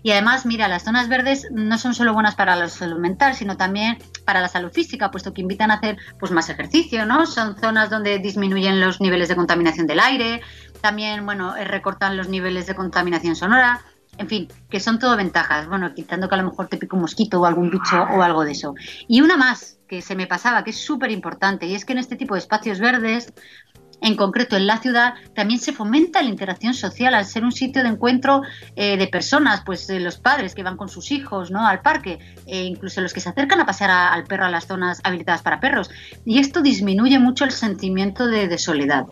Y 0.02 0.12
además, 0.12 0.46
mira, 0.46 0.68
las 0.68 0.84
zonas 0.84 1.08
verdes 1.08 1.48
no 1.50 1.76
son 1.76 1.94
solo 1.94 2.14
buenas 2.14 2.34
para 2.34 2.56
la 2.56 2.68
salud 2.68 2.98
mental, 2.98 3.34
sino 3.34 3.56
también 3.56 3.98
para 4.24 4.40
la 4.40 4.48
salud 4.48 4.70
física, 4.70 5.10
puesto 5.10 5.34
que 5.34 5.42
invitan 5.42 5.70
a 5.70 5.74
hacer 5.74 5.98
pues 6.18 6.32
más 6.32 6.48
ejercicio, 6.48 7.04
¿no? 7.04 7.26
Son 7.26 7.58
zonas 7.58 7.90
donde 7.90 8.18
disminuyen 8.18 8.80
los 8.80 9.00
niveles 9.00 9.28
de 9.28 9.36
contaminación 9.36 9.86
del 9.86 10.00
aire, 10.00 10.40
también, 10.80 11.26
bueno, 11.26 11.56
eh, 11.56 11.64
recortan 11.64 12.16
los 12.16 12.28
niveles 12.28 12.66
de 12.66 12.74
contaminación 12.74 13.36
sonora. 13.36 13.82
En 14.16 14.28
fin, 14.28 14.48
que 14.68 14.80
son 14.80 14.98
todo 14.98 15.16
ventajas. 15.16 15.68
Bueno, 15.68 15.94
quitando 15.94 16.28
que 16.28 16.34
a 16.34 16.38
lo 16.38 16.50
mejor 16.50 16.66
te 16.68 16.76
pique 16.76 16.96
un 16.96 17.02
mosquito 17.02 17.40
o 17.40 17.46
algún 17.46 17.70
bicho 17.70 18.02
o 18.02 18.22
algo 18.22 18.44
de 18.44 18.52
eso. 18.52 18.74
Y 19.06 19.20
una 19.20 19.36
más 19.36 19.78
que 19.88 20.02
se 20.02 20.14
me 20.14 20.26
pasaba, 20.26 20.64
que 20.64 20.70
es 20.70 20.78
súper 20.78 21.10
importante, 21.10 21.66
y 21.66 21.74
es 21.74 21.84
que 21.84 21.92
en 21.92 21.98
este 21.98 22.16
tipo 22.16 22.34
de 22.34 22.40
espacios 22.40 22.78
verdes 22.78 23.32
en 24.08 24.16
concreto 24.16 24.56
en 24.56 24.66
la 24.66 24.78
ciudad, 24.78 25.14
también 25.34 25.60
se 25.60 25.72
fomenta 25.72 26.22
la 26.22 26.28
interacción 26.28 26.74
social 26.74 27.14
al 27.14 27.26
ser 27.26 27.44
un 27.44 27.52
sitio 27.52 27.82
de 27.82 27.90
encuentro 27.90 28.42
eh, 28.74 28.96
de 28.96 29.06
personas, 29.06 29.62
pues 29.64 29.88
los 29.88 30.16
padres 30.16 30.54
que 30.54 30.62
van 30.62 30.76
con 30.76 30.88
sus 30.88 31.12
hijos 31.12 31.50
¿no? 31.50 31.66
al 31.66 31.80
parque, 31.82 32.18
e 32.46 32.64
incluso 32.64 33.00
los 33.00 33.12
que 33.12 33.20
se 33.20 33.28
acercan 33.28 33.60
a 33.60 33.66
pasear 33.66 33.90
al 33.90 34.24
perro 34.24 34.46
a 34.46 34.50
las 34.50 34.66
zonas 34.66 35.00
habilitadas 35.04 35.42
para 35.42 35.60
perros. 35.60 35.90
Y 36.24 36.38
esto 36.38 36.62
disminuye 36.62 37.18
mucho 37.18 37.44
el 37.44 37.52
sentimiento 37.52 38.26
de, 38.26 38.58
soledad. 38.58 39.04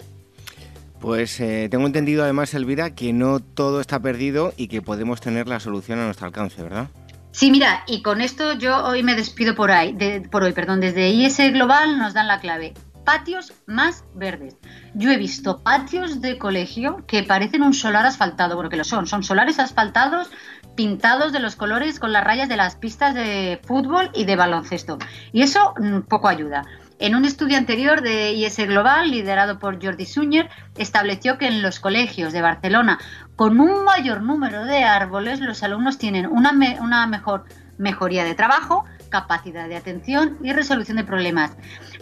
Pues 0.99 1.39
eh, 1.41 1.69
tengo 1.71 1.87
entendido 1.87 2.25
además, 2.25 2.55
Elvira, 2.55 2.95
que 2.95 3.13
no 3.13 3.39
todo 3.41 3.81
está 3.81 4.01
perdido 4.01 4.55
y 4.57 4.69
que 4.69 4.83
podemos 4.83 5.21
tener 5.21 5.47
la 5.47 5.61
solución 5.61 6.01
a 6.01 6.07
nuestro 6.07 6.27
alcance, 6.27 6.63
¿verdad? 6.63 6.89
Sí, 7.33 7.51
mira, 7.51 7.85
y 7.87 8.01
con 8.01 8.23
esto 8.23 8.55
yo 8.55 8.83
hoy 8.83 9.03
me 9.03 9.15
despido 9.15 9.55
por 9.55 9.71
ahí, 9.71 9.95
por 10.31 10.43
hoy, 10.43 10.53
perdón, 10.53 10.81
desde 10.81 11.11
IS 11.11 11.37
Global 11.53 11.99
nos 11.99 12.15
dan 12.15 12.29
la 12.29 12.41
clave 12.41 12.73
patios 13.07 13.55
más 13.65 14.05
verdes. 14.15 14.59
Yo 14.93 15.11
he 15.11 15.17
visto 15.17 15.63
patios 15.63 16.21
de 16.21 16.37
colegio 16.37 17.07
que 17.07 17.23
parecen 17.23 17.63
un 17.63 17.73
solar 17.73 18.05
asfaltado, 18.05 18.57
bueno, 18.57 18.69
que 18.69 18.77
lo 18.77 18.85
son, 18.85 19.07
son 19.07 19.23
solares 19.23 19.59
asfaltados 19.59 20.29
pintados 20.75 21.33
de 21.33 21.41
los 21.41 21.57
colores 21.57 21.99
con 21.99 22.13
las 22.13 22.23
rayas 22.23 22.51
de 22.51 22.57
las 22.57 22.77
pistas 22.77 23.15
de 23.15 23.61
fútbol 23.65 24.11
y 24.13 24.27
de 24.27 24.37
baloncesto. 24.37 24.99
Y 25.33 25.41
eso 25.41 25.73
mm, 25.79 26.01
poco 26.01 26.29
ayuda. 26.29 26.65
En 26.99 27.15
un 27.15 27.25
estudio 27.25 27.57
anterior 27.57 28.03
de 28.03 28.33
IS 28.33 28.57
Global, 28.67 29.11
liderado 29.11 29.59
por 29.59 29.83
Jordi 29.83 30.05
Suñer, 30.05 30.51
estableció 30.77 31.39
que 31.39 31.47
en 31.47 31.63
los 31.63 31.79
colegios 31.79 32.33
de 32.33 32.43
Barcelona, 32.43 32.99
con 33.37 33.61
un 33.61 33.85
mayor 33.85 34.23
número 34.23 34.65
de 34.65 34.83
árboles, 34.85 35.41
los 35.41 35.63
alumnos 35.63 35.99
tienen 35.99 36.27
una, 36.27 36.53
una 36.81 37.07
mejor 37.07 37.45
mejoría 37.79 38.25
de 38.25 38.35
trabajo, 38.35 38.85
capacidad 39.07 39.69
de 39.69 39.77
atención 39.77 40.39
y 40.43 40.53
resolución 40.53 40.97
de 40.97 41.05
problemas. 41.05 41.53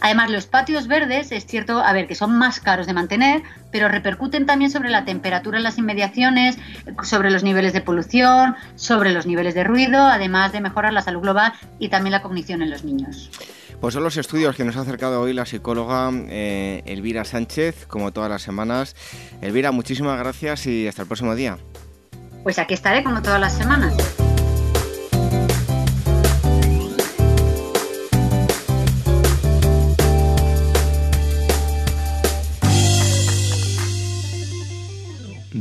Además, 0.01 0.29
los 0.29 0.47
patios 0.47 0.87
verdes 0.87 1.31
es 1.31 1.45
cierto, 1.45 1.79
a 1.79 1.93
ver, 1.93 2.07
que 2.07 2.15
son 2.15 2.37
más 2.37 2.59
caros 2.59 2.87
de 2.87 2.93
mantener, 2.93 3.43
pero 3.71 3.87
repercuten 3.87 4.45
también 4.45 4.71
sobre 4.71 4.89
la 4.89 5.05
temperatura 5.05 5.57
en 5.57 5.63
las 5.63 5.77
inmediaciones, 5.77 6.57
sobre 7.03 7.31
los 7.31 7.43
niveles 7.43 7.73
de 7.73 7.81
polución, 7.81 8.55
sobre 8.75 9.11
los 9.11 9.25
niveles 9.25 9.53
de 9.53 9.63
ruido, 9.63 10.05
además 10.05 10.51
de 10.51 10.61
mejorar 10.61 10.93
la 10.93 11.01
salud 11.01 11.21
global 11.21 11.53
y 11.79 11.89
también 11.89 12.11
la 12.11 12.21
cognición 12.21 12.61
en 12.61 12.69
los 12.69 12.83
niños. 12.83 13.29
Pues 13.81 13.93
son 13.93 14.03
los 14.03 14.17
estudios 14.17 14.55
que 14.55 14.63
nos 14.63 14.77
ha 14.77 14.81
acercado 14.81 15.21
hoy 15.21 15.33
la 15.33 15.45
psicóloga 15.45 16.09
eh, 16.13 16.81
Elvira 16.85 17.25
Sánchez, 17.25 17.85
como 17.87 18.11
todas 18.11 18.29
las 18.29 18.41
semanas. 18.41 18.95
Elvira, 19.41 19.71
muchísimas 19.71 20.17
gracias 20.17 20.65
y 20.65 20.87
hasta 20.87 21.01
el 21.01 21.07
próximo 21.07 21.35
día. 21.35 21.57
Pues 22.43 22.59
aquí 22.59 22.73
estaré 22.73 23.03
como 23.03 23.21
todas 23.21 23.39
las 23.39 23.53
semanas. 23.53 24.14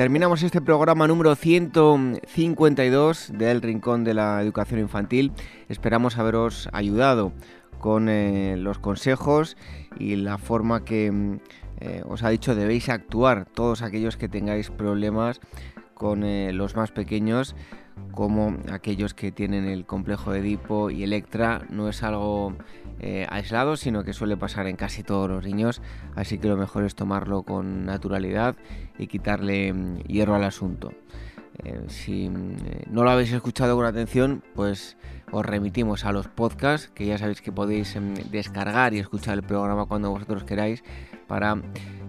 Terminamos 0.00 0.42
este 0.42 0.62
programa 0.62 1.06
número 1.06 1.34
152 1.34 3.32
del 3.34 3.60
Rincón 3.60 4.02
de 4.02 4.14
la 4.14 4.40
Educación 4.40 4.80
Infantil. 4.80 5.30
Esperamos 5.68 6.16
haberos 6.16 6.70
ayudado 6.72 7.34
con 7.80 8.08
eh, 8.08 8.56
los 8.56 8.78
consejos 8.78 9.58
y 9.98 10.16
la 10.16 10.38
forma 10.38 10.86
que 10.86 11.12
mm, 11.12 11.40
eh, 11.80 12.02
os 12.08 12.22
ha 12.22 12.30
dicho 12.30 12.54
debéis 12.54 12.88
actuar 12.88 13.44
todos 13.44 13.82
aquellos 13.82 14.16
que 14.16 14.30
tengáis 14.30 14.70
problemas 14.70 15.38
con 15.92 16.24
eh, 16.24 16.54
los 16.54 16.76
más 16.76 16.92
pequeños 16.92 17.54
como 18.12 18.56
aquellos 18.70 19.14
que 19.14 19.32
tienen 19.32 19.64
el 19.64 19.86
complejo 19.86 20.32
de 20.32 20.40
Edipo 20.40 20.90
y 20.90 21.02
Electra 21.02 21.62
no 21.70 21.88
es 21.88 22.02
algo 22.02 22.54
eh, 23.00 23.26
aislado, 23.30 23.76
sino 23.76 24.04
que 24.04 24.12
suele 24.12 24.36
pasar 24.36 24.66
en 24.66 24.76
casi 24.76 25.02
todos 25.02 25.28
los 25.28 25.44
niños, 25.44 25.80
así 26.16 26.38
que 26.38 26.48
lo 26.48 26.56
mejor 26.56 26.84
es 26.84 26.94
tomarlo 26.94 27.42
con 27.44 27.86
naturalidad 27.86 28.56
y 28.98 29.06
quitarle 29.06 29.72
mm, 29.72 29.98
hierro 30.02 30.34
al 30.34 30.44
asunto. 30.44 30.92
Eh, 31.64 31.84
si 31.88 32.28
mm, 32.28 32.56
no 32.90 33.04
lo 33.04 33.10
habéis 33.10 33.32
escuchado 33.32 33.76
con 33.76 33.86
atención, 33.86 34.42
pues 34.54 34.96
os 35.32 35.46
remitimos 35.46 36.04
a 36.04 36.12
los 36.12 36.28
podcasts, 36.28 36.90
que 36.94 37.06
ya 37.06 37.18
sabéis 37.18 37.40
que 37.40 37.52
podéis 37.52 37.96
em, 37.96 38.14
descargar 38.30 38.94
y 38.94 38.98
escuchar 38.98 39.34
el 39.34 39.42
programa 39.42 39.86
cuando 39.86 40.10
vosotros 40.10 40.44
queráis 40.44 40.82
para 41.26 41.62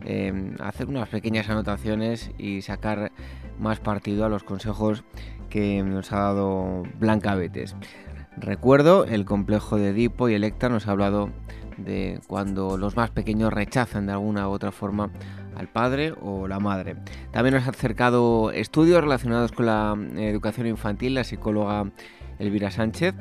em, 0.04 0.56
hacer 0.60 0.88
unas 0.88 1.10
pequeñas 1.10 1.50
anotaciones 1.50 2.32
y 2.38 2.62
sacar 2.64 3.12
más 3.60 3.80
partido 3.80 4.26
a 4.26 4.30
los 4.30 4.44
consejos 4.44 5.04
que 5.52 5.84
nos 5.84 6.12
ha 6.12 6.20
dado 6.20 6.82
Blanca 6.99 7.36
Betes. 7.36 7.76
Recuerdo, 8.38 9.06
el 9.06 9.26
complejo 9.26 9.78
de 9.78 9.89
Edipo 9.89 10.30
y 10.30 10.34
Electra 10.34 10.70
nos 10.70 10.88
ha 10.88 10.91
hablado 10.91 11.30
de 11.78 12.20
cuando 12.28 12.78
los 12.78 12.95
más 12.95 13.12
pequeños 13.12 13.54
rechazan 13.54 14.08
de 14.08 14.14
alguna 14.14 14.47
u 14.47 14.52
otra 14.52 14.72
forma 14.72 15.12
al 15.56 15.68
padre 15.68 16.14
o 16.22 16.47
la 16.47 16.60
madre. 16.60 16.95
También 17.32 17.56
nos 17.56 17.68
ha 17.68 17.72
acercado 17.72 18.52
estudios 18.52 19.02
relacionados 19.02 19.52
con 19.52 19.66
la 19.66 19.95
eh, 20.16 20.30
educación 20.30 20.68
infantil, 20.68 21.14
la 21.16 21.24
psicóloga 21.24 21.91
Elvira 22.42 22.72
Sánchez, 22.72 23.16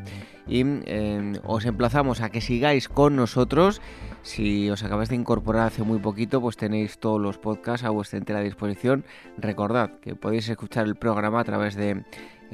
y 0.46 0.64
eh, 0.66 1.32
os 1.44 1.64
emplazamos 1.64 2.20
a 2.20 2.30
que 2.30 2.40
sigáis 2.40 2.88
con 2.88 3.16
nosotros. 3.16 3.80
Si 4.22 4.68
os 4.68 4.82
acabáis 4.82 5.08
de 5.08 5.16
incorporar 5.16 5.66
hace 5.66 5.82
muy 5.82 5.98
poquito, 5.98 6.40
pues 6.40 6.56
tenéis 6.56 6.98
todos 6.98 7.20
los 7.20 7.38
podcasts 7.38 7.86
a 7.86 7.90
vuestra 7.90 8.18
entera 8.18 8.40
disposición. 8.40 9.04
Recordad 9.38 9.92
que 10.00 10.14
podéis 10.14 10.48
escuchar 10.48 10.86
el 10.86 10.96
programa 10.96 11.40
a 11.40 11.44
través 11.44 11.76
de 11.76 12.04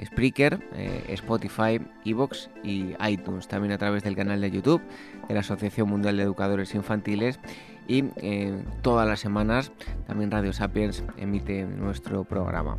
Spreaker, 0.05 0.61
eh, 0.75 1.05
Spotify, 1.09 1.81
Evox 2.05 2.51
y 2.63 2.95
iTunes, 3.09 3.49
también 3.49 3.73
a 3.73 3.79
través 3.79 4.05
del 4.05 4.15
canal 4.15 4.41
de 4.41 4.51
YouTube 4.51 4.83
de 5.27 5.35
la 5.35 5.41
Asociación 5.41 5.89
Mundial 5.89 6.17
de 6.17 6.25
Educadores 6.25 6.75
Infantiles 6.75 7.41
y 7.89 8.05
eh, 8.17 8.63
todas 8.83 9.07
las 9.07 9.21
semanas 9.21 9.73
también 10.07 10.31
Radio 10.31 10.53
Sapiens 10.53 11.03
emite 11.17 11.65
nuestro 11.65 12.25
programa. 12.25 12.79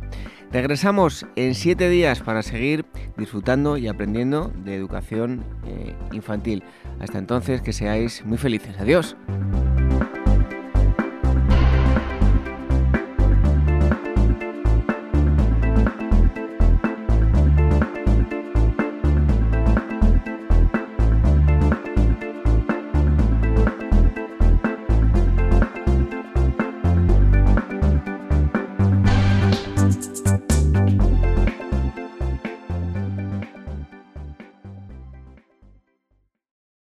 Regresamos 0.52 1.26
en 1.36 1.54
siete 1.54 1.88
días 1.88 2.20
para 2.20 2.42
seguir 2.42 2.84
disfrutando 3.16 3.76
y 3.76 3.88
aprendiendo 3.88 4.50
de 4.64 4.74
educación 4.74 5.44
eh, 5.66 5.94
infantil. 6.12 6.62
Hasta 7.00 7.18
entonces, 7.18 7.60
que 7.60 7.72
seáis 7.72 8.24
muy 8.24 8.38
felices. 8.38 8.76
Adiós. 8.78 9.16